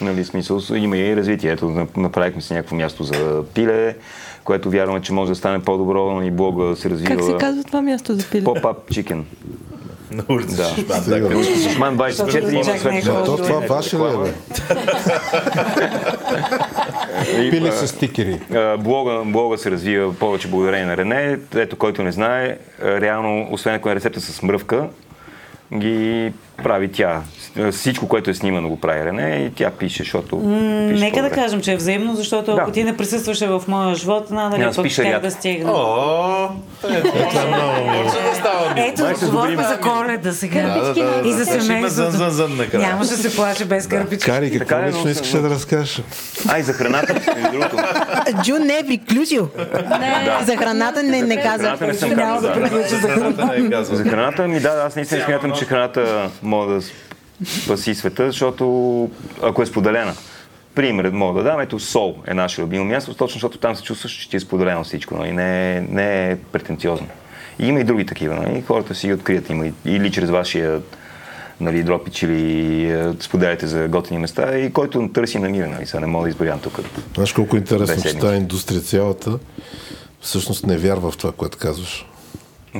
Нали, 0.00 0.24
смисъл, 0.24 0.60
има 0.74 0.96
и 0.96 1.16
развитие. 1.16 1.52
Ето, 1.52 1.70
на- 1.70 1.86
направихме 1.96 2.42
си 2.42 2.52
някакво 2.52 2.76
място 2.76 3.04
за 3.04 3.42
пиле, 3.54 3.96
което 4.44 4.70
вярваме, 4.70 5.00
че 5.02 5.12
може 5.12 5.28
да 5.30 5.36
стане 5.36 5.62
по-добро, 5.62 6.22
и 6.22 6.30
блога 6.30 6.76
се 6.76 6.90
развива. 6.90 7.16
Как 7.16 7.24
се 7.24 7.36
казва 7.40 7.64
това 7.64 7.82
място 7.82 8.14
за 8.14 8.30
пиле? 8.30 8.44
Pop-up 8.44 8.76
chicken. 8.90 9.22
На 10.10 10.24
улица 10.30 10.56
Да. 10.56 10.64
Шишман, 10.64 11.04
да. 11.20 11.44
Шишман 11.44 11.98
24 11.98 12.52
има 12.52 12.64
свет. 12.64 12.94
е 12.94 13.24
то 13.24 13.36
това 13.36 13.60
ваше 13.60 13.96
ли 13.96 14.02
е? 14.02 14.34
Пили 17.50 17.72
с 17.72 17.88
стикери. 17.88 18.40
Блога, 18.78 19.22
блога 19.24 19.58
се 19.58 19.70
развива 19.70 20.14
повече 20.14 20.48
благодарение 20.48 20.86
на 20.86 20.96
Рене. 20.96 21.38
Ето, 21.54 21.76
който 21.76 22.02
не 22.02 22.12
знае, 22.12 22.58
реално, 22.82 23.48
освен 23.50 23.74
ако 23.74 23.90
е 23.90 23.94
рецепта 23.94 24.20
с 24.20 24.42
мръвка, 24.42 24.88
ги 25.74 26.32
прави 26.56 26.88
тя. 26.88 27.20
С- 27.56 27.72
Всичко, 27.72 28.08
което 28.08 28.30
е 28.30 28.34
снимано, 28.34 28.68
го 28.68 28.80
прави 28.80 29.04
Рене 29.04 29.44
и 29.46 29.54
тя 29.54 29.70
пише, 29.70 29.98
защото 29.98 30.38
пише 30.88 31.00
Нека 31.00 31.22
да 31.22 31.30
кажем, 31.30 31.60
че 31.60 31.72
е 31.72 31.76
взаимно, 31.76 32.14
защото 32.14 32.52
ако 32.52 32.66
Да. 32.66 32.72
ти 32.72 32.84
не 32.84 32.96
присъстваше 32.96 33.46
в 33.46 33.62
моя 33.68 33.94
живот, 33.94 34.30
надали 34.30 34.64
пък 34.66 34.86
ряд. 34.98 35.22
да 35.22 35.30
стигна. 35.30 35.72
О, 35.72 36.48
Ето, 38.76 39.02
говорим 39.22 39.60
за 39.60 39.78
коледа 39.78 40.32
сега. 40.32 40.92
И 41.24 41.32
за. 41.32 41.44
Ще 41.44 41.60
семейството. 41.60 42.18
Нямаше 42.74 43.10
да 43.10 43.16
се 43.16 43.36
плаче 43.36 43.64
без 43.64 43.86
кърпички. 43.86 44.24
Кари, 44.26 44.58
какво 44.58 44.76
е, 44.76 44.86
лично 44.86 45.00
но- 45.04 45.10
искаше 45.10 45.38
да 45.38 45.50
разкажеш? 45.50 46.02
А, 46.48 46.58
и 46.58 46.62
за 46.62 46.72
храната, 46.72 47.14
между 47.14 47.50
другото. 47.52 47.76
Джун 48.42 48.62
не 48.62 48.78
е 48.78 48.86
приключил. 48.86 49.48
За 50.42 50.56
храната 50.56 51.02
не, 51.02 51.22
не 51.22 51.42
каза. 51.42 51.76
Съм 51.94 51.98
за 51.98 52.08
храната. 53.08 53.46
Не 53.46 53.66
е 53.66 53.70
казал. 53.70 53.96
За 53.96 54.04
храната 54.04 54.48
ми, 54.48 54.60
да, 54.60 54.84
аз 54.86 54.96
наистина 54.96 55.24
смятам, 55.24 55.52
че 55.52 55.64
храната 55.64 56.30
може 56.44 56.74
да 56.74 56.82
спаси 57.46 57.94
света, 57.94 58.26
защото 58.26 59.10
ако 59.42 59.62
е 59.62 59.66
споделена. 59.66 60.14
Пример 60.74 61.10
мога 61.10 61.42
да 61.42 61.50
дам, 61.50 61.60
ето 61.60 61.78
сол 61.80 62.16
е 62.26 62.34
наше 62.34 62.62
любимо 62.62 62.84
място, 62.84 63.14
точно 63.14 63.34
защото 63.34 63.58
там 63.58 63.76
се 63.76 63.82
чувстваш, 63.82 64.12
че 64.12 64.30
ти 64.30 64.36
е 64.36 64.40
споделено 64.40 64.84
всичко, 64.84 65.16
нали? 65.16 65.32
не, 65.32 65.80
не 65.80 66.30
е 66.30 66.36
претенциозно. 66.36 67.06
И 67.58 67.66
има 67.66 67.80
и 67.80 67.84
други 67.84 68.06
такива, 68.06 68.34
нали? 68.34 68.62
хората 68.62 68.94
си 68.94 69.06
ги 69.06 69.12
открият, 69.12 69.50
има 69.50 69.66
или 69.84 70.12
чрез 70.12 70.30
вашия 70.30 70.80
нали, 71.60 71.82
дропич 71.82 72.22
или 72.22 72.84
е, 72.90 73.12
споделяте 73.20 73.66
за 73.66 73.88
готини 73.88 74.20
места 74.20 74.58
и 74.58 74.72
който 74.72 75.10
търси 75.14 75.38
намира, 75.38 75.68
нали? 75.68 75.86
Сега 75.86 76.00
не 76.00 76.06
мога 76.06 76.24
да 76.24 76.28
изборям 76.28 76.60
тук. 76.60 76.80
Знаеш 77.14 77.32
колко 77.32 77.56
е 77.56 77.58
интересно, 77.58 78.02
че 78.02 78.18
тази 78.18 78.36
индустрия 78.36 78.80
цялата 78.80 79.38
всъщност 80.20 80.66
не 80.66 80.76
вярва 80.76 81.10
в 81.10 81.16
това, 81.16 81.32
което 81.32 81.58
казваш. 81.58 82.06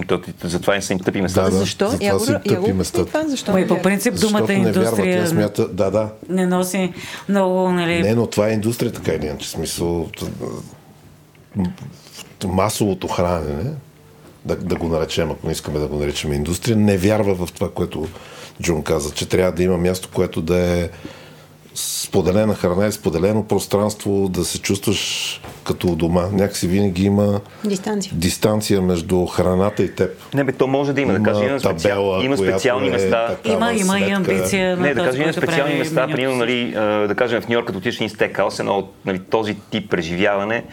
То, 0.06 0.20
затова 0.44 0.74
не 0.74 0.82
са 0.82 0.92
им 0.92 0.98
тъпи 0.98 1.20
места. 1.20 1.42
Да, 1.42 1.50
да. 1.50 1.56
Защо? 1.56 1.88
Затова 1.88 2.06
Я 2.06 2.18
са 2.18 2.32
им 2.32 2.34
я 2.34 2.42
тъпи 2.42 2.70
го 2.72 2.76
местата. 2.78 3.06
това, 3.06 3.28
защо? 3.28 3.52
Не 3.52 3.66
по 3.66 3.82
принцип 3.82 4.20
думата 4.20 4.46
не 4.48 4.54
индустрия 4.54 5.22
Тя 5.22 5.30
смята, 5.30 5.68
да, 5.68 5.90
да. 5.90 6.08
не 6.28 6.46
носи 6.46 6.92
много, 7.28 7.70
нали... 7.72 8.02
Не, 8.02 8.14
но 8.14 8.26
това 8.26 8.48
е 8.48 8.52
индустрия, 8.52 8.92
така 8.92 9.12
или 9.12 9.26
иначе. 9.26 9.50
Смисъл, 9.50 10.08
масовото 12.44 13.08
хранене, 13.08 13.70
да, 14.44 14.56
да 14.56 14.76
го 14.76 14.88
наречем, 14.88 15.30
ако 15.30 15.46
не 15.46 15.52
искаме 15.52 15.78
да 15.78 15.86
го 15.86 15.96
наричаме 15.96 16.34
индустрия, 16.34 16.76
не 16.76 16.96
вярва 16.96 17.46
в 17.46 17.52
това, 17.52 17.70
което 17.70 18.08
Джун 18.62 18.82
каза, 18.82 19.10
че 19.10 19.28
трябва 19.28 19.52
да 19.52 19.62
има 19.62 19.76
място, 19.76 20.08
което 20.14 20.42
да 20.42 20.56
е 20.56 20.88
споделена 21.74 22.54
храна 22.54 22.86
и 22.86 22.92
споделено 22.92 23.44
пространство, 23.44 24.28
да 24.28 24.44
се 24.44 24.58
чувстваш 24.58 25.40
като 25.64 25.86
у 25.86 25.96
дома. 25.96 26.28
Някакси 26.32 26.66
винаги 26.66 27.04
има 27.04 27.40
Дистанция. 27.64 28.12
дистанция 28.16 28.82
между 28.82 29.26
храната 29.26 29.82
и 29.82 29.94
теб. 29.94 30.34
Не 30.34 30.44
бе, 30.44 30.52
то 30.52 30.66
може 30.66 30.92
да 30.92 31.00
има, 31.00 31.12
да 31.12 31.22
кажа, 31.22 31.44
има, 31.44 31.60
специал, 31.60 31.76
табела, 31.76 32.24
има 32.24 32.36
специални 32.36 32.88
е 32.88 32.90
места. 32.90 33.36
Има, 33.44 33.72
има 33.72 33.98
и 33.98 34.10
амбиция. 34.10 34.76
на 34.76 34.82
Не, 34.82 34.94
да 34.94 35.04
кажем, 35.04 35.22
има 35.22 35.32
специални 35.32 35.74
места, 35.74 36.06
примерно, 36.06 36.36
нали, 36.36 36.70
да 37.08 37.14
кажем, 37.16 37.40
в 37.40 37.48
Нью 37.48 37.54
Йорк, 37.54 37.66
като 37.66 37.80
в 37.80 37.86
един 37.86 38.08
стекхаус, 38.08 38.58
едно 38.58 38.78
от 38.78 38.92
нали, 39.04 39.18
този 39.18 39.54
тип 39.70 39.90
преживяване 39.90 40.64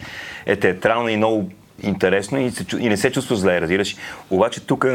е 0.46 0.56
театрално 0.56 1.08
и 1.08 1.16
много 1.16 1.50
интересно 1.82 2.40
и, 2.40 2.50
се, 2.50 2.64
и 2.78 2.88
не 2.88 2.96
се 2.96 3.12
чувства 3.12 3.36
зле, 3.36 3.60
разбираш. 3.60 3.96
Обаче 4.30 4.60
тук, 4.60 4.86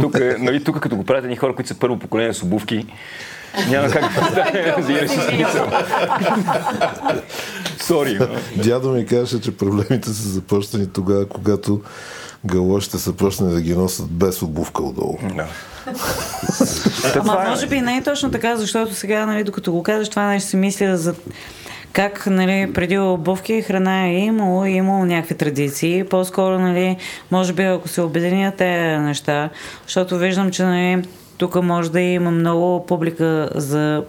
тук, 0.00 0.20
нали, 0.38 0.64
тук 0.64 0.80
като 0.80 0.96
го 0.96 1.04
правят 1.04 1.24
едни 1.24 1.36
хора, 1.36 1.54
които 1.54 1.68
са 1.68 1.78
първо 1.78 1.98
поколение 1.98 2.34
с 2.34 2.42
обувки, 2.42 2.86
няма 3.70 3.88
как 3.88 4.02
да 4.34 4.52
разбираш 4.76 5.10
смисъл. 5.10 5.70
Сори. 7.78 8.18
Дядо 8.56 8.92
ми 8.92 9.06
казваше, 9.06 9.40
че 9.40 9.56
проблемите 9.56 10.08
са 10.08 10.28
започнали 10.28 10.86
тогава, 10.86 11.28
когато 11.28 11.80
галошите 12.44 12.98
са 12.98 13.12
почнали 13.12 13.52
да 13.52 13.60
ги 13.60 13.74
носят 13.74 14.10
без 14.10 14.42
обувка 14.42 14.82
отдолу. 14.82 15.18
Да. 15.34 15.46
Ама 17.14 17.44
може 17.48 17.66
би 17.66 17.80
не 17.80 17.96
е 17.96 18.02
точно 18.02 18.30
така, 18.30 18.56
защото 18.56 18.94
сега, 18.94 19.26
нали, 19.26 19.44
докато 19.44 19.72
го 19.72 19.82
казваш 19.82 20.08
това 20.08 20.26
нещо, 20.26 20.48
си 20.48 20.56
мисля 20.56 20.96
за 20.96 21.14
как 21.96 22.26
нали, 22.26 22.72
преди 22.72 22.98
обувки 22.98 23.54
и 23.54 23.62
храна 23.62 24.06
е 24.06 24.18
имало, 24.18 24.64
е 24.64 24.70
имало 24.70 25.04
някакви 25.04 25.34
традиции. 25.34 26.04
По-скоро, 26.04 26.58
нали, 26.58 26.96
може 27.30 27.52
би, 27.52 27.62
ако 27.62 27.88
се 27.88 28.00
обединят 28.02 28.56
тези 28.56 28.98
неща, 28.98 29.48
защото 29.86 30.18
виждам, 30.18 30.50
че 30.50 30.64
нали, 30.64 31.02
тук 31.38 31.62
може 31.62 31.92
да 31.92 32.00
има 32.00 32.30
много 32.30 32.86
публика 32.86 33.48
за 33.54 34.04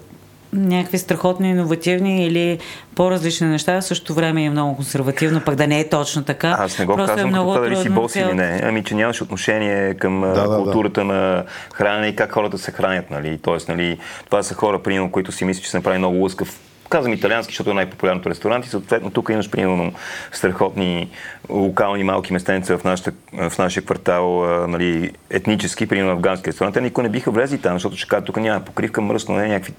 някакви 0.54 0.98
страхотни, 0.98 1.50
иновативни 1.50 2.26
или 2.26 2.60
по-различни 2.96 3.48
неща, 3.48 3.82
в 3.82 3.86
същото 3.86 4.14
време 4.14 4.44
е 4.44 4.50
много 4.50 4.76
консервативно, 4.76 5.42
пък 5.46 5.56
да 5.56 5.68
не 5.68 5.80
е 5.80 5.90
точно 5.90 6.24
така. 6.24 6.56
Аз 6.60 6.80
не 6.80 6.86
го 6.86 6.96
Просто 6.96 7.16
казвам 7.16 7.30
е 7.30 7.32
като 7.32 7.42
много 7.42 7.54
това 7.54 7.70
дали 7.70 7.76
си 7.76 7.90
бос 7.90 8.16
или 8.16 8.34
не, 8.34 8.62
ами 8.64 8.84
че 8.84 8.96
нямаш 8.96 9.22
отношение 9.22 9.94
към 9.94 10.22
да, 10.22 10.28
да, 10.28 10.50
да. 10.50 10.58
културата 10.58 11.04
на 11.04 11.44
хранене 11.74 12.08
и 12.08 12.16
как 12.16 12.32
хората 12.32 12.58
се 12.58 12.72
хранят. 12.72 13.12
Нали? 13.12 13.40
Тоест, 13.42 13.68
нали, 13.68 13.98
това 14.26 14.44
са 14.44 14.54
хора, 14.54 14.84
примерно, 14.84 15.12
които 15.12 15.32
си 15.32 15.46
мислят, 15.46 15.64
че 15.64 15.70
се 15.70 15.78
направи 15.78 15.98
много 15.98 16.18
лъскав 16.18 16.60
Казвам 16.90 17.14
италиански, 17.14 17.52
защото 17.52 17.72
е 17.72 17.74
най-популярното 17.74 18.30
ресторант 18.30 18.66
и 18.66 18.70
съответно 18.70 19.10
тук 19.10 19.30
имаш 19.30 19.50
примерно 19.50 19.94
страхотни 20.32 21.10
локални 21.50 22.04
малки 22.04 22.34
местенца 22.34 22.78
в, 22.78 22.84
нашата, 22.84 23.12
в 23.50 23.58
нашия 23.58 23.84
квартал, 23.84 24.44
а, 24.46 24.68
нали, 24.68 25.12
етнически, 25.30 25.88
примерно 25.88 26.12
афгански 26.12 26.48
ресторант. 26.48 26.74
Те 26.74 26.82
никой 26.82 27.04
не 27.04 27.10
биха 27.10 27.32
влезли 27.32 27.58
там, 27.58 27.74
защото 27.74 27.96
ще 27.98 28.08
кажат, 28.08 28.26
тук 28.26 28.38
няма 28.38 28.60
покривка, 28.60 29.02
мръсно, 29.02 29.36
не 29.36 29.48
някакви 29.48 29.74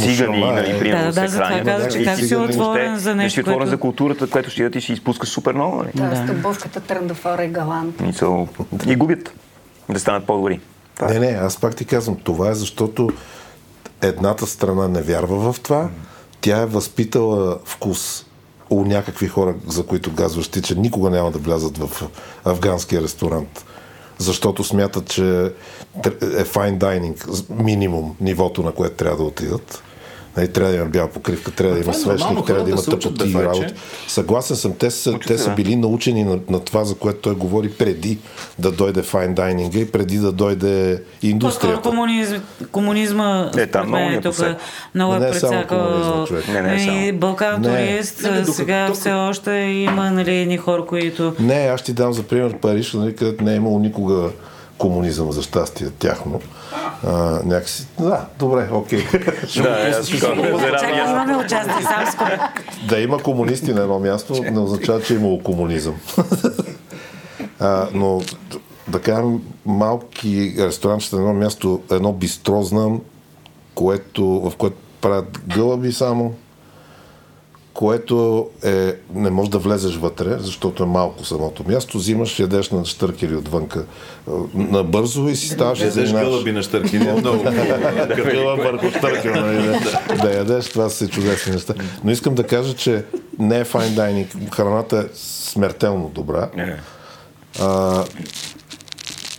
цигани, 0.00 0.38
Мушама, 0.38 0.52
нали, 0.52 0.70
е. 0.70 0.78
примерно, 0.78 1.04
Да, 1.04 1.12
да, 1.12 1.20
да, 1.20 1.20
се 1.20 1.28
затова 1.28 1.46
хранят. 1.48 1.66
казах, 1.66 1.92
че 1.92 1.98
И 1.98 2.04
как 2.04 2.16
си 2.16 2.36
отворен 2.36 2.98
за 2.98 3.10
не 3.10 3.22
нещо, 3.22 3.34
си 3.34 3.40
отворен 3.40 3.58
което- 3.58 3.70
за 3.70 3.76
културата, 3.76 4.26
което 4.26 4.50
ще 4.50 4.62
идат 4.62 4.74
и 4.74 4.80
ще 4.80 4.92
изпуска 4.92 5.26
супер 5.26 5.54
много. 5.54 5.76
Нали? 5.76 5.90
Да, 5.94 6.16
с 6.16 6.30
обувката 6.30 6.80
тръндафора 6.80 7.44
е 7.44 7.48
галант. 7.48 8.02
И, 8.08 8.12
са, 8.12 8.46
и 8.86 8.96
губят 8.96 9.32
да 9.88 10.00
станат 10.00 10.26
по-добри. 10.26 10.60
Е. 11.02 11.04
Не, 11.04 11.18
не, 11.20 11.38
аз 11.40 11.56
пак 11.56 11.76
ти 11.76 11.84
казвам, 11.84 12.16
това 12.16 12.50
е 12.50 12.54
защото 12.54 13.10
едната 14.02 14.46
страна 14.46 14.88
не 14.88 15.02
вярва 15.02 15.52
в 15.52 15.60
това, 15.60 15.88
тя 16.40 16.62
е 16.62 16.66
възпитала 16.66 17.58
вкус 17.64 18.26
у 18.70 18.84
някакви 18.84 19.28
хора, 19.28 19.54
за 19.66 19.86
които 19.86 20.14
казваш 20.14 20.48
ти, 20.48 20.62
че 20.62 20.74
никога 20.74 21.10
няма 21.10 21.30
да 21.30 21.38
влязат 21.38 21.78
в 21.78 22.08
афганския 22.44 23.02
ресторант. 23.02 23.64
Защото 24.18 24.64
смятат, 24.64 25.08
че 25.08 25.52
е 26.22 26.44
файн 26.44 26.78
дайнинг, 26.78 27.26
минимум 27.50 28.16
нивото, 28.20 28.62
на 28.62 28.72
което 28.72 28.96
трябва 28.96 29.16
да 29.16 29.22
отидат. 29.22 29.82
Нали, 30.36 30.52
трябва 30.52 30.72
да 30.72 30.76
има 30.78 30.86
бяла 30.86 31.08
покривка, 31.08 31.50
трябва 31.50 31.74
да 31.74 31.80
има 31.82 31.90
е 31.90 31.94
свещник, 31.94 32.46
трябва 32.46 32.64
да 32.64 32.70
има 32.70 32.82
тъпоти 32.82 33.28
и 33.30 33.34
вече. 33.34 33.74
Съгласен 34.08 34.56
съм, 34.56 34.72
те 34.78 34.90
са, 34.90 35.18
те 35.26 35.38
са 35.38 35.50
били 35.54 35.76
научени 35.76 36.24
на, 36.24 36.38
на 36.50 36.60
това, 36.60 36.84
за 36.84 36.94
което 36.94 37.18
той 37.20 37.34
говори 37.34 37.70
преди 37.72 38.18
да 38.58 38.72
дойде 38.72 39.02
файн 39.02 39.34
дайнинга 39.34 39.78
и 39.78 39.92
преди 39.92 40.18
да 40.18 40.32
дойде 40.32 40.96
По-скоро 40.96 41.30
индустрията. 41.30 41.80
комунизм, 41.88 42.36
комунизма, 42.72 43.50
Е, 43.56 43.66
там 43.66 43.88
много 43.88 44.10
е 44.10 44.20
тук 44.20 44.34
много 44.94 45.14
е 45.14 45.16
е 45.16 45.20
прецакал. 45.20 46.26
Не, 46.52 46.62
не 46.62 46.74
е. 46.74 47.06
И 47.08 47.12
Балкан 47.12 47.60
Не. 47.60 47.68
турист, 47.68 48.26
сега 48.52 48.90
все 48.94 49.12
още 49.12 49.50
има 49.52 50.10
нали, 50.10 50.34
едни 50.36 50.56
хора, 50.56 50.86
които... 50.86 51.34
Не, 51.40 51.54
аз 51.54 51.82
ти 51.82 51.92
дам 51.92 52.12
за 52.12 52.22
пример 52.22 52.58
Париж, 52.58 52.92
нали, 52.92 53.16
където 53.16 53.44
не 53.44 53.52
е 53.52 53.56
имало 53.56 53.78
никога 53.78 54.30
комунизъм, 54.78 55.32
за 55.32 55.42
щастие 55.42 55.90
тяхно. 55.90 56.40
А, 57.06 57.40
някакси... 57.44 57.86
Да, 58.00 58.26
добре, 58.38 58.68
окей. 58.72 59.04
Да, 59.62 59.90
имаме 61.10 61.36
участие, 61.36 61.82
сам 61.82 62.38
да 62.88 63.00
има 63.00 63.18
комунисти 63.22 63.72
на 63.72 63.82
едно 63.82 63.98
място, 63.98 64.42
не 64.52 64.58
означава, 64.58 65.02
че 65.02 65.14
е 65.14 65.16
имало 65.16 65.42
комунизъм. 65.42 65.94
а, 67.60 67.88
но, 67.94 68.20
да 68.88 69.00
кажем, 69.00 69.42
малки 69.66 70.54
ресторанчета 70.58 71.16
на 71.16 71.22
едно 71.22 71.34
място, 71.34 71.82
едно 71.90 72.12
бистро 72.12 72.62
знам, 72.62 73.00
което, 73.74 74.26
в 74.26 74.52
което 74.56 74.76
правят 75.00 75.40
гълъби 75.54 75.92
само, 75.92 76.34
което 77.76 78.48
е, 78.64 78.94
не 79.14 79.30
можеш 79.30 79.50
да 79.50 79.58
влезеш 79.58 79.96
вътре, 79.96 80.36
защото 80.38 80.82
е 80.82 80.86
малко 80.86 81.24
самото 81.24 81.64
място, 81.68 81.98
взимаш, 81.98 82.38
ядеш 82.38 82.70
на 82.70 82.84
штъркери 82.84 83.36
отвънка 83.36 83.84
а, 84.28 84.30
набързо 84.54 85.28
и 85.28 85.36
си 85.36 85.48
ставаш 85.48 85.80
и 85.80 85.84
Ядеш 85.84 86.12
гълъби 86.12 86.52
на 86.52 86.62
щъркини. 86.62 87.12
Много 87.12 87.42
Гълъб 88.32 88.58
върху 88.64 88.90
штъркел, 88.90 89.34
нали, 89.34 89.56
да, 89.62 90.16
да 90.22 90.36
ядеш, 90.36 90.68
това 90.68 90.88
са 90.88 91.08
чудесни 91.08 91.52
неща. 91.52 91.74
Но 92.04 92.10
искам 92.10 92.34
да 92.34 92.46
кажа, 92.46 92.74
че 92.74 93.04
не 93.38 93.58
е 93.58 93.64
файн 93.64 93.94
дайнинг. 93.94 94.28
Храната 94.54 94.98
е 94.98 95.04
смертелно 95.14 96.10
добра. 96.14 96.48
Не. 96.56 96.80
А, 97.60 98.04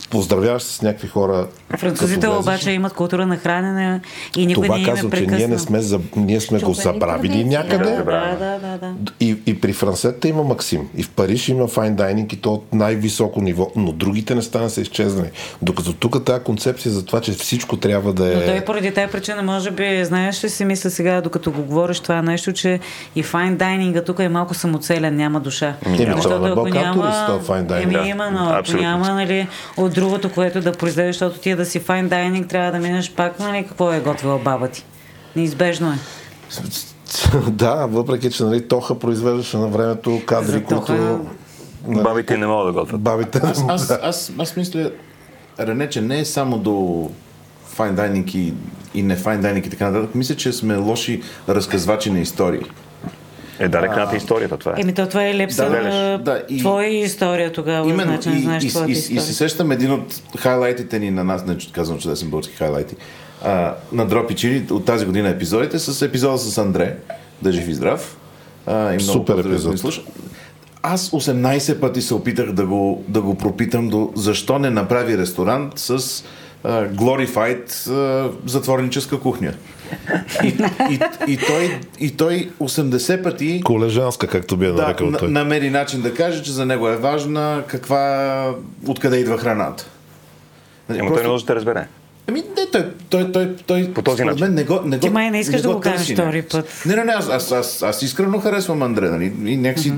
поздравяваш 0.10 0.64
се 0.64 0.74
с 0.74 0.82
някакви 0.82 1.08
хора. 1.08 1.48
Французите 1.76 2.28
обаче 2.28 2.72
имат 2.72 2.94
култура 2.94 3.26
на 3.26 3.38
хранене 3.38 4.02
и 4.38 4.46
никой 4.46 4.68
Това 4.68 4.78
не 4.78 4.84
е 4.84 4.86
казвам, 4.86 5.12
че 5.12 5.26
ние, 5.26 5.48
не 5.48 5.60
сме, 5.60 5.82
за, 5.82 6.00
ние 6.16 6.40
сме 6.40 6.60
го 6.60 6.74
забравили 6.74 7.44
някъде. 7.44 7.92
Да, 7.92 8.04
да, 8.04 8.60
да, 8.60 8.78
да. 8.78 8.94
И, 9.20 9.38
и 9.46 9.62
при 9.62 9.74
франсетата 9.74 10.28
има 10.28 10.44
Максим. 10.44 10.90
И 10.98 11.04
в 11.04 11.10
Париж 11.10 11.50
има 11.50 11.68
файн 11.68 11.96
дайнинг 11.96 12.34
и 12.34 12.42
то 12.42 12.54
от 12.54 12.74
най-високо 12.74 13.42
ниво. 13.42 13.72
Но 13.76 13.92
другите 13.92 14.36
неща 14.36 14.62
не 14.62 14.70
са 14.70 14.82
изчезнали. 14.82 15.30
Докато 15.62 15.94
тук 15.94 16.26
тази 16.26 16.44
концепция 16.44 16.92
за 16.92 17.06
това, 17.06 17.22
че 17.22 17.32
всичко 17.32 17.78
трябва 17.78 18.14
да 18.14 18.24
Но 18.24 18.42
е... 18.42 18.46
той 18.46 18.62
поради 18.62 18.94
тази 18.94 19.12
причина, 19.12 19.44
може 19.44 19.72
би, 19.72 20.06
знаеш 20.06 20.44
ли 20.44 20.50
си 20.50 20.66
мисля 20.66 20.90
сега, 20.90 21.22
докато 21.22 21.52
го 21.52 21.64
говориш 21.64 22.00
това 22.00 22.22
нещо, 22.22 22.54
че 22.54 22.80
и 23.16 23.24
файн 23.24 23.58
дайнинга 23.58 24.02
тук 24.02 24.20
е 24.20 24.30
малко 24.30 24.54
самоцелен, 24.54 25.16
няма 25.16 25.40
душа. 25.40 25.76
Еми, 25.86 25.98
Защото 25.98 26.22
това 26.22 26.40
на 26.40 26.48
ако 26.48 26.56
Балкан 26.56 26.94
турист, 26.94 27.48
файн 27.48 27.66
дайнинг. 27.66 27.94
Еми, 27.94 28.04
Да, 28.04 28.10
именно, 28.10 28.50
ако 28.50 28.78
няма 28.78 29.14
нали, 29.14 29.48
от 29.78 29.94
другото, 29.94 30.32
което 30.32 30.62
да 30.62 30.72
произведеш, 30.72 31.16
защото 31.16 31.40
ти 31.40 31.57
да 31.58 31.66
си 31.66 31.80
файн 31.80 32.08
дайнинг, 32.08 32.48
трябва 32.48 32.72
да 32.72 32.80
минеш 32.80 33.14
пак, 33.14 33.40
нали, 33.40 33.66
какво 33.68 33.92
е 33.92 34.00
готвила 34.00 34.40
баба 34.40 34.68
ти. 34.68 34.86
Неизбежно 35.36 35.92
е. 35.92 35.98
да, 37.52 37.86
въпреки, 37.86 38.32
че 38.32 38.44
нали, 38.44 38.68
Тоха 38.68 39.00
произвеждаше 39.00 39.58
на 39.58 39.68
времето 39.68 40.22
кадри, 40.26 40.52
За 40.52 40.60
Тоха- 40.62 40.86
които... 40.86 41.26
Бабите 42.04 42.38
не 42.38 42.48
могат 42.48 42.76
да 42.76 42.80
готвят. 42.82 43.02
Бабите 43.02 43.40
не 43.40 43.50
Аз, 43.50 43.64
аз, 43.68 43.92
аз, 44.02 44.32
аз 44.38 44.56
мисля, 44.56 44.92
Рене, 45.60 45.90
че 45.90 46.02
не 46.02 46.20
е 46.20 46.26
само 46.26 46.58
до 46.58 47.10
файн 47.66 47.96
дайнинг 47.96 48.36
и, 48.36 48.54
и 48.94 49.04
не 49.04 49.16
файн 49.16 49.42
дайнинг 49.42 49.66
и 49.66 49.70
така 49.70 49.90
нататък. 49.90 50.16
Мисля, 50.16 50.36
че 50.36 50.54
сме 50.54 50.76
лоши 50.76 51.22
разказвачи 51.50 52.12
на 52.12 52.20
истории. 52.20 52.62
Е, 53.60 53.68
дай 53.68 53.82
ръкната 53.82 54.16
историята, 54.18 54.58
това 54.58 54.72
е. 54.72 54.82
Еми, 54.82 54.94
то 54.94 55.08
това 55.08 55.28
е 55.28 55.36
лепса 55.36 55.70
Да, 55.70 55.82
на 55.82 56.18
да, 56.18 56.44
и- 56.50 56.60
твоя 56.60 57.04
история 57.04 57.54
тогава, 57.54 57.90
Именно. 57.90 58.12
значи 58.12 58.30
не 58.30 58.36
и, 58.36 58.42
знаеш 58.42 58.64
и, 58.64 58.68
твоята 58.68 58.90
и, 58.90 58.94
и, 58.94 58.98
история. 58.98 59.22
се 59.22 59.34
сещам 59.34 59.72
един 59.72 59.92
от 59.92 60.04
хайлайтите 60.38 61.00
ни 61.00 61.12
на 61.12 61.24
нас, 61.24 61.46
не 61.46 61.58
че 61.58 61.72
казвам 61.72 62.00
чудесен 62.00 62.30
български 62.30 62.56
хайлайти, 62.56 62.96
а, 63.44 63.74
на 63.92 64.06
Дропи 64.06 64.36
Чили 64.36 64.66
от 64.72 64.86
тази 64.86 65.06
година 65.06 65.30
епизодите 65.30 65.80
с 65.80 66.02
епизода 66.02 66.38
с 66.38 66.58
Андре, 66.58 66.96
да 67.42 67.52
жив 67.52 67.68
и 67.68 67.74
здрав. 67.74 68.18
А, 68.66 68.74
и 68.84 68.94
много 68.94 69.02
Супер 69.04 69.34
поздрави, 69.34 69.56
епизод. 69.56 69.94
да. 69.96 70.12
Аз 70.84 71.10
18 71.10 71.80
пъти 71.80 72.02
се 72.02 72.14
опитах 72.14 72.52
да 72.52 72.66
го, 72.66 73.04
да 73.08 73.22
го 73.22 73.36
пропитам 73.36 73.90
до 73.90 74.12
защо 74.16 74.60
не 74.60 74.70
направи 74.70 75.18
ресторант 75.18 75.74
с 75.76 75.90
а, 76.64 76.86
glorified 76.86 77.92
а, 77.92 78.30
затворническа 78.46 79.20
кухня. 79.20 79.54
И, 80.44 80.48
и, 80.92 81.00
и, 81.28 81.38
той, 81.38 81.80
и 82.00 82.12
той 82.12 82.50
80 82.60 83.24
пъти 83.24 83.62
Колежанска, 83.66 84.28
както 84.28 84.58
би 84.58 84.66
я 84.66 84.74
да, 84.74 84.82
нарекал 84.82 85.10
на- 85.10 85.18
той. 85.18 85.30
намери 85.30 85.70
начин 85.70 86.02
да 86.02 86.14
каже, 86.14 86.44
че 86.44 86.52
за 86.52 86.66
него 86.66 86.88
е 86.90 86.98
важна 86.98 87.64
каква, 87.68 88.52
откъде 88.88 89.18
идва 89.18 89.38
храната. 89.38 89.90
Нали, 90.90 91.00
Ама 91.00 91.14
той 91.14 91.24
не 91.24 91.30
може 91.30 91.46
да 91.46 91.56
разбере. 91.56 91.88
Ами 92.28 92.40
не, 92.40 92.66
той, 92.72 92.86
той, 93.10 93.32
той, 93.32 93.56
той 93.58 93.94
По 93.94 94.02
този 94.02 94.24
начин. 94.24 94.46
Мен 94.46 94.54
не 94.54 94.64
го, 94.64 94.80
не 94.86 94.98
го, 94.98 95.02
Ти 95.02 95.10
май 95.10 95.32
не 95.32 95.40
искаш 95.40 95.62
да 95.62 95.74
го 95.74 95.80
кажеш 95.80 96.14
втори 96.14 96.36
не. 96.36 96.44
път. 96.44 96.84
Не, 96.86 96.96
не, 96.96 97.04
не, 97.04 97.12
аз, 97.12 97.30
аз, 97.30 97.52
аз, 97.52 97.84
аз 97.84 98.02
искрено 98.02 98.40
харесвам 98.40 98.82
Андре, 98.82 99.10
нали? 99.10 99.34
И 99.46 99.58
някакси 99.58 99.94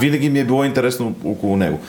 винаги 0.00 0.30
ми 0.30 0.40
е 0.40 0.44
било 0.44 0.64
интересно 0.64 1.14
около 1.24 1.56
него. 1.56 1.80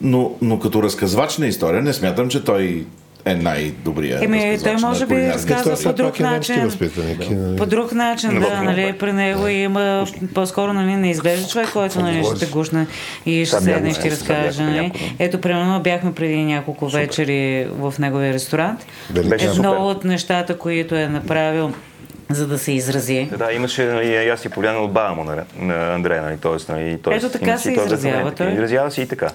Но, 0.00 0.34
но 0.42 0.58
като 0.58 0.82
разказвач 0.82 1.38
на 1.38 1.46
история, 1.46 1.82
не 1.82 1.92
смятам, 1.92 2.28
че 2.28 2.44
той 2.44 2.86
е 3.26 3.34
най-добрият. 3.34 4.22
Еми, 4.22 4.58
той 4.64 4.76
може 4.76 5.06
би 5.06 5.28
разказва 5.28 5.72
истории. 5.72 5.96
по 5.96 6.02
друг 6.02 6.20
е 6.20 6.22
начин. 6.22 6.54
и, 6.54 7.00
нали, 7.00 7.56
По 7.56 7.66
друг 7.66 7.92
начин, 7.92 8.40
да, 8.40 8.62
нали, 8.62 8.94
при 8.98 9.12
него 9.12 9.46
има 9.46 10.06
по-скоро 10.34 10.72
нали, 10.72 10.96
не 10.96 11.10
изглежда 11.10 11.48
човек, 11.48 11.68
който 11.72 12.00
нали, 12.00 12.24
ще 12.24 12.46
те 12.46 12.52
гушне 12.52 12.86
и 13.26 13.46
ще 13.46 13.60
седне 13.60 13.88
и 13.88 13.92
ще 13.92 14.02
ти 14.02 14.08
е, 14.08 14.10
разкаже. 14.10 14.62
Нали. 14.62 14.92
Ето, 15.18 15.40
примерно, 15.40 15.80
бяхме 15.80 16.14
преди 16.14 16.44
няколко 16.44 16.88
вечери 16.88 17.68
в 17.70 17.94
неговия 17.98 18.32
ресторант. 18.32 18.86
Беше 19.10 19.44
Едно 19.44 19.54
супер. 19.54 19.68
от 19.68 20.04
нещата, 20.04 20.58
които 20.58 20.94
е 20.94 21.08
направил, 21.08 21.72
за 22.30 22.46
да 22.46 22.58
се 22.58 22.72
изрази. 22.72 23.28
Да, 23.38 23.52
имаше 23.52 23.84
нали, 23.84 24.06
и 24.06 24.28
аз 24.28 24.40
си 24.40 24.48
поляна 24.48 24.78
от 24.78 24.92
баба 24.92 25.14
му, 25.14 25.24
нали, 25.24 25.40
на 25.58 25.94
Андрея, 25.94 26.22
нали, 26.22 26.36
т.е. 26.38 26.72
Нали, 26.72 26.98
т.е. 27.02 27.16
Ето 27.16 27.28
така 27.28 27.58
се 27.58 27.74
този 27.74 27.86
изразява 27.86 28.30
той. 28.32 28.52
Изразява 28.52 28.90
се 28.90 29.02
и 29.02 29.08
така. 29.08 29.30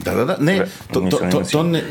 Да, 0.00 0.14
да, 0.14 0.24
да. 0.26 0.36
Не, 0.40 0.52
Добре, 0.52 0.68
то, 0.92 1.00
то, 1.00 1.24
не 1.24 1.30
то, 1.30 1.42
то 1.42 1.62
не, 1.62 1.82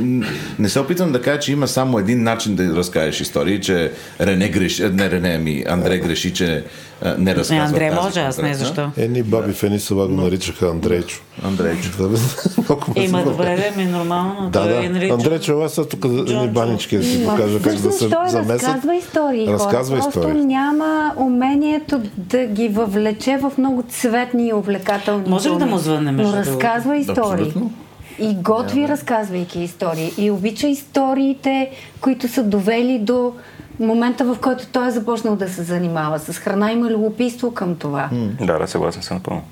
не 0.60 0.70
се 0.70 0.80
опитвам 0.80 1.12
да 1.12 1.22
кажа, 1.22 1.40
че 1.40 1.52
има 1.52 1.68
само 1.68 2.00
един 2.00 2.24
начин 2.24 2.56
да 2.56 2.76
разкажеш 2.76 3.22
истории, 3.22 3.62
че 3.62 3.92
Рене 4.22 4.50
греши, 4.50 4.84
не 4.84 5.12
Рене, 5.12 5.38
ми 5.38 5.64
Андре 5.68 5.98
греши, 5.98 6.34
че 6.34 6.64
а, 7.02 7.10
не 7.10 7.18
Не, 7.18 7.36
разказва 7.36 7.64
Андре 7.66 7.90
тази 7.90 8.02
може, 8.02 8.20
аз 8.20 8.38
не 8.38 8.54
защо. 8.54 8.90
Едни 8.98 9.24
баби 9.24 9.54
в 9.54 9.64
едни 9.64 9.80
села 9.80 10.08
го 10.08 10.14
наричаха 10.14 10.68
Андрейчо. 10.68 11.22
Андрейчо. 11.44 11.90
Да, 12.00 12.08
бе, 12.08 12.18
много 12.58 12.84
Има 12.96 13.24
добре, 13.24 13.74
ми 13.78 13.84
е 13.84 13.86
нормално. 13.86 14.50
Да, 14.50 14.64
да. 14.64 14.86
е 14.86 14.90
нарича- 14.90 15.14
Андрейчо, 15.14 15.52
ела 15.52 15.70
са 15.70 15.88
тук 15.88 16.06
едни 16.06 16.48
банички 16.48 16.98
да 16.98 17.04
си 17.04 17.26
покажа 17.26 17.62
как 17.62 17.76
да 17.76 17.92
се 17.92 18.10
замесят. 18.28 18.64
разказва 18.64 18.96
истории. 18.96 19.48
Разказва 19.48 19.98
хора. 19.98 20.04
Просто 20.04 20.20
истории. 20.20 20.46
няма 20.46 21.14
умението 21.18 22.02
да 22.18 22.46
ги 22.46 22.68
въвлече 22.68 23.38
в 23.38 23.52
много 23.58 23.84
цветни 23.90 24.48
и 24.48 24.54
увлекателни 24.54 25.24
Може 25.28 25.50
ли 25.50 25.58
да 25.58 25.66
му 25.66 25.78
звънне, 25.78 26.12
между 26.12 26.32
Но 26.32 26.38
разказва 26.38 26.98
истории. 26.98 27.22
Абсолютно. 27.22 27.72
И 28.20 28.36
готви, 28.36 28.88
разказвайки 28.88 29.60
истории. 29.60 30.12
И 30.18 30.32
обича 30.32 30.68
историите, 30.68 31.72
които 32.02 32.28
са 32.28 32.44
довели 32.44 33.00
до 33.00 33.34
момента, 33.80 34.26
в 34.26 34.38
който 34.42 34.68
той 34.72 34.88
е 34.88 34.92
започнал 34.92 35.36
да 35.36 35.50
се 35.50 35.64
занимава 35.64 36.20
с 36.20 36.34
храна. 36.34 36.72
Има 36.72 36.90
любопитство 36.90 37.54
към 37.54 37.76
това. 37.76 38.10
Да, 38.42 38.60
да, 38.60 38.68
съгласен 38.68 39.02
съм 39.02 39.18
напълно. 39.18 39.44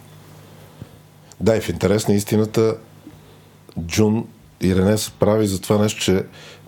Да, 1.42 1.56
и 1.56 1.62
в 1.62 1.70
интерес 1.70 2.08
на 2.08 2.14
истината 2.14 2.76
Джун 3.82 4.26
и 4.62 4.76
Рене 4.76 4.98
се 4.98 5.12
прави 5.12 5.48
за 5.48 5.62
това 5.62 5.78
нещо, 5.78 6.02
че 6.02 6.24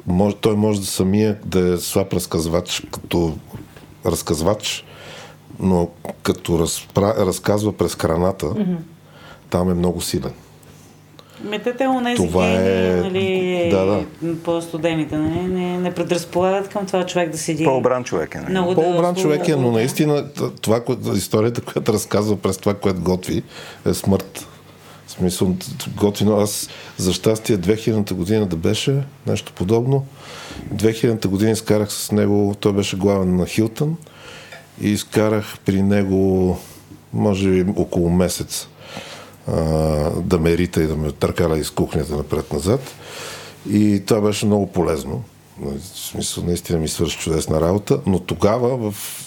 може, 0.07 0.35
той 0.35 0.55
може 0.55 0.79
да 0.79 0.85
самия 0.85 1.37
да 1.45 1.73
е 1.73 1.77
слаб 1.77 2.13
разказвач 2.13 2.83
като 2.91 3.37
разказвач, 4.05 4.85
но 5.59 5.89
като 6.23 6.59
разпра, 6.59 7.15
разказва 7.17 7.77
през 7.77 7.95
храната, 7.95 8.47
там 9.49 9.69
е 9.69 9.73
много 9.73 10.01
силен. 10.01 10.33
Метете 11.43 11.87
у 11.87 11.99
нези 11.99 12.27
Това 12.27 12.49
е- 12.51 13.01
нали, 13.03 13.69
Да, 13.71 13.85
да. 13.85 14.03
по-студените, 14.43 15.17
нали, 15.17 15.39
не, 15.39 15.77
не 15.77 15.93
предразполагат 15.93 16.69
към 16.69 16.85
това 16.85 17.05
човек 17.05 17.29
да 17.29 17.37
седи. 17.37 17.63
По-обран 17.63 18.03
човек 18.03 18.35
е. 18.35 18.37
Нали? 18.37 18.49
Много 18.51 18.75
По-обран 18.75 19.13
да 19.13 19.21
човек 19.21 19.47
е, 19.47 19.55
но 19.55 19.71
наистина 19.71 20.25
това, 20.61 20.83
което, 20.83 21.13
историята, 21.13 21.61
която 21.61 21.93
разказва 21.93 22.37
през 22.37 22.57
това, 22.57 22.73
което 22.73 23.01
готви, 23.01 23.43
е 23.85 23.93
смърт. 23.93 24.47
В 25.07 25.11
смисъл, 25.11 25.55
готино. 25.95 26.37
Аз, 26.37 26.69
за 26.97 27.13
щастие, 27.13 27.57
2000-та 27.57 28.15
година 28.15 28.45
да 28.45 28.55
беше 28.55 28.95
нещо 29.27 29.53
подобно. 29.55 30.05
2000-та 30.75 31.27
година 31.29 31.51
изкарах 31.51 31.91
с 31.91 32.11
него, 32.11 32.55
той 32.59 32.73
беше 32.73 32.97
главен 32.97 33.35
на 33.35 33.45
Хилтън 33.45 33.97
и 34.81 34.89
изкарах 34.89 35.59
при 35.65 35.81
него, 35.81 36.57
може 37.13 37.49
би, 37.49 37.73
около 37.75 38.09
месец 38.09 38.67
да 40.15 40.39
ме 40.39 40.57
рита 40.57 40.83
и 40.83 40.87
да 40.87 40.95
ме 40.95 41.11
търкаля 41.11 41.57
из 41.57 41.69
кухнята 41.69 42.17
напред-назад. 42.17 42.81
И 43.69 44.03
това 44.05 44.21
беше 44.21 44.45
много 44.45 44.67
полезно. 44.67 45.23
В 45.61 45.79
смисъл, 45.93 46.43
наистина 46.43 46.79
ми 46.79 46.87
свърши 46.87 47.17
чудесна 47.17 47.61
работа, 47.61 47.99
но 48.05 48.19
тогава, 48.19 48.91
в 48.91 49.23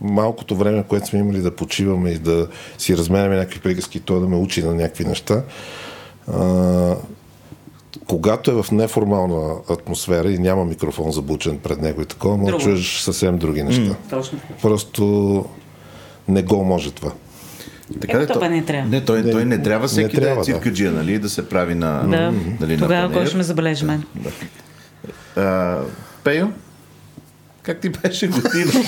малкото 0.00 0.56
време, 0.56 0.84
което 0.88 1.06
сме 1.06 1.18
имали 1.18 1.40
да 1.40 1.56
почиваме 1.56 2.10
и 2.10 2.18
да 2.18 2.48
си 2.78 2.96
разменяме 2.96 3.36
някакви 3.36 3.60
приказки, 3.60 4.00
той 4.00 4.20
да 4.20 4.28
ме 4.28 4.36
учи 4.36 4.62
на 4.62 4.74
някакви 4.74 5.04
неща, 5.04 5.42
а, 6.32 6.96
когато 8.08 8.50
е 8.50 8.62
в 8.62 8.72
неформална 8.72 9.54
атмосфера 9.70 10.32
и 10.32 10.38
няма 10.38 10.64
микрофон 10.64 11.12
забучен 11.12 11.58
пред 11.58 11.82
него 11.82 12.02
и 12.02 12.06
такова, 12.06 12.36
може 12.36 12.52
да 12.52 12.58
чуеш 12.58 13.00
съвсем 13.00 13.38
други 13.38 13.62
неща. 13.62 13.96
Точно. 14.10 14.38
Просто 14.62 15.44
не 16.28 16.42
го 16.42 16.64
може 16.64 16.90
това. 16.90 17.12
Така 18.00 18.26
това 18.26 18.40
той, 18.40 18.48
не 18.48 18.64
трябва. 18.64 18.88
Не, 18.90 19.04
той, 19.04 19.30
той 19.30 19.44
не 19.44 19.62
трябва 19.62 19.88
всеки 19.88 20.16
не 20.16 20.20
да 20.20 20.20
трябва, 20.20 20.34
е 20.34 20.36
да. 20.36 20.44
циркаджия, 20.44 20.92
нали, 20.92 21.18
да 21.18 21.28
се 21.28 21.48
прави 21.48 21.74
на, 21.74 22.02
Да. 22.02 22.32
нали, 22.60 22.76
на 22.76 22.82
Тогава 22.82 23.12
кой 23.12 23.26
ще 23.26 23.36
ме 23.36 23.42
забележи 23.42 23.84
мен? 23.84 24.02
А, 25.36 25.78
Пейо, 26.24 26.48
как 27.62 27.80
ти 27.80 27.88
беше 27.88 28.28
година? 28.28 28.72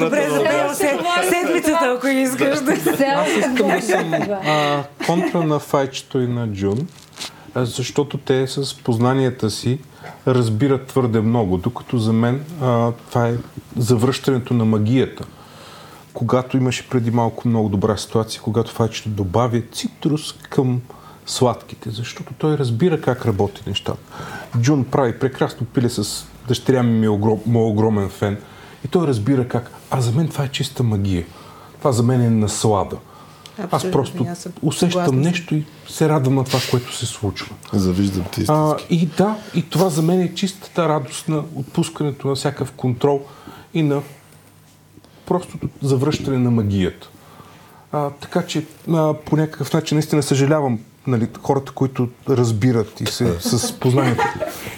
Добре, 0.00 0.28
за 0.28 0.74
седмицата, 1.30 1.94
ако 1.96 2.06
искаш 2.06 2.60
да 2.60 2.72
Аз 3.06 3.28
Искам 3.28 3.68
да 3.68 3.82
съм 3.82 4.12
а, 4.46 4.82
контра 5.06 5.44
на 5.44 5.58
Файчето 5.58 6.20
и 6.20 6.26
на 6.26 6.48
Джун, 6.48 6.88
защото 7.56 8.18
те 8.18 8.46
с 8.46 8.76
познанията 8.84 9.50
си 9.50 9.78
разбират 10.26 10.86
твърде 10.86 11.20
много, 11.20 11.56
докато 11.56 11.98
за 11.98 12.12
мен 12.12 12.44
а, 12.62 12.92
това 13.10 13.28
е 13.28 13.34
завръщането 13.76 14.54
на 14.54 14.64
магията. 14.64 15.24
Когато 16.14 16.56
имаше 16.56 16.88
преди 16.88 17.10
малко 17.10 17.48
много 17.48 17.68
добра 17.68 17.96
ситуация, 17.96 18.42
когато 18.42 18.72
Файчето 18.72 19.08
добавя 19.08 19.62
цитрус 19.72 20.32
към 20.32 20.80
сладките, 21.26 21.90
защото 21.90 22.34
той 22.38 22.58
разбира 22.58 23.00
как 23.00 23.26
работи 23.26 23.62
нещата. 23.66 24.00
Джун 24.60 24.84
прави 24.84 25.18
прекрасно 25.18 25.66
пиле 25.66 25.88
с 25.88 26.26
дъщеря 26.48 26.82
ми, 26.82 26.92
ми 26.92 27.06
е 27.06 27.08
огром, 27.08 27.40
мой 27.46 27.70
огромен 27.70 28.08
фен. 28.08 28.38
И 28.84 28.88
той 28.88 29.06
разбира 29.06 29.48
как. 29.48 29.70
А 29.90 30.00
за 30.00 30.12
мен 30.12 30.28
това 30.28 30.44
е 30.44 30.48
чиста 30.48 30.82
магия. 30.82 31.24
Това 31.78 31.92
за 31.92 32.02
мен 32.02 32.20
е 32.20 32.30
наслада. 32.30 32.96
Аз 33.58 33.64
Абсолютно, 33.64 33.90
просто 33.92 34.26
аз 34.30 34.38
съм 34.38 34.52
усещам 34.62 35.20
нещо 35.20 35.54
и 35.54 35.64
се 35.88 36.08
радвам 36.08 36.34
на 36.34 36.44
това, 36.44 36.58
което 36.70 36.96
се 36.96 37.06
случва. 37.06 37.54
Завиждам 37.72 38.24
ти 38.32 38.44
А, 38.48 38.76
и 38.90 39.06
да, 39.06 39.36
и 39.54 39.62
това 39.62 39.88
за 39.88 40.02
мен 40.02 40.20
е 40.20 40.34
чистата 40.34 40.88
радост 40.88 41.28
на 41.28 41.42
отпускането 41.54 42.28
на 42.28 42.34
всякакъв 42.34 42.72
контрол 42.72 43.22
и 43.74 43.82
на 43.82 44.02
просто 45.26 45.58
завръщане 45.82 46.38
на 46.38 46.50
магията. 46.50 47.08
А, 47.92 48.10
така 48.10 48.42
че 48.42 48.64
а, 48.92 49.14
по 49.14 49.36
някакъв 49.36 49.72
начин 49.72 49.96
наистина 49.96 50.22
съжалявам 50.22 50.78
нали, 51.06 51.28
хората, 51.42 51.72
които 51.72 52.08
разбират 52.28 53.00
и 53.00 53.06
се 53.06 53.40
с 53.40 53.72
познанието. 53.72 54.24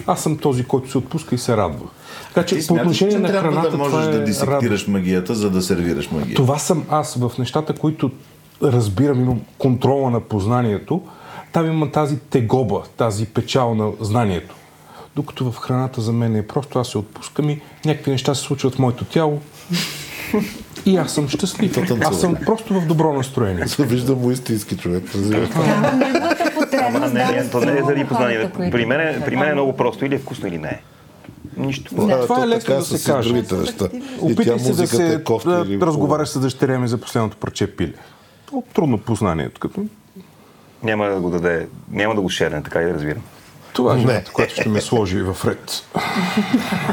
Аз 0.07 0.23
съм 0.23 0.39
този, 0.39 0.65
който 0.65 0.91
се 0.91 0.99
отпуска 0.99 1.35
и 1.35 1.39
се 1.39 1.57
радва. 1.57 1.89
Така 2.35 2.47
че 2.47 2.67
по 2.67 2.75
отношение 2.75 3.15
че 3.15 3.19
на 3.19 3.29
храната 3.29 3.71
да 3.71 3.77
можеш 3.77 3.93
това 3.93 4.05
е 4.05 4.13
да 4.13 4.25
дисектираш 4.25 4.87
магията, 4.87 5.35
за 5.35 5.51
да 5.51 5.63
сервираш 5.63 6.11
магия. 6.11 6.37
Това 6.37 6.59
съм 6.59 6.85
аз 6.91 7.15
в 7.15 7.33
нещата, 7.39 7.75
които 7.75 8.11
разбирам, 8.63 9.21
имам 9.21 9.41
контрола 9.59 10.11
на 10.11 10.21
познанието. 10.21 11.03
Там 11.53 11.67
има 11.67 11.91
тази 11.91 12.19
тегоба, 12.19 12.83
тази 12.97 13.27
печал 13.27 13.75
на 13.75 13.93
знанието. 14.01 14.55
Докато 15.17 15.51
в 15.51 15.57
храната 15.57 16.01
за 16.01 16.13
мен 16.13 16.37
е 16.37 16.47
просто 16.47 16.79
аз 16.79 16.89
се 16.89 16.99
отпускам 16.99 17.51
и 17.51 17.61
някакви 17.85 18.11
неща 18.11 18.35
се 18.35 18.43
случват 18.43 18.75
в 18.75 18.79
моето 18.79 19.05
тяло. 19.05 19.41
И 20.87 20.97
аз 20.97 21.13
съм 21.13 21.29
щастлив. 21.29 21.79
Аз 22.05 22.21
съм 22.21 22.37
просто 22.47 22.81
в 22.81 22.87
добро 22.87 23.13
настроение. 23.13 23.67
Завиждам 23.67 24.21
му 24.21 24.31
истински 24.31 24.77
човек. 24.77 25.05
разбираш. 25.15 25.49
Неговата 25.49 26.53
потребност 26.55 26.97
Ама 26.97 27.09
не, 27.09 27.25
не, 27.25 27.51
то 27.51 27.61
не 27.61 27.73
е 27.73 27.83
заради 27.87 28.05
познание. 28.05 28.51
При 28.71 28.87
мен, 28.87 29.01
е- 29.01 29.23
при 29.25 29.37
мен 29.37 29.49
е 29.49 29.53
много 29.53 29.77
просто. 29.77 30.05
Или 30.05 30.15
е 30.15 30.19
вкусно, 30.19 30.49
или 30.49 30.59
не 30.59 30.69
е. 30.69 30.81
Нищо. 31.57 31.95
А, 31.95 32.21
Това 32.21 32.37
е 32.37 32.41
то 32.41 32.49
лесно 32.49 32.75
да 32.75 32.83
се 32.83 33.13
каже. 33.13 33.45
Опитай 34.21 34.45
се 34.45 34.65
да 34.65 34.71
музиката 34.71 34.97
се 34.97 35.15
е 35.15 35.25
кофта 35.25 35.65
или... 35.67 35.77
да 35.77 35.87
разговаряш 35.87 36.29
с 36.29 36.41
дъщеря 36.41 36.79
ми 36.79 36.89
за 36.89 36.99
последното 36.99 37.37
парче 37.37 37.77
пиле. 37.77 37.93
Трудно 38.75 38.99
познанието. 38.99 39.61
Като... 39.61 39.85
Няма 40.83 41.07
да 41.07 41.21
го 41.21 41.31
даде, 41.31 41.69
няма 41.91 42.15
да 42.15 42.21
го 42.21 42.29
шерне, 42.29 42.63
така 42.63 42.81
и 42.83 42.85
да 42.85 42.95
разбирам. 42.95 43.23
Това 43.73 43.97
е 43.97 43.99
жената, 43.99 44.33
която 44.33 44.55
ще 44.55 44.69
ме 44.69 44.81
сложи 44.81 45.23
в 45.23 45.37
ред. 45.45 45.85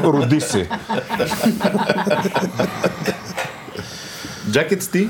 Роди 0.02 0.40
се. 0.40 0.68
Джакет 4.54 4.90
ти? 4.92 5.08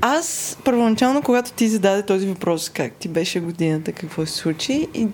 Аз 0.00 0.58
първоначално, 0.64 1.22
когато 1.22 1.52
ти 1.52 1.68
зададе 1.68 2.02
този 2.02 2.26
въпрос, 2.26 2.68
как 2.68 2.92
ти 2.92 3.08
беше 3.08 3.40
годината, 3.40 3.92
какво 3.92 4.26
се 4.26 4.32
случи, 4.32 4.88
и 4.94 5.08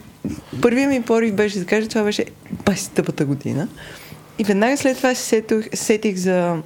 първият 0.62 0.90
ми 0.90 1.02
порив 1.02 1.34
беше 1.34 1.58
да 1.58 1.66
кажа, 1.66 1.88
това 1.88 2.02
беше 2.02 2.24
баси 2.50 2.90
тъпата 2.90 3.24
година. 3.24 3.68
И 4.38 4.44
веднага 4.44 4.76
след 4.76 4.96
това 4.96 5.14
се 5.14 5.22
сетих, 5.22 5.68
сетих 5.74 6.16
за 6.16 6.62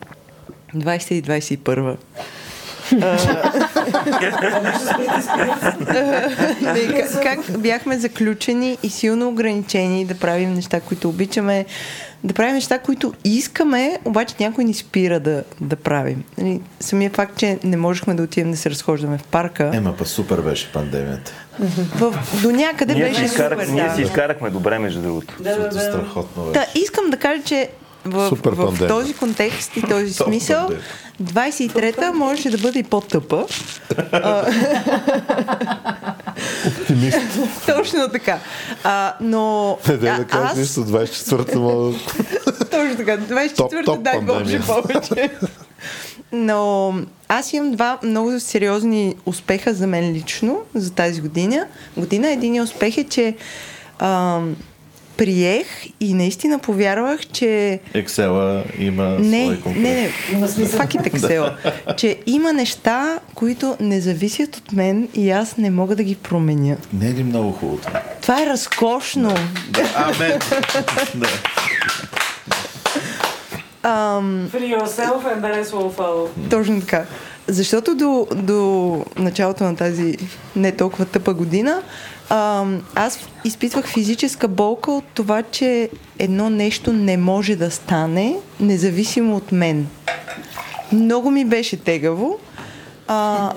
20 0.74 1.12
и 1.12 1.22
21. 1.22 1.96
Не, 2.92 3.00
как, 6.94 7.22
как 7.22 7.58
бяхме 7.60 7.98
заключени 7.98 8.78
и 8.82 8.90
силно 8.90 9.28
ограничени 9.28 10.04
да 10.04 10.14
правим 10.14 10.54
неща, 10.54 10.80
които 10.80 11.08
обичаме, 11.08 11.64
да 12.24 12.34
правим 12.34 12.54
неща, 12.54 12.78
които 12.78 13.14
искаме, 13.24 13.98
обаче 14.04 14.34
някой 14.40 14.64
ни 14.64 14.74
спира 14.74 15.20
да, 15.20 15.42
да 15.60 15.76
правим. 15.76 16.24
Нали, 16.38 16.60
самия 16.80 17.10
факт, 17.10 17.36
че 17.36 17.58
не 17.64 17.76
можехме 17.76 18.14
да 18.14 18.22
отидем 18.22 18.50
да 18.50 18.56
се 18.56 18.70
разхождаме 18.70 19.18
в 19.18 19.24
парка, 19.24 19.70
Ема, 19.74 19.96
па 19.96 20.04
супер 20.04 20.40
беше 20.40 20.72
пандемията. 20.72 21.32
в, 21.94 22.14
до 22.42 22.50
някъде 22.50 22.94
Ние, 22.94 23.04
си 23.04 23.10
беше 23.10 23.24
изкарах, 23.24 23.60
супер. 23.60 23.72
ние 23.72 23.84
да. 23.88 23.94
си 23.94 24.02
изкарахме 24.02 24.50
добре, 24.50 24.78
между 24.78 25.02
другото. 25.02 25.34
Страхотно 25.70 26.42
беше. 26.42 26.52
Та, 26.52 26.66
искам 26.80 27.10
да 27.10 27.16
кажа, 27.16 27.42
че 27.42 27.68
в, 28.04 28.28
Супер 28.28 28.50
в 28.52 28.56
пандемия. 28.56 28.88
този 28.88 29.14
контекст 29.14 29.76
и 29.76 29.82
този 29.82 30.12
смисъл, 30.24 30.66
пандемия. 30.66 30.84
23-та 31.22 32.12
можеше 32.12 32.50
да 32.50 32.58
бъде 32.58 32.78
и 32.78 32.82
по-тъпа. 32.82 33.46
Оптимист. 36.66 37.18
Точно 37.66 38.08
така. 38.12 38.38
А, 38.84 39.14
но 39.20 39.78
Не 39.88 39.96
дай 39.96 40.18
да 40.18 40.24
кажеш 40.24 40.50
аз, 40.50 40.58
нищо, 40.58 40.80
24-та 40.80 41.58
мога... 41.58 41.98
точно 42.70 42.96
така, 42.96 43.18
24-та 43.18 43.54
Топ, 43.54 43.72
топ 43.84 44.02
дай 44.02 44.20
Боже 44.20 44.60
повече. 44.66 45.30
Но 46.32 46.94
аз 47.28 47.52
имам 47.52 47.72
два 47.72 47.98
много 48.02 48.40
сериозни 48.40 49.14
успеха 49.26 49.74
за 49.74 49.86
мен 49.86 50.12
лично 50.12 50.60
за 50.74 50.90
тази 50.92 51.20
година. 51.20 51.66
Година 51.96 52.30
един 52.30 52.62
успех 52.62 52.98
е, 52.98 53.04
че 53.04 53.36
ам, 53.98 54.56
приех 55.20 55.66
и 56.00 56.14
наистина 56.14 56.58
повярвах, 56.58 57.26
че 57.26 57.80
Ексела 57.94 58.64
има 58.78 59.04
не, 59.04 59.42
свой 59.42 59.54
не, 59.54 59.60
конкурент. 59.60 60.58
не, 60.58 60.70
пак 60.76 60.94
и 60.94 60.98
Excel, 60.98 61.52
че 61.96 62.16
има 62.26 62.52
неща, 62.52 63.18
които 63.34 63.76
не 63.80 64.00
зависят 64.00 64.56
от 64.56 64.72
мен 64.72 65.08
и 65.14 65.30
аз 65.30 65.56
не 65.56 65.70
мога 65.70 65.96
да 65.96 66.02
ги 66.02 66.14
променя. 66.14 66.76
Не 66.92 67.08
е 67.08 67.12
ли 67.12 67.22
много 67.22 67.52
хубаво 67.52 67.78
това? 67.78 68.02
Това 68.22 68.42
е 68.42 68.46
разкошно. 68.46 69.34
Да, 69.70 69.92
амен. 69.94 70.38
да. 71.14 71.28
Ам, 73.82 74.48
Free 74.52 74.78
yourself 74.78 75.22
and 75.24 75.40
the 75.40 75.62
rest 75.62 75.70
will 75.70 75.96
follow. 75.98 76.28
Точно 76.50 76.80
така. 76.80 77.04
Защото 77.46 77.94
до, 77.94 78.26
до 78.34 79.04
началото 79.18 79.64
на 79.64 79.76
тази 79.76 80.16
не 80.56 80.72
толкова 80.72 81.04
тъпа 81.04 81.34
година, 81.34 81.82
аз 82.94 83.18
изпитвах 83.44 83.86
физическа 83.86 84.48
болка 84.48 84.92
от 84.92 85.04
това, 85.14 85.42
че 85.42 85.90
едно 86.18 86.50
нещо 86.50 86.92
не 86.92 87.16
може 87.16 87.56
да 87.56 87.70
стане, 87.70 88.36
независимо 88.60 89.36
от 89.36 89.52
мен. 89.52 89.86
Много 90.92 91.30
ми 91.30 91.44
беше 91.44 91.76
тегаво. 91.76 92.38
А, 93.12 93.52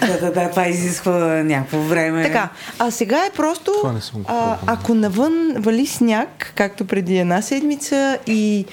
Да, 0.00 0.20
да, 0.20 0.32
да, 0.32 0.50
това 0.50 0.68
изисква 0.68 1.12
някакво 1.44 1.78
време. 1.78 2.22
така, 2.22 2.48
а 2.78 2.90
сега 2.90 3.16
е 3.26 3.30
просто, 3.36 3.72
Това 3.80 3.92
не 3.92 4.00
съм 4.00 4.22
го 4.22 4.26
а, 4.28 4.58
ако 4.66 4.94
навън 4.94 5.54
вали 5.58 5.86
сняг, 5.86 6.52
както 6.54 6.84
преди 6.84 7.18
една 7.18 7.42
седмица 7.42 8.18
и 8.26 8.64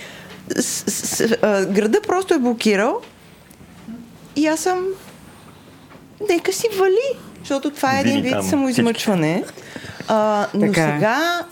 с, 0.56 0.92
с, 0.92 1.38
а, 1.42 1.66
града 1.66 2.00
просто 2.08 2.34
е 2.34 2.40
блокирал 2.40 3.02
и 4.36 4.48
аз 4.48 4.60
съм 4.60 4.86
нека 6.30 6.54
си 6.54 6.68
вали, 6.78 7.20
защото 7.46 7.72
това 7.72 7.98
е 7.98 8.02
един 8.02 8.22
вид 8.22 8.36
самоизмъчване. 8.50 9.44
А, 10.08 10.48
но 10.54 10.68
Така 10.68 10.82
е. 10.82 10.94
сега 10.94 11.46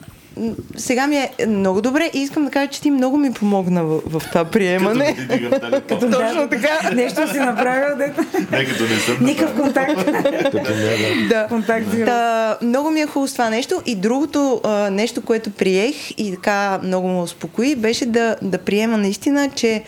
сега 0.76 1.08
ми 1.08 1.16
е 1.18 1.48
много 1.48 1.82
добре 1.82 2.10
и 2.14 2.20
искам 2.20 2.46
да 2.46 2.52
кажа, 2.52 2.68
че 2.68 2.82
ти 2.82 2.92
много 2.92 3.18
ми 3.18 3.34
помогна 3.34 3.84
в, 3.84 4.02
в 4.06 4.22
това 4.30 4.46
приемане. 4.46 5.16
Точно 5.90 6.50
така. 6.50 6.92
Нещо 6.96 7.32
си 7.32 7.38
направил, 7.38 7.98
дете. 7.98 8.22
Не 8.52 8.66
като 8.66 8.84
не 8.84 9.00
съм. 9.00 9.18
Никакъв 9.22 9.62
контакт. 9.62 10.06
Да. 11.30 11.48
контакт. 11.48 11.88
Та, 12.06 12.58
много 12.62 12.92
ми 12.92 13.02
е 13.02 13.06
хубаво 13.06 13.28
с 13.28 13.32
това 13.32 13.50
нещо. 13.50 13.82
И 13.86 13.96
другото 13.96 14.62
а, 14.64 14.90
нещо, 14.90 15.22
което 15.22 15.50
приех 15.50 16.12
и 16.12 16.32
така 16.32 16.80
много 16.84 17.08
ме 17.08 17.22
успокои, 17.22 17.76
беше 17.76 18.06
да, 18.06 18.36
да 18.42 18.58
приема 18.58 18.98
наистина, 18.98 19.50
че 19.56 19.84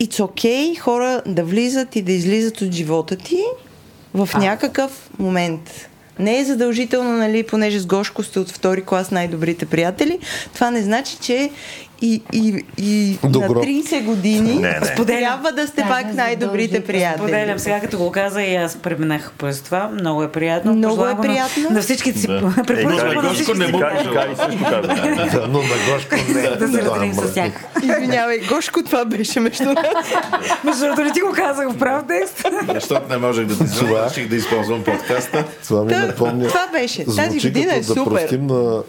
it's 0.00 0.22
okay 0.22 0.78
хора 0.78 1.22
да 1.26 1.44
влизат 1.44 1.96
и 1.96 2.02
да 2.02 2.12
излизат 2.12 2.60
от 2.60 2.72
живота 2.72 3.16
ти 3.16 3.44
в 4.14 4.28
някакъв 4.38 5.10
момент. 5.18 5.88
Не 6.18 6.38
е 6.38 6.44
задължително, 6.44 7.16
нали, 7.16 7.42
понеже 7.42 7.78
с 7.78 7.86
Гошко 7.86 8.22
сте 8.22 8.38
от 8.38 8.50
втори 8.50 8.82
клас 8.82 9.10
най-добрите 9.10 9.66
приятели. 9.66 10.18
Това 10.54 10.70
не 10.70 10.82
значи, 10.82 11.16
че 11.20 11.50
и, 12.02 12.22
и, 12.32 12.64
и 12.78 13.18
на 13.22 13.30
Добро. 13.30 13.62
30 13.62 14.04
години 14.04 14.54
Не, 14.54 14.80
не. 14.98 15.04
трябва 15.06 15.52
да 15.52 15.66
сте 15.66 15.80
Даже 15.80 15.92
пак 15.92 16.14
най-добрите 16.14 16.84
приятели. 16.84 17.20
Поделям 17.20 17.58
сега, 17.58 17.80
като 17.80 17.98
го 17.98 18.10
каза 18.10 18.42
и 18.42 18.56
аз 18.56 18.76
преминах 18.76 19.32
през 19.32 19.60
това. 19.60 19.88
Много 19.90 20.22
е 20.22 20.28
приятно. 20.28 20.74
Много 20.74 20.96
Пожелавам 20.96 21.12
е 21.12 21.16
го 21.16 21.22
на- 21.22 21.28
приятно. 21.28 21.70
На 21.70 21.82
всички 21.82 22.12
си. 22.12 22.26
Препоръчвам 22.66 23.08
го 23.08 23.14
на 23.14 23.22
Гошко 23.22 23.34
всички 23.34 23.58
не 23.58 23.72
каза. 23.72 24.88
Да, 25.32 25.46
но 25.48 25.58
на 25.58 25.74
Гошко 25.88 26.14
не. 26.28 26.42
Да 26.42 26.68
се 26.68 26.82
разделим 26.82 27.12
Да, 27.12 27.22
с 27.22 27.34
тях. 27.34 27.52
Извинявай, 27.82 28.38
Гошко, 28.40 28.82
това 28.82 29.04
беше 29.04 29.40
между 29.40 29.64
нас. 29.64 29.84
Между 30.64 30.80
другото, 30.80 31.02
не 31.02 31.12
ти 31.12 31.20
го 31.20 31.32
казах 31.32 31.68
в 31.70 31.78
прав 31.78 32.02
текст. 32.08 32.46
Защото 32.74 33.08
не 33.08 33.16
можех 33.18 33.46
да 33.46 33.58
ти 33.58 33.64
реших 34.04 34.28
да 34.28 34.36
използвам 34.36 34.84
подкаста. 34.84 35.44
Това 35.64 35.84
ми 35.84 35.92
напомня. 35.92 36.48
Това 36.48 36.68
беше. 36.72 37.04
Тази 37.06 37.40
година 37.40 37.72
е 37.72 37.80
като 37.80 37.94
да 37.94 38.00
супер. 38.00 38.10
простим 38.12 38.46
на 38.46 38.82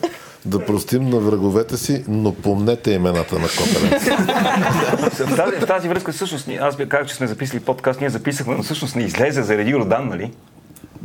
да 0.45 0.65
простим 0.65 1.09
на 1.09 1.19
враговете 1.19 1.77
си, 1.77 2.03
но 2.07 2.33
помнете 2.33 2.91
имената 2.91 3.39
на 3.39 3.47
копелец. 3.47 4.03
В 5.17 5.61
в 5.61 5.65
тази 5.67 5.87
връзка 5.87 6.11
всъщност, 6.11 6.49
аз 6.59 6.75
казах, 6.75 7.07
че 7.07 7.15
сме 7.15 7.27
записали 7.27 7.59
подкаст, 7.59 7.99
ние 7.99 8.09
записахме, 8.09 8.55
но 8.55 8.63
всъщност 8.63 8.95
не 8.95 9.03
излезе 9.03 9.43
заради 9.43 9.71
Йордан, 9.71 10.09
нали? 10.09 10.31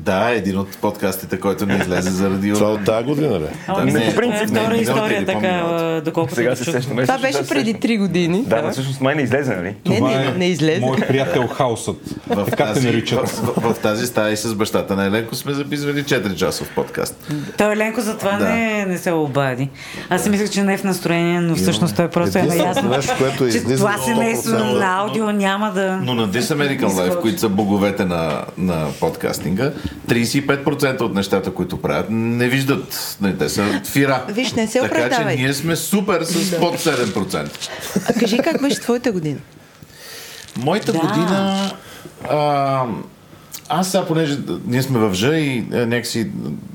Да, 0.04 0.30
един 0.30 0.58
от 0.58 0.78
подкастите, 0.78 1.40
който 1.40 1.66
не 1.66 1.74
излезе 1.74 2.10
заради... 2.10 2.52
Това 2.52 2.72
от 2.72 2.84
тази 2.84 3.04
година 3.06 3.40
ли? 3.40 3.44
Ама 3.66 3.84
не, 3.84 3.84
мисля, 3.84 4.10
по 4.10 4.16
принцип, 4.16 4.48
втора 4.48 4.68
не, 4.68 4.76
история, 4.76 5.26
така, 5.26 6.00
доколкото 6.04 6.34
Сега 6.34 6.56
се 6.56 6.64
чух. 6.64 6.74
сещаме. 6.74 7.02
Това 7.02 7.18
беше 7.18 7.44
се 7.44 7.48
преди 7.48 7.72
сещам. 7.72 7.90
3 7.90 7.98
години. 7.98 8.44
Да, 8.46 8.62
но 8.62 8.70
всъщност 8.70 9.00
май 9.00 9.14
не 9.14 9.22
излезе, 9.22 9.56
нали? 9.56 9.74
Не, 9.88 10.00
не, 10.00 10.14
е 10.14 10.34
не 10.38 10.46
излезе. 10.46 10.80
Моят 10.80 11.08
приятел 11.08 11.46
Хаусът. 11.46 11.96
В 12.26 12.44
така 12.50 12.66
те 12.66 12.74
тази, 12.74 12.86
наричат. 12.86 13.28
в, 13.56 13.74
тази 13.82 14.06
стая 14.06 14.32
и 14.32 14.36
с 14.36 14.54
бащата 14.54 14.96
на 14.96 15.06
Еленко 15.06 15.34
сме 15.34 15.52
записвали 15.52 16.04
4 16.04 16.34
часов 16.36 16.70
подкаст. 16.74 17.32
Той 17.58 17.72
Еленко 17.72 18.00
за 18.00 18.18
това 18.18 18.32
Да. 18.32 18.48
не, 18.48 18.86
не 18.86 18.98
се 18.98 19.12
обади. 19.12 19.68
Аз 20.10 20.22
си 20.22 20.30
мислех, 20.30 20.50
че 20.50 20.62
не 20.62 20.74
е 20.74 20.78
в 20.78 20.84
настроение, 20.84 21.40
но 21.40 21.56
всъщност 21.56 21.96
той 21.96 22.08
просто 22.08 22.38
е 22.38 22.42
наясно. 22.42 22.88
нещо, 22.90 23.12
което 23.18 23.44
е 23.44 23.50
това 23.76 23.98
семейство 23.98 24.52
100%. 24.52 24.78
на 24.78 24.98
аудио 24.98 25.32
няма 25.32 25.72
да... 25.72 25.98
Но 26.02 26.14
на 26.14 26.28
This 26.28 26.40
American 26.40 26.88
Life, 26.88 27.20
които 27.20 27.40
са 27.40 27.48
боговете 27.48 28.04
на, 28.04 28.44
на 28.58 28.86
подкастинга, 29.00 29.72
35% 30.08 31.00
от 31.00 31.14
нещата, 31.14 31.50
които 31.50 31.76
правят, 31.76 32.06
не 32.10 32.48
виждат. 32.48 33.16
Не, 33.20 33.36
те 33.36 33.48
са 33.48 33.80
фира. 33.84 34.24
Виж, 34.28 34.52
не 34.52 34.66
се 34.66 34.80
Така 34.80 34.94
че 34.94 35.04
оправдавай. 35.04 35.36
ние 35.36 35.54
сме 35.54 35.76
супер 35.76 36.22
с 36.22 36.58
под 36.60 36.74
7%. 36.74 37.48
А 38.08 38.12
кажи 38.12 38.38
как 38.38 38.62
беше 38.62 38.80
твоята 38.80 39.12
година? 39.12 39.38
Моята 40.56 40.92
Да. 40.92 40.98
година... 40.98 41.70
А, 42.30 42.84
аз 43.68 43.90
сега, 43.90 44.04
понеже 44.04 44.38
ние 44.66 44.82
сме 44.82 44.98
в 44.98 45.14
Ж 45.14 45.22
и 45.24 45.66
е, 45.72 45.86
някакси 45.86 46.30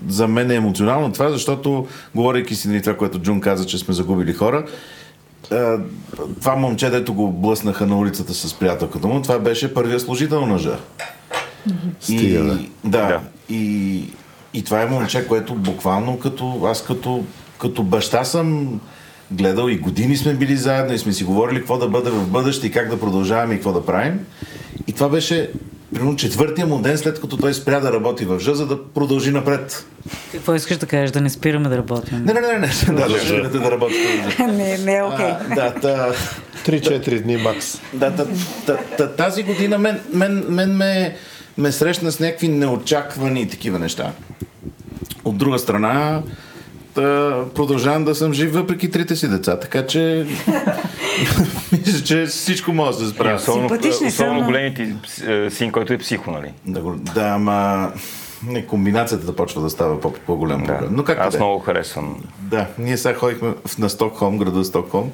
за 0.07 0.28
мен 0.28 0.51
е 0.51 0.55
емоционално 0.55 1.11
това, 1.11 1.30
защото, 1.30 1.88
говорейки 2.16 2.55
си 2.55 2.68
нали, 2.68 2.82
това, 2.82 2.97
което 2.97 3.20
Джун 3.20 3.41
каза, 3.41 3.66
че 3.66 3.78
сме 3.78 3.93
загубили 3.93 4.34
хора, 4.34 4.66
а, 5.51 5.78
това 6.39 6.55
момче, 6.55 6.89
дето 6.89 7.13
го 7.13 7.32
блъснаха 7.32 7.86
на 7.88 7.97
улицата 7.97 8.34
с 8.34 8.53
приятелката 8.53 9.07
му, 9.07 9.22
това 9.22 9.39
беше 9.39 9.74
първия 9.74 9.99
служител 9.99 10.45
на 10.45 10.57
Ж. 10.59 10.68
Стига, 11.99 12.43
да. 12.43 12.53
И, 12.53 12.70
да. 12.84 13.20
И, 13.49 14.03
и 14.53 14.63
това 14.63 14.82
е 14.82 14.86
момче, 14.86 15.28
което 15.28 15.55
буквално 15.55 16.20
като 16.20 16.61
аз 16.66 16.84
като, 16.84 17.24
като 17.59 17.84
баща 17.84 18.24
съм 18.24 18.80
гледал 19.32 19.70
и 19.70 19.78
години 19.78 20.18
сме 20.18 20.34
били 20.34 20.57
заедно 20.57 20.93
и 20.93 20.99
сме 20.99 21.13
си 21.13 21.24
говорили 21.24 21.59
какво 21.59 21.78
да 21.78 21.88
бъде 21.88 22.09
в 22.09 22.28
бъдеще 22.28 22.68
и 22.68 22.72
как 22.72 22.89
да 22.89 22.99
продължаваме 22.99 23.53
и 23.53 23.57
какво 23.57 23.72
да 23.72 23.86
правим. 23.86 24.20
И 24.88 24.93
това 24.93 25.09
беше 25.09 25.51
примерно 25.93 26.16
четвъртия 26.16 26.68
му 26.68 26.82
ден 26.82 26.97
след 26.97 27.22
като 27.22 27.38
той 27.38 27.53
спря 27.53 27.80
да 27.80 27.93
работи 27.93 28.26
в 28.26 28.39
Ж, 28.39 28.53
за 28.53 28.68
да 28.68 28.84
продължи 28.84 29.32
напред. 29.32 29.86
Какво 30.32 30.55
искаш 30.55 30.78
да 30.78 30.86
кажеш? 30.86 31.11
Да 31.11 31.22
не 31.22 31.30
спираме 31.30 31.70
да 31.70 31.78
работим? 31.78 32.24
Не, 32.26 32.34
не, 32.34 32.41
не, 32.41 32.47
не, 32.47 32.93
да, 32.93 33.09
да, 33.09 33.20
спирате 33.20 33.59
да 33.59 33.72
работите 33.72 34.36
не, 34.39 34.78
не 34.78 34.97
е 34.97 35.03
окей. 35.03 35.34
Да, 35.55 35.74
та, 35.74 36.11
3-4 36.66 37.22
дни 37.22 37.38
макс. 37.38 37.82
Да, 37.93 38.09
да, 38.09 38.28
да, 38.68 38.78
да, 38.97 39.16
тази 39.16 39.43
година 39.43 39.78
мен, 39.78 39.99
мен, 40.13 40.45
мен 40.49 40.78
ме, 40.78 41.16
ме 41.58 41.72
срещна 41.72 42.12
с 42.12 42.20
някакви 42.20 42.47
неочаквани 42.47 43.49
такива 43.49 43.80
неща. 43.80 44.12
От 45.26 45.38
друга 45.38 45.60
страна, 45.60 46.22
да, 46.95 47.43
продължавам 47.56 48.06
да 48.06 48.16
съм 48.16 48.34
жив 48.34 48.53
въпреки 48.53 48.91
трите 48.91 49.16
си 49.16 49.28
деца, 49.28 49.60
така 49.60 49.86
че 49.88 50.26
мисля, 51.72 52.03
че 52.03 52.26
всичко 52.26 52.74
може 52.74 52.97
да 52.97 53.06
се 53.06 53.10
справя. 53.12 53.36
Особено, 53.36 53.70
Симпатични 53.70 54.12
са, 54.12 54.24
особено 54.24 54.45
големият 54.45 54.76
ти 54.76 54.93
е, 55.32 55.49
син, 55.49 55.72
който 55.72 55.93
е 55.93 55.97
психо, 55.97 56.32
нали? 56.32 56.51
Да, 56.66 56.82
да, 57.16 57.22
ама 57.22 57.91
не, 58.47 58.66
комбинацията 58.66 59.26
да 59.26 59.36
почва 59.36 59.62
да 59.62 59.70
става 59.70 60.01
по- 60.01 60.14
по-голямо. 60.14 60.68
Но 60.91 61.03
как 61.03 61.20
Аз 61.20 61.32
да 61.32 61.38
е? 61.38 61.39
много 61.39 61.60
харесвам. 61.60 62.24
Да, 62.39 62.68
ние 62.78 62.97
сега 62.97 63.16
ходихме 63.16 63.53
на 63.80 63.89
Стокхолм, 63.89 64.38
града 64.38 64.64
Стокхолм. 64.66 65.12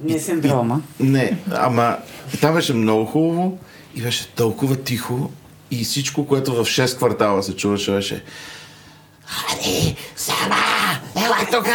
Не 0.00 0.18
синдрома. 0.18 0.80
Не, 1.00 1.38
ама 1.52 1.96
там 2.40 2.54
беше 2.54 2.74
много 2.74 3.04
хубаво 3.04 3.58
и 3.96 4.02
беше 4.02 4.28
толкова 4.28 4.76
тихо 4.76 5.30
и 5.70 5.84
всичко, 5.84 6.26
което 6.26 6.54
в 6.54 6.64
6 6.64 6.96
квартала 6.96 7.42
се 7.42 7.56
чуваше, 7.56 7.92
беше 7.92 8.24
Хари, 9.26 9.96
Сама, 10.16 10.56
ела 11.16 11.36
тук, 11.52 11.66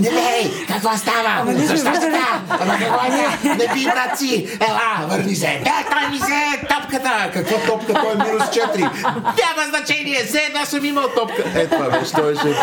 не 0.00 0.10
лей, 0.10 0.66
какво 0.68 0.96
става? 0.96 1.52
Защо 1.56 1.92
така? 1.92 2.40
Ама 2.48 2.78
какво 2.78 3.06
е? 3.06 3.48
Не 3.48 3.74
би, 3.74 3.84
брат 3.84 4.18
си, 4.18 4.58
ела, 4.60 5.08
върни 5.08 5.36
се. 5.36 5.46
Е, 5.46 5.62
той 5.90 6.10
ми 6.10 6.18
се 6.18 6.66
топката. 6.68 7.30
Какво 7.32 7.58
топка? 7.58 7.94
Той 7.94 8.12
е 8.12 8.28
минус 8.28 8.42
4. 8.42 8.78
Няма 9.14 9.68
значение, 9.68 10.24
все 10.24 10.38
една 10.38 10.64
съм 10.64 10.84
имал 10.84 11.08
топка. 11.16 11.42
Е, 11.54 11.66
това 11.66 11.90
беше, 11.90 12.12
той 12.12 12.34
беше 12.34 12.56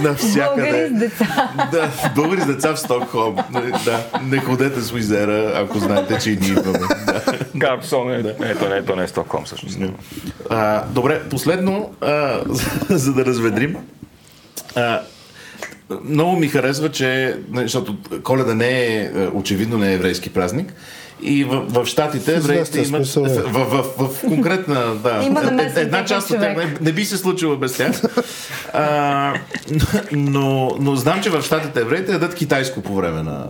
навсякъде. 0.00 0.70
Българи 0.70 0.88
с 0.88 0.98
деца. 0.98 1.48
Да, 1.72 1.90
българи 2.14 2.40
с 2.40 2.46
деца 2.46 2.74
в 2.74 2.80
Стокхолм. 2.80 3.36
Да, 3.84 4.06
не 4.22 4.38
ходете 4.40 4.80
с 4.80 4.92
Уизера, 4.92 5.52
ако 5.56 5.78
знаете, 5.78 6.18
че 6.18 6.30
и 6.30 6.36
ние 6.36 6.50
идваме. 6.50 6.78
Да. 7.06 7.19
Карпсон 7.58 8.10
е, 8.10 8.34
ето 8.44 8.68
не, 8.68 8.76
ето 8.76 8.96
не 8.96 9.04
е 9.04 9.08
Стокхолм 9.08 9.44
всъщност. 9.44 9.78
А, 10.50 10.84
добре, 10.86 11.22
последно, 11.30 11.94
а, 12.00 12.40
за, 12.46 12.70
за 12.98 13.12
да 13.12 13.24
разведрим. 13.24 13.76
А, 14.76 15.00
много 16.04 16.36
ми 16.36 16.48
харесва, 16.48 16.90
че, 16.90 17.38
не, 17.50 17.62
защото 17.62 17.96
коледа 18.22 18.54
не 18.54 18.68
е, 18.68 19.10
е, 19.14 19.26
очевидно 19.26 19.78
не 19.78 19.90
е 19.90 19.94
еврейски 19.94 20.32
празник, 20.32 20.74
и 21.22 21.44
в, 21.44 21.64
в 21.68 21.86
Штатите 21.86 22.34
евреите 22.34 22.80
имат 22.80 23.16
е. 23.16 23.20
в, 23.20 23.64
в, 23.64 23.84
в, 23.98 24.08
в 24.08 24.20
конкретна 24.20 24.94
да, 24.94 25.22
Има 25.26 25.42
намесен 25.42 25.82
една 25.82 26.04
част 26.04 26.30
от 26.30 26.40
тях 26.40 26.56
не, 26.56 26.76
не 26.80 26.92
би 26.92 27.04
се 27.04 27.16
случило 27.16 27.56
без 27.56 27.76
тях. 27.76 27.90
А, 28.72 29.34
но, 30.12 30.76
но 30.80 30.96
знам, 30.96 31.22
че 31.22 31.30
в 31.30 31.42
Штатите 31.42 31.80
евреите 31.80 32.12
ядат 32.12 32.34
китайско 32.34 32.80
по 32.80 32.94
време 32.94 33.22
на, 33.22 33.46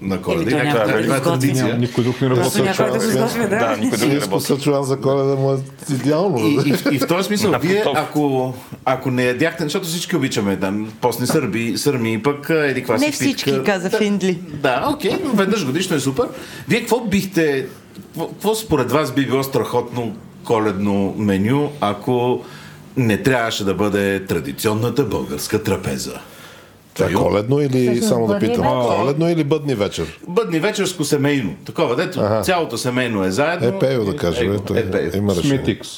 на 0.00 0.22
коледа. 0.22 0.50
И 0.50 0.54
някой 0.54 0.70
това 0.82 0.92
е 0.92 1.02
да 1.02 1.22
традиция. 1.22 1.78
Никой 1.78 2.04
друг 2.04 2.20
не 2.20 2.30
работи. 2.30 2.62
Някой 2.62 2.86
да 2.86 2.98
го 2.98 3.04
изготвя, 3.04 3.40
да. 3.40 3.48
Да, 3.48 3.76
никой 3.76 3.98
друг 3.98 4.08
не 4.08 4.20
работи. 4.20 4.44
съчуван 4.44 4.84
за 4.84 4.96
коледа 4.96 5.34
му 5.34 5.52
е 5.52 5.56
идеално. 5.90 6.38
И, 6.38 6.54
и, 6.66 6.72
в- 6.72 6.92
и 6.92 6.98
в 6.98 7.06
този 7.06 7.26
смисъл, 7.26 7.54
вие, 7.60 7.84
ако, 7.86 8.54
ако 8.84 9.10
не 9.10 9.24
ядяхте, 9.24 9.62
защото 9.62 9.86
всички 9.86 10.16
обичаме 10.16 10.56
там, 10.56 10.92
постни 11.00 11.26
сърби, 11.26 11.74
сърми, 11.76 12.12
и 12.12 12.22
пък 12.22 12.50
а, 12.50 12.66
еди 12.66 12.80
каква 12.80 12.98
си 12.98 13.06
Не 13.06 13.12
всички, 13.12 13.44
питка. 13.44 13.64
каза 13.64 13.88
Да, 13.88 13.98
Финдли. 13.98 14.38
Да, 14.52 14.88
окей, 14.94 15.16
но 15.24 15.32
веднъж 15.32 15.66
годишно 15.66 15.96
е 15.96 16.00
супер. 16.00 16.24
Вие 16.68 16.80
какво 16.80 17.00
бихте, 17.00 17.66
какво, 17.96 18.28
какво 18.28 18.54
според 18.54 18.92
вас 18.92 19.12
би 19.12 19.26
било 19.26 19.42
страхотно 19.42 20.16
коледно 20.44 21.14
меню, 21.18 21.70
ако 21.80 22.44
не 22.96 23.16
трябваше 23.18 23.64
да 23.64 23.74
бъде 23.74 24.24
традиционната 24.24 25.04
българска 25.04 25.62
трапеза? 25.62 26.20
Това 26.94 27.10
е 27.10 27.12
коледно 27.12 27.60
или 27.60 27.68
Всъщност 27.68 28.08
само 28.08 28.26
да 28.26 28.38
питам? 28.38 28.62
вечер. 28.62 28.96
Коледно 28.96 29.30
или 29.30 29.44
бъдни 29.44 29.74
вечер? 29.74 30.20
Бъдни 30.28 30.60
вечерско 30.60 31.04
семейно. 31.04 31.54
Такова, 31.64 31.96
дето 31.96 32.20
Аха. 32.20 32.40
цялото 32.42 32.78
семейно 32.78 33.24
е 33.24 33.30
заедно. 33.30 33.68
Е, 33.68 33.78
пейл 33.78 34.04
да 34.04 34.16
кажем. 34.16 34.52
Е, 34.52 34.54
Ето, 34.54 34.74
е, 34.76 34.90
пейл. 34.90 35.10
има 35.14 35.32
решение. 35.36 35.56
Сметикс. 35.56 35.88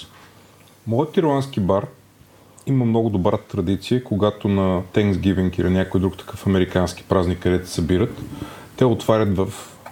Моят 0.87 1.17
ирландски 1.17 1.61
бар 1.61 1.87
има 2.67 2.85
много 2.85 3.11
добра 3.11 3.37
традиция, 3.37 4.05
когато 4.05 4.49
на 4.49 4.83
Thanksgiving 4.95 5.61
или 5.61 5.71
някой 5.71 6.01
друг 6.01 6.19
такъв 6.19 6.47
американски 6.47 7.03
празник, 7.03 7.39
където 7.39 7.69
се 7.69 7.75
събират, 7.75 8.23
те 8.77 8.85
отварят 8.85 9.37
в 9.37 9.49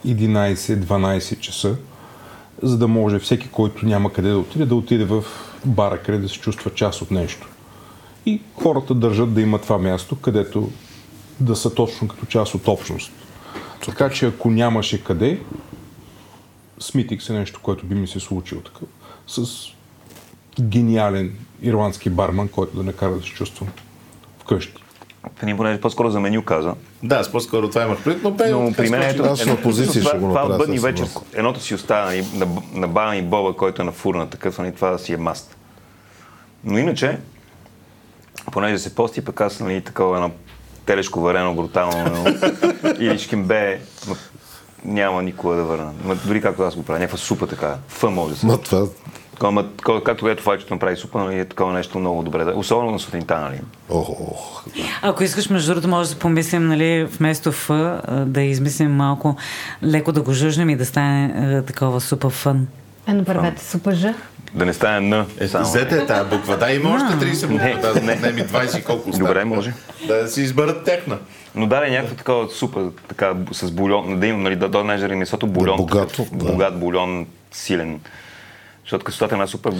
11-12 0.06 1.40
часа, 1.40 1.76
за 2.62 2.78
да 2.78 2.88
може 2.88 3.18
всеки, 3.18 3.48
който 3.48 3.86
няма 3.86 4.12
къде 4.12 4.28
да 4.28 4.38
отиде, 4.38 4.66
да 4.66 4.74
отиде 4.74 5.04
в 5.04 5.24
бара, 5.64 5.98
къде 5.98 6.18
да 6.18 6.28
се 6.28 6.40
чувства 6.40 6.70
част 6.74 7.02
от 7.02 7.10
нещо. 7.10 7.48
И 8.26 8.40
хората 8.62 8.94
държат 8.94 9.34
да 9.34 9.40
има 9.40 9.58
това 9.58 9.78
място, 9.78 10.16
където 10.16 10.70
да 11.40 11.56
са 11.56 11.74
точно 11.74 12.08
като 12.08 12.26
част 12.26 12.54
от 12.54 12.68
общност. 12.68 13.12
Така 13.84 14.10
че 14.10 14.26
ако 14.26 14.50
нямаше 14.50 15.04
къде, 15.04 15.40
Смитикс 16.78 17.30
е 17.30 17.32
нещо, 17.32 17.60
което 17.62 17.86
би 17.86 17.94
ми 17.94 18.06
се 18.06 18.20
случило 18.20 18.60
такъв. 18.60 18.88
С 19.26 19.42
гениален 20.60 21.32
ирландски 21.62 22.10
барман, 22.10 22.48
който 22.48 22.76
да 22.76 22.82
не 22.82 22.92
кара 22.92 23.14
да 23.14 23.22
се 23.22 23.28
чувствам 23.28 23.68
вкъщи. 24.38 24.84
Ние 25.42 25.56
понеже 25.56 25.80
по-скоро 25.80 26.10
за 26.10 26.20
меню 26.20 26.42
каза. 26.42 26.74
Да, 27.02 27.16
аз 27.16 27.32
по-скоро 27.32 27.68
това 27.68 27.82
имах 27.82 28.04
предвид, 28.04 28.22
но 28.22 28.36
пейл. 28.36 28.62
Но 28.62 28.70
така 28.70 28.82
при 28.82 28.90
мен 28.90 29.02
ето, 29.02 29.22
Аз 29.22 29.46
на 29.46 29.62
позиция 29.62 30.02
това, 30.02 30.10
ще 30.10 30.18
го 30.18 30.28
това 30.28 30.40
направя 30.40 30.54
от 30.54 30.58
бъдни 30.58 30.78
вечер, 30.78 31.08
едното 31.34 31.60
си 31.60 31.74
остава 31.74 32.04
нали, 32.04 32.26
на, 32.34 32.46
на 32.72 32.88
бана 32.88 33.16
и 33.16 33.22
боба, 33.22 33.56
който 33.56 33.82
е 33.82 33.84
на 33.84 33.92
фурна, 33.92 34.30
такъв, 34.30 34.58
нали, 34.58 34.74
това 34.74 34.98
си 34.98 35.12
е 35.12 35.16
маст. 35.16 35.56
Но 36.64 36.78
иначе, 36.78 37.18
понеже 38.52 38.78
се 38.78 38.94
пости, 38.94 39.24
пък 39.24 39.40
аз 39.40 39.60
нали, 39.60 39.80
такова 39.80 40.16
едно 40.16 40.30
телешко 40.86 41.20
варено 41.20 41.54
брутално 41.54 42.26
или 42.98 43.18
шкембе, 43.18 43.80
ма, 44.08 44.16
няма 44.84 45.22
никога 45.22 45.56
да 45.56 45.64
върна. 45.64 45.92
Ма, 46.04 46.14
дори 46.14 46.40
както 46.40 46.62
аз 46.62 46.76
го 46.76 46.82
правя, 46.82 46.98
някаква 46.98 47.18
супа 47.18 47.46
така, 47.46 47.76
фъ 47.88 48.10
може 48.10 48.34
да 48.34 48.40
се. 48.40 48.46
Но 48.46 48.58
това... 48.58 48.86
Такова, 49.30 50.04
както 50.04 50.28
ето 50.28 50.42
файчето 50.42 50.74
направи 50.74 50.96
супа, 50.96 51.18
нали, 51.18 51.38
е 51.38 51.44
такова 51.44 51.72
нещо 51.72 51.98
много 51.98 52.22
добре. 52.22 52.44
Особено 52.54 52.90
на 52.90 52.98
сутринта, 52.98 53.40
нали. 53.40 53.60
Ох, 53.88 54.08
ох. 54.08 54.64
Ако 55.02 55.24
искаш, 55.24 55.50
между 55.50 55.72
другото, 55.72 55.88
може 55.88 56.10
да 56.10 56.18
помислим, 56.18 56.66
нали, 56.66 57.04
вместо 57.04 57.52
Ф, 57.52 57.68
да 58.26 58.42
измислим 58.42 58.90
малко 58.90 59.36
леко 59.84 60.12
да 60.12 60.22
го 60.22 60.32
жъжнем 60.32 60.70
и 60.70 60.76
да 60.76 60.86
стане 60.86 61.62
такова 61.62 62.00
супа 62.00 62.30
фън. 62.30 62.66
Е, 63.08 63.12
направете 63.14 63.64
супа 63.64 63.94
Ж. 63.94 64.06
Да 64.54 64.66
не 64.66 64.72
стане 64.72 65.00
Н. 65.00 65.26
Е, 65.40 65.48
само. 65.48 65.64
Зете 65.64 65.96
е 65.96 66.06
тази 66.06 66.30
буква. 66.30 66.58
Да, 66.58 66.72
има 66.72 66.90
още 66.90 67.26
30 67.26 67.46
букви. 67.46 67.64
Не, 67.64 67.74
Да, 67.74 67.94
не. 67.94 68.14
не 68.16 68.32
ми 68.32 68.42
20 68.42 68.78
и 68.78 68.84
колко 68.84 69.10
остава. 69.10 69.28
Добре, 69.28 69.44
може. 69.44 69.72
Да 70.06 70.28
си 70.28 70.40
изберат 70.40 70.84
техна. 70.84 71.18
Но 71.54 71.66
даде 71.66 71.90
някаква 71.90 72.16
такава 72.16 72.50
супа, 72.50 72.90
така, 73.08 73.34
с 73.52 73.70
бульон, 73.70 74.20
да 74.20 74.26
има, 74.26 74.38
нали, 74.38 74.56
да 74.56 74.68
дойде 74.68 74.86
най 74.86 75.16
месото 75.16 75.46
бульон. 75.46 75.76
Да, 75.76 75.82
богато, 75.82 76.08
такъв, 76.24 76.38
да. 76.38 76.44
Богат 76.44 76.80
бульон, 76.80 77.26
силен. 77.52 78.00
Защото 78.84 79.04
като 79.04 79.16
стата 79.16 79.34
една 79.34 79.46
супа 79.46 79.70
То, 79.70 79.76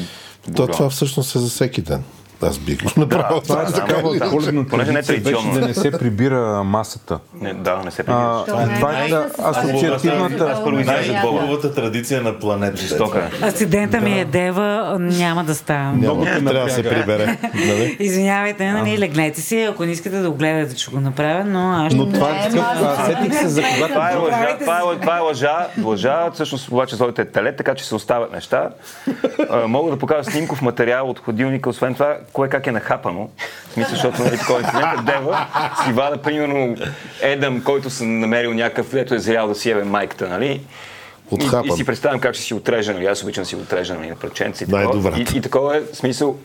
бульон. 0.49 0.69
това 0.69 0.91
всъщност 0.91 1.35
е 1.35 1.39
за 1.39 1.49
всеки 1.49 1.83
ден. 1.83 2.05
Аз 2.43 2.59
бих 2.59 2.83
го 2.83 2.91
направил. 3.01 3.41
това 3.41 3.63
е 3.63 3.65
това, 3.65 3.77
само 3.77 3.87
такава 3.89 4.19
да. 4.19 4.27
ли? 4.27 4.31
Коледна 4.31 4.65
Понеже 4.65 4.93
не 4.93 4.99
е 4.99 5.03
беше 5.03 5.23
традиционно. 5.23 5.55
да 5.55 5.67
не 5.67 5.75
се 5.75 5.91
прибира 5.91 6.65
масата. 6.65 7.19
Не, 7.41 7.55
да, 7.55 7.77
не 7.85 7.91
се 7.91 8.03
А, 8.03 8.05
прибира. 8.05 8.45
Това 8.47 8.63
е 8.63 8.75
това 8.77 8.99
е 9.05 9.09
да, 9.09 9.29
асоциативната... 9.39 10.63
Най-хубавата 10.73 11.75
традиция 11.75 12.23
на 12.23 12.39
планетата. 12.39 12.83
Жестока 12.83 13.31
е. 13.43 13.47
Асидента 13.47 14.01
ми 14.01 14.21
е 14.21 14.25
дева, 14.25 14.97
няма 15.01 15.45
да 15.45 15.55
става. 15.55 15.93
Няма, 15.93 16.25
трябва 16.25 16.53
да 16.53 16.71
се 16.71 16.83
прибере. 16.83 17.39
Нали? 17.55 17.97
Извинявайте, 18.01 18.73
нали, 18.73 18.99
легнете 18.99 19.41
си, 19.41 19.63
ако 19.63 19.85
не 19.85 19.93
искате 19.93 20.19
да 20.19 20.31
го 20.31 20.37
гледате, 20.37 20.77
че 20.77 20.91
го 20.91 21.01
направя, 21.01 21.45
но 21.45 21.73
аз 21.73 21.87
ще... 21.93 21.97
Но 21.97 22.13
това 22.13 22.31
е 22.31 22.51
такъв... 22.51 22.67
а, 22.83 23.05
Сетих 23.07 23.39
се 23.39 23.49
за 23.49 23.63
когато... 23.75 23.93
Това 23.93 24.11
е 24.11 24.17
лъжа, 24.17 24.57
това 24.61 24.79
е, 24.79 25.01
това 25.01 25.17
е 25.17 25.21
лъжа, 25.21 25.67
лъжа, 25.85 26.31
всъщност 26.31 26.69
обаче 26.69 26.97
злодите 26.97 27.23
е 27.23 27.25
теле, 27.25 27.57
така 27.57 27.75
че 27.75 27.85
се 27.85 27.95
оставят 27.95 28.33
неща. 28.33 28.69
А, 29.51 29.67
мога 29.67 29.91
да 29.91 29.99
покажа 29.99 30.31
снимков 30.31 30.63
материал 30.63 31.11
от 31.11 31.19
ходилника, 31.19 31.71
освен 31.71 31.95
това, 31.95 32.17
кое 32.33 32.49
как 32.49 32.67
е 32.67 32.73
нахапано. 32.73 33.31
Смисъл, 33.73 33.91
защото 33.95 34.23
нали, 34.23 34.39
такова 34.39 34.61
инцидент 34.61 35.05
дева 35.07 35.47
си 35.85 35.93
вада, 35.93 36.23
примерно, 36.23 36.77
Едъм, 37.21 37.63
който 37.65 37.91
съм 37.91 38.21
намерил 38.21 38.55
някакъв, 38.55 38.91
дето 38.91 39.15
е 39.15 39.19
зрял 39.19 39.49
да 39.49 39.55
си 39.55 39.71
ебе 39.71 39.85
майката, 39.85 40.29
нали? 40.29 40.61
И, 41.41 41.43
и 41.43 41.47
Отхапан. 41.47 41.77
си 41.77 41.85
представям 41.85 42.21
как 42.21 42.35
ще 42.35 42.45
си 42.45 42.55
отрежа, 42.55 42.95
нали? 42.95 43.07
Аз 43.07 43.23
обичам 43.23 43.43
да 43.43 43.49
си 43.49 43.57
отрежа 43.57 43.95
нали, 43.95 44.07
на 44.09 44.15
и 44.15 44.53
такова. 44.53 44.79
Най-добрата. 44.79 45.21
И, 45.21 45.39
и 45.39 45.41
такова 45.41 45.77
е 45.77 45.81
смисъл. 45.93 46.37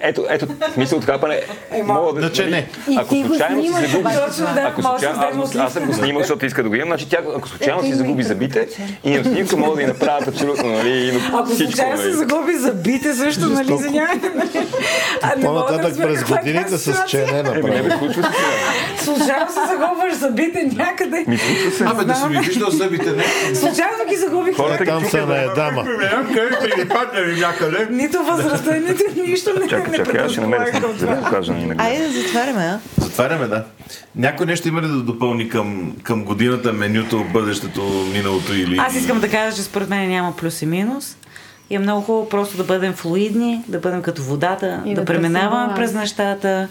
Ето, 0.00 0.26
ето, 0.28 0.46
смисъл 0.74 0.98
отхапане. 0.98 1.40
Мога 1.84 2.12
да, 2.12 2.20
Значи 2.20 2.44
не. 2.44 2.66
И 2.90 2.96
Ако 2.96 3.14
случайно 3.26 3.62
си 3.62 3.68
загуби, 3.68 4.10
ако 4.56 4.82
случайно, 4.82 5.42
аз, 5.42 5.56
аз 5.56 5.72
съм 5.72 5.86
го 5.86 5.92
снимал, 5.92 6.22
защото 6.22 6.46
иска 6.46 6.62
да 6.62 6.68
го 6.68 6.74
имам, 6.74 6.88
значи 6.88 7.08
тя, 7.08 7.18
ако 7.36 7.48
случайно 7.48 7.82
си 7.82 7.94
загуби 7.94 8.22
зъбите 8.22 8.68
и 9.04 9.10
на 9.10 9.24
снимка 9.24 9.56
мога 9.56 9.76
да 9.76 9.82
й 9.82 9.86
направят 9.86 10.28
абсолютно, 10.28 10.68
нали, 10.68 11.08
и 11.08 11.12
на 11.12 11.38
Ако 11.38 11.50
случайно 11.50 11.96
се 11.96 12.02
нали. 12.02 12.12
загуби 12.12 12.54
зъбите 12.58 13.14
също, 13.14 13.46
нали, 13.46 13.74
извинявайте. 13.74 14.30
нали? 14.34 15.42
По-нататък 15.42 15.96
през 15.96 16.20
е 16.20 16.24
годините 16.24 16.70
с 16.70 16.78
ситуация. 16.78 17.26
чене 17.26 17.38
Еми, 17.38 17.70
не 17.70 17.82
направи. 17.82 18.14
се 18.14 18.14
сега. 18.14 18.28
Случайно 19.04 19.50
се 19.52 19.60
загубваш 19.68 20.14
зъбите 20.14 20.70
някъде. 20.76 21.24
Се. 21.76 21.84
Абе, 21.84 22.04
да 22.04 22.14
си 22.14 22.26
ми 22.28 22.38
виждал 22.38 22.70
зъбите, 22.70 23.12
не. 23.12 23.54
Случайно 23.54 24.04
ги 24.08 24.16
загубих. 24.16 24.37
Хората 24.56 24.84
ги 24.84 24.90
Там 24.90 25.04
се 25.04 25.10
чукат. 25.10 25.28
наедама. 25.28 25.84
Нито 27.90 28.18
възрастта, 28.24 28.74
нито 28.74 29.02
нищо 29.26 29.50
не 29.60 29.68
Чакай, 29.68 29.90
не 29.90 29.96
чакай, 29.96 30.20
аз 30.20 30.32
ще 30.32 30.40
намеря 30.40 30.80
да 30.80 30.88
ви 30.88 31.22
покажа 31.24 31.52
нали, 31.52 31.66
на 31.66 31.74
Айде 31.78 32.06
да 32.06 32.12
затваряме, 32.12 32.62
а? 32.62 32.78
Затваряме, 33.00 33.46
да. 33.46 33.64
Някой 34.16 34.46
нещо 34.46 34.68
има 34.68 34.82
ли 34.82 34.86
да 34.86 35.02
допълни 35.02 35.48
към, 35.48 35.92
към 36.02 36.24
годината, 36.24 36.72
менюто, 36.72 37.24
бъдещето, 37.32 38.06
миналото 38.12 38.54
или... 38.54 38.78
Аз 38.78 38.94
искам 38.94 39.20
да 39.20 39.28
кажа, 39.28 39.56
че 39.56 39.62
според 39.62 39.88
мен 39.88 40.08
няма 40.08 40.36
плюс 40.36 40.62
и 40.62 40.66
минус. 40.66 41.16
И 41.70 41.74
е 41.74 41.78
много 41.78 42.00
хубаво 42.02 42.28
просто 42.28 42.56
да 42.56 42.64
бъдем 42.64 42.92
флуидни, 42.92 43.64
да 43.68 43.78
бъдем 43.78 44.02
като 44.02 44.22
водата, 44.22 44.82
И 44.86 44.94
да, 44.94 45.00
да 45.00 45.04
преминаваме 45.04 45.74
през 45.74 45.94
нещата, 45.94 46.68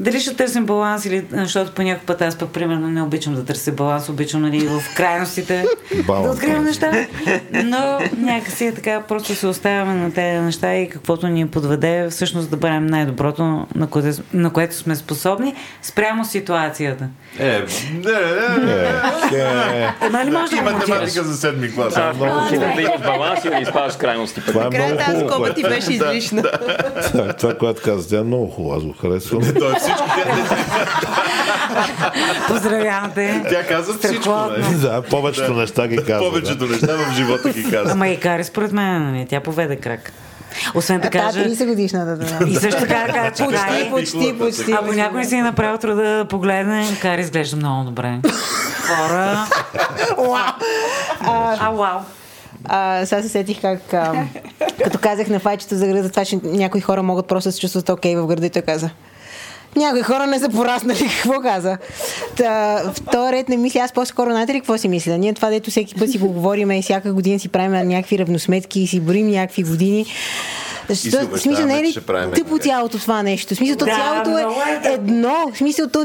Дали 0.00 0.20
ще 0.20 0.36
търсим 0.36 0.66
баланс 0.66 1.04
или 1.04 1.24
защото 1.32 1.72
по 1.72 1.82
някакъв 1.82 2.06
път 2.06 2.22
аз 2.22 2.38
пък 2.38 2.50
примерно 2.50 2.88
не 2.88 3.02
обичам 3.02 3.34
да 3.34 3.44
търся 3.44 3.72
баланс, 3.72 4.08
обичам 4.08 4.42
нали, 4.42 4.66
в 4.66 4.82
крайностите 4.96 5.64
да 6.06 6.30
откривам 6.30 6.64
неща, 6.64 7.06
но 7.64 8.00
някакси 8.18 8.66
е 8.66 8.74
така, 8.74 9.02
просто 9.08 9.34
се 9.34 9.46
оставяме 9.46 9.94
на 9.94 10.12
тези 10.12 10.40
неща 10.40 10.74
и 10.74 10.88
каквото 10.88 11.28
ни 11.28 11.48
подведе 11.48 12.08
всъщност 12.10 12.50
да 12.50 12.56
бъдем 12.56 12.86
най-доброто, 12.86 13.66
на 13.74 13.86
което, 13.86 14.22
на 14.32 14.52
което 14.52 14.74
сме 14.74 14.96
способни, 14.96 15.54
спрямо 15.82 16.24
ситуацията. 16.24 17.08
Е, 17.38 17.44
не, 17.48 18.12
не, 18.64 18.64
не. 18.64 19.94
Ема 20.06 20.24
ли 20.24 20.30
може 20.30 20.56
да 20.56 20.62
математика 20.62 21.24
за 21.24 21.36
седми 21.36 21.74
клас. 21.74 21.94
Да 21.94 22.12
имаш 22.16 23.00
баланс 23.02 23.44
и 23.44 23.48
да 23.48 23.58
изпадаш 23.60 23.96
крайности. 23.96 24.40
Това 24.46 24.64
е 24.64 24.78
много 24.78 24.96
тази 24.96 25.10
хубаво. 25.10 25.28
скоба 25.28 25.54
ти 25.54 25.62
беше 25.62 25.92
излишна. 25.92 26.42
Това, 27.12 27.32
това, 27.32 27.54
което 27.54 27.82
каза, 27.84 28.08
тя 28.08 28.18
е 28.18 28.22
много 28.22 28.46
хубаво. 28.46 28.76
Аз 28.76 28.82
го 28.82 28.92
харесвам. 29.00 29.42
Всичко. 29.84 30.04
Поздравявам 32.48 33.10
те. 33.14 33.42
Тя 33.50 33.66
каза 33.66 33.94
всичко. 33.98 34.30
Не? 34.58 34.76
да, 34.76 35.02
повечето 35.02 35.54
неща 35.54 35.88
ги 35.88 35.96
казва. 35.96 36.30
Повечето 36.30 36.66
неща 36.66 36.96
в 36.96 37.14
живота 37.14 37.50
ги 37.50 37.70
каза. 37.70 37.92
Ама 37.92 38.08
и 38.08 38.20
Кари 38.20 38.44
според 38.44 38.72
мен, 38.72 39.12
нали, 39.12 39.26
тя 39.28 39.40
поведе 39.40 39.76
крак. 39.76 40.12
Освен 40.74 41.00
да 41.00 41.10
Та 41.10 41.18
кажа... 41.18 41.44
30 41.44 41.66
годишната. 41.66 42.16
Да. 42.16 42.48
И 42.48 42.56
също 42.56 42.80
така 42.80 43.04
да 43.06 43.12
кажа, 43.12 43.30
че 43.34 43.44
Почти, 43.44 43.90
почти, 43.90 44.38
почти. 44.38 44.72
Ако 44.72 44.92
някой 44.92 45.20
не 45.20 45.26
си 45.26 45.36
е 45.36 45.42
направил 45.42 45.78
труда 45.78 46.02
да 46.02 46.24
погледне, 46.24 46.98
Кари 47.02 47.20
изглежда 47.20 47.56
много 47.56 47.84
добре. 47.84 48.18
Хора... 48.86 49.46
А, 51.20 51.70
вау. 51.70 52.00
А, 52.64 53.06
сега 53.06 53.22
се 53.22 53.28
сетих 53.28 53.60
как, 53.60 53.94
а, 53.94 54.26
като 54.84 54.98
казах 54.98 55.28
на 55.28 55.38
файчето 55.38 55.74
за 55.74 55.86
града, 55.86 56.10
това, 56.10 56.24
че 56.24 56.38
някои 56.42 56.80
хора 56.80 57.02
могат 57.02 57.26
просто 57.26 57.48
да 57.48 57.52
се 57.52 57.60
чувстват 57.60 57.88
окей 57.88 58.16
в 58.16 58.26
града 58.26 58.46
и 58.46 58.50
той 58.50 58.62
каза. 58.62 58.90
Някои 59.76 60.02
хора 60.02 60.26
не 60.26 60.38
са 60.38 60.48
пораснали. 60.48 61.10
Какво 61.22 61.40
каза? 61.40 61.78
Та, 62.36 62.82
в 62.84 62.94
този 63.12 63.32
ред 63.32 63.48
не 63.48 63.56
мисля. 63.56 63.80
Аз 63.80 63.92
по-скоро, 63.92 64.30
знаете 64.30 64.54
ли 64.54 64.58
какво 64.58 64.78
си 64.78 64.88
мисля? 64.88 65.18
Ние 65.18 65.34
това, 65.34 65.50
дето 65.50 65.70
всеки 65.70 65.94
път 65.94 66.10
си 66.10 66.18
го 66.18 66.28
говорим 66.28 66.70
и 66.70 66.82
всяка 66.82 67.12
година 67.12 67.40
си 67.40 67.48
правим 67.48 67.88
някакви 67.88 68.18
равносметки 68.18 68.80
и 68.80 68.86
си 68.86 69.00
броим 69.00 69.30
някакви 69.30 69.62
години. 69.62 70.06
И 70.90 70.94
си 70.94 71.10
Защо, 71.10 71.28
в 71.28 71.38
смисъл, 71.38 71.66
не 71.66 71.78
е 71.78 71.82
ли 71.82 71.94
тъпо 72.34 72.58
цялото 72.58 72.98
това 72.98 73.22
нещо? 73.22 73.54
Смисъл, 73.54 73.76
то 73.76 73.84
Да, 73.84 73.90
цялото 73.94 74.38
е 74.38 74.44
е 74.88 74.92
едно. 74.92 75.52
Смисъл, 75.54 75.88
то, 75.88 76.00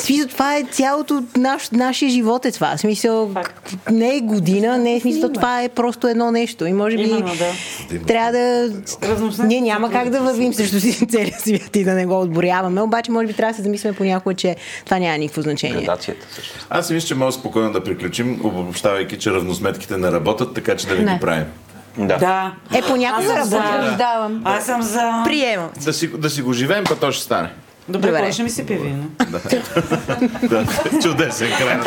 смисъл, 0.00 0.28
това 0.28 0.56
е 0.56 0.62
цялото 0.70 1.22
наш, 1.36 1.70
нашия 1.70 2.10
живот 2.10 2.46
е 2.46 2.52
това. 2.52 2.76
Смисъл, 2.76 3.30
не 3.90 4.16
е 4.16 4.20
година, 4.20 4.78
не 4.78 4.96
е 4.96 5.00
смисъл, 5.00 5.32
това 5.32 5.62
е 5.62 5.68
просто 5.68 6.08
едно 6.08 6.30
нещо. 6.30 6.66
И 6.66 6.72
може 6.72 6.96
би 6.96 7.02
Именно, 7.02 7.32
да. 7.36 8.04
трябва 8.06 8.32
да... 8.32 8.70
Ние 9.44 9.60
няма 9.60 9.90
как 9.90 10.10
да 10.10 10.20
вървим 10.20 10.54
срещу 10.54 10.80
си 10.80 11.06
целия 11.06 11.38
свят 11.38 11.76
и 11.76 11.84
да 11.84 11.94
не 11.94 12.06
го 12.06 12.20
отборяваме, 12.20 12.82
обаче 12.82 13.10
може 13.10 13.26
би 13.26 13.32
трябва 13.32 13.52
да 13.52 13.56
се 13.56 13.62
замислим 13.62 13.94
понякога, 13.94 14.34
че 14.34 14.56
това 14.84 14.98
няма 14.98 15.18
никакво 15.18 15.42
значение. 15.42 15.80
Градацията 15.80 16.26
също. 16.34 16.54
Аз 16.70 16.86
си 16.86 16.94
мисля, 16.94 17.06
че 17.08 17.14
може 17.14 17.36
спокойно 17.36 17.72
да 17.72 17.84
приключим, 17.84 18.40
обобщавайки, 18.44 19.18
че 19.18 19.30
равносметките 19.30 19.96
не 19.96 20.12
работят, 20.12 20.54
така 20.54 20.76
че 20.76 20.86
да 20.86 20.94
не 20.94 21.04
Не. 21.04 21.14
ги 21.14 21.20
правим. 21.20 21.44
Да. 21.98 22.16
Да. 22.16 22.52
Е, 22.74 22.82
понякога 22.82 23.32
Аз 23.32 23.48
съм 23.48 23.58
работи. 23.58 23.86
за- 23.86 23.96
Давам. 23.96 24.42
Аз 24.44 24.66
съм 24.66 24.82
за... 24.82 25.22
Приемам. 25.24 25.70
Да 25.76 25.92
си, 25.92 26.08
да 26.08 26.30
си 26.30 26.42
го 26.42 26.52
живеем, 26.52 26.84
па 26.84 26.96
то 26.96 27.12
ще 27.12 27.22
стане. 27.24 27.50
Добре, 27.88 28.06
Добре. 28.08 28.32
ще 28.32 28.42
ми 28.42 28.50
се 28.50 28.66
пие 28.66 28.76
вино? 28.76 29.04
Да. 30.42 30.64
Чудесен 31.02 31.48
край 31.58 31.78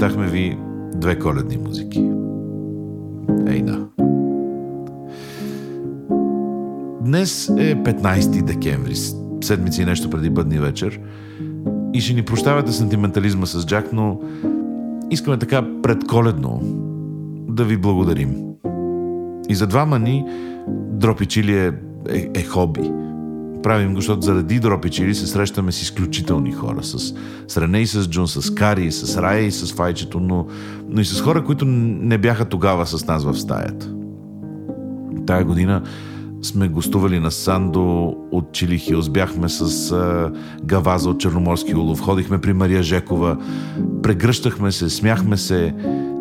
Обещахме 0.00 0.26
ви 0.26 0.58
две 0.94 1.18
коледни 1.18 1.56
музики. 1.56 1.98
Ей 3.46 3.62
да. 3.62 3.86
Днес 7.00 7.48
е 7.48 7.76
15 7.76 8.42
декември, 8.42 8.94
седмици 9.44 9.82
и 9.82 9.84
нещо 9.84 10.10
преди 10.10 10.30
бъдни 10.30 10.58
вечер. 10.58 11.00
И 11.94 12.00
ще 12.00 12.14
ни 12.14 12.22
прощавате 12.22 12.72
сантиментализма 12.72 13.46
с 13.46 13.66
Джак, 13.66 13.92
но 13.92 14.20
искаме 15.10 15.38
така 15.38 15.64
предколедно 15.82 16.60
да 17.48 17.64
ви 17.64 17.76
благодарим. 17.76 18.36
И 19.48 19.54
за 19.54 19.66
двама 19.66 19.98
ни 19.98 20.24
Дропи 20.90 21.26
Чили 21.26 21.58
е, 21.58 21.72
е, 22.08 22.30
е 22.34 22.42
хоби. 22.42 22.92
Правим 23.62 23.94
го, 23.94 23.96
защото 23.96 24.22
заради 24.22 24.60
Дропи 24.60 24.90
Чили 24.90 25.14
се 25.14 25.26
срещаме 25.26 25.72
с 25.72 25.82
изключителни 25.82 26.52
хора. 26.52 26.82
С, 26.82 27.14
с 27.48 27.56
Рене 27.56 27.80
и 27.80 27.86
с 27.86 28.08
Джун, 28.08 28.28
с 28.28 28.54
Кари, 28.54 28.92
с 28.92 29.22
Рая 29.22 29.46
и 29.46 29.50
с 29.50 29.72
Файчето, 29.72 30.20
но, 30.20 30.46
но 30.88 31.00
и 31.00 31.04
с 31.04 31.20
хора, 31.20 31.44
които 31.44 31.64
не 31.64 32.18
бяха 32.18 32.44
тогава 32.44 32.86
с 32.86 33.06
нас 33.06 33.24
в 33.24 33.34
стаята. 33.34 33.94
Тая 35.26 35.44
година 35.44 35.82
сме 36.42 36.68
гостували 36.68 37.20
на 37.20 37.30
Сандо 37.30 38.16
от 38.32 38.52
Чили 38.52 38.78
Хилс, 38.78 39.08
бяхме 39.08 39.48
с 39.48 39.92
а, 39.92 40.32
Гаваза 40.64 41.10
от 41.10 41.20
Черноморски 41.20 41.74
улов, 41.74 42.00
ходихме 42.00 42.40
при 42.40 42.52
Мария 42.52 42.82
Жекова, 42.82 43.36
прегръщахме 44.02 44.72
се, 44.72 44.90
смяхме 44.90 45.36
се, 45.36 45.74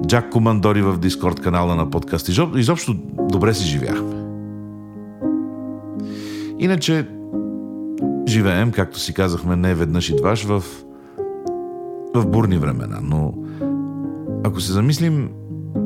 Джак 0.08 0.30
Командори 0.30 0.82
в 0.82 0.98
Дискорд 1.00 1.40
канала 1.40 1.76
на 1.76 1.90
подкаст. 1.90 2.28
Изоб- 2.28 2.58
Изобщо 2.58 2.96
добре 3.30 3.54
си 3.54 3.68
живяхме. 3.68 4.16
Иначе 6.60 7.08
живеем, 8.30 8.72
както 8.72 9.00
си 9.00 9.14
казахме, 9.14 9.56
не 9.56 9.76
веднъж 9.76 10.10
и 10.10 10.16
дваш 10.16 10.44
в, 10.44 10.64
в 12.16 12.26
бурни 12.26 12.58
времена, 12.58 13.00
но 13.04 13.34
ако 14.44 14.62
се 14.62 14.74
замислим, 14.74 15.30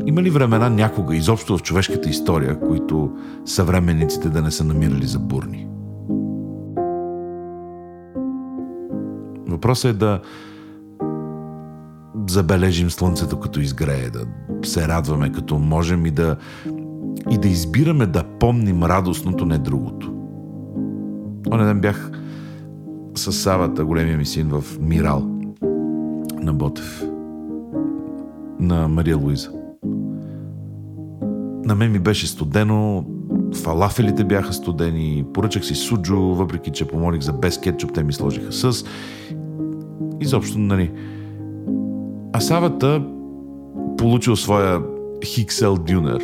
има 0.05 0.21
ли 0.21 0.29
времена 0.29 0.69
някога 0.69 1.15
изобщо 1.15 1.57
в 1.57 1.61
човешката 1.63 2.09
история, 2.09 2.59
които 2.59 3.11
съвременниците 3.45 4.29
да 4.29 4.41
не 4.41 4.51
са 4.51 4.63
намирали 4.63 5.05
за 5.05 5.19
бурни? 5.19 5.67
Въпросът 9.47 9.95
е 9.95 9.97
да 9.97 10.19
забележим 12.29 12.89
слънцето 12.89 13.39
като 13.39 13.59
изгрее, 13.59 14.09
да 14.09 14.25
се 14.67 14.87
радваме 14.87 15.31
като 15.31 15.59
можем 15.59 16.05
и 16.05 16.11
да, 16.11 16.35
и 17.31 17.37
да 17.37 17.47
избираме 17.47 18.05
да 18.05 18.23
помним 18.23 18.83
радостното, 18.83 19.45
не 19.45 19.57
другото. 19.57 20.13
Онен 21.51 21.67
ден 21.67 21.81
бях 21.81 22.11
с 23.15 23.31
Савата, 23.31 23.85
големия 23.85 24.17
ми 24.17 24.25
син, 24.25 24.49
в 24.49 24.79
Мирал 24.81 25.29
на 26.41 26.53
Ботев, 26.53 27.03
на 28.59 28.87
Мария 28.87 29.17
Луиза. 29.17 29.51
На 31.65 31.75
мен 31.75 31.91
ми 31.91 31.99
беше 31.99 32.27
студено, 32.27 33.05
фалафелите 33.55 34.23
бяха 34.23 34.53
студени, 34.53 35.25
поръчах 35.33 35.65
си 35.65 35.75
суджо, 35.75 36.19
въпреки 36.19 36.71
че 36.71 36.87
помолих 36.87 37.21
за 37.21 37.33
без 37.33 37.59
кетчуп, 37.59 37.93
те 37.93 38.03
ми 38.03 38.13
сложиха 38.13 38.51
с. 38.51 38.85
Изобщо, 40.21 40.59
нали. 40.59 40.91
А 42.33 42.39
Савата 42.39 43.05
получил 43.97 44.35
своя 44.35 44.81
Хиксел 45.25 45.77
Дюнер. 45.77 46.23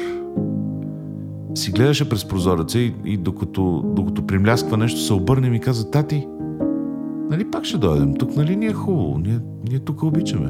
Си 1.55 1.71
гледаше 1.71 2.09
през 2.09 2.27
прозореца 2.27 2.79
и, 2.79 2.93
и 3.05 3.17
докато, 3.17 3.83
докато 3.95 4.27
примлясква 4.27 4.77
нещо, 4.77 4.99
се 4.99 5.13
обърне 5.13 5.47
и 5.47 5.49
ми 5.49 5.59
каза, 5.59 5.91
тати, 5.91 6.27
нали 7.29 7.51
пак 7.51 7.65
ще 7.65 7.77
дойдем? 7.77 8.13
Тук 8.13 8.35
нали 8.35 8.55
ни 8.55 8.65
е 8.65 8.73
хубаво? 8.73 9.17
Ние, 9.17 9.39
ние 9.69 9.79
тук 9.79 10.03
обичаме. 10.03 10.49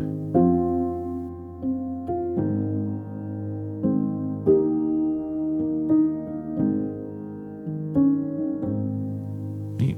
И 9.79 9.95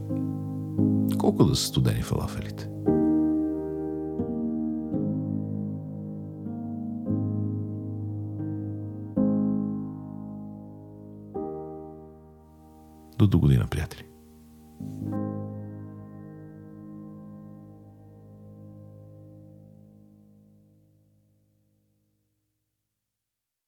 колко 1.17 1.43
да 1.43 1.55
са 1.55 1.65
студени 1.65 2.01
фалафелите? 2.01 2.67
До 13.17 13.27
до 13.27 13.39
година, 13.39 13.67
приятели. 13.71 14.10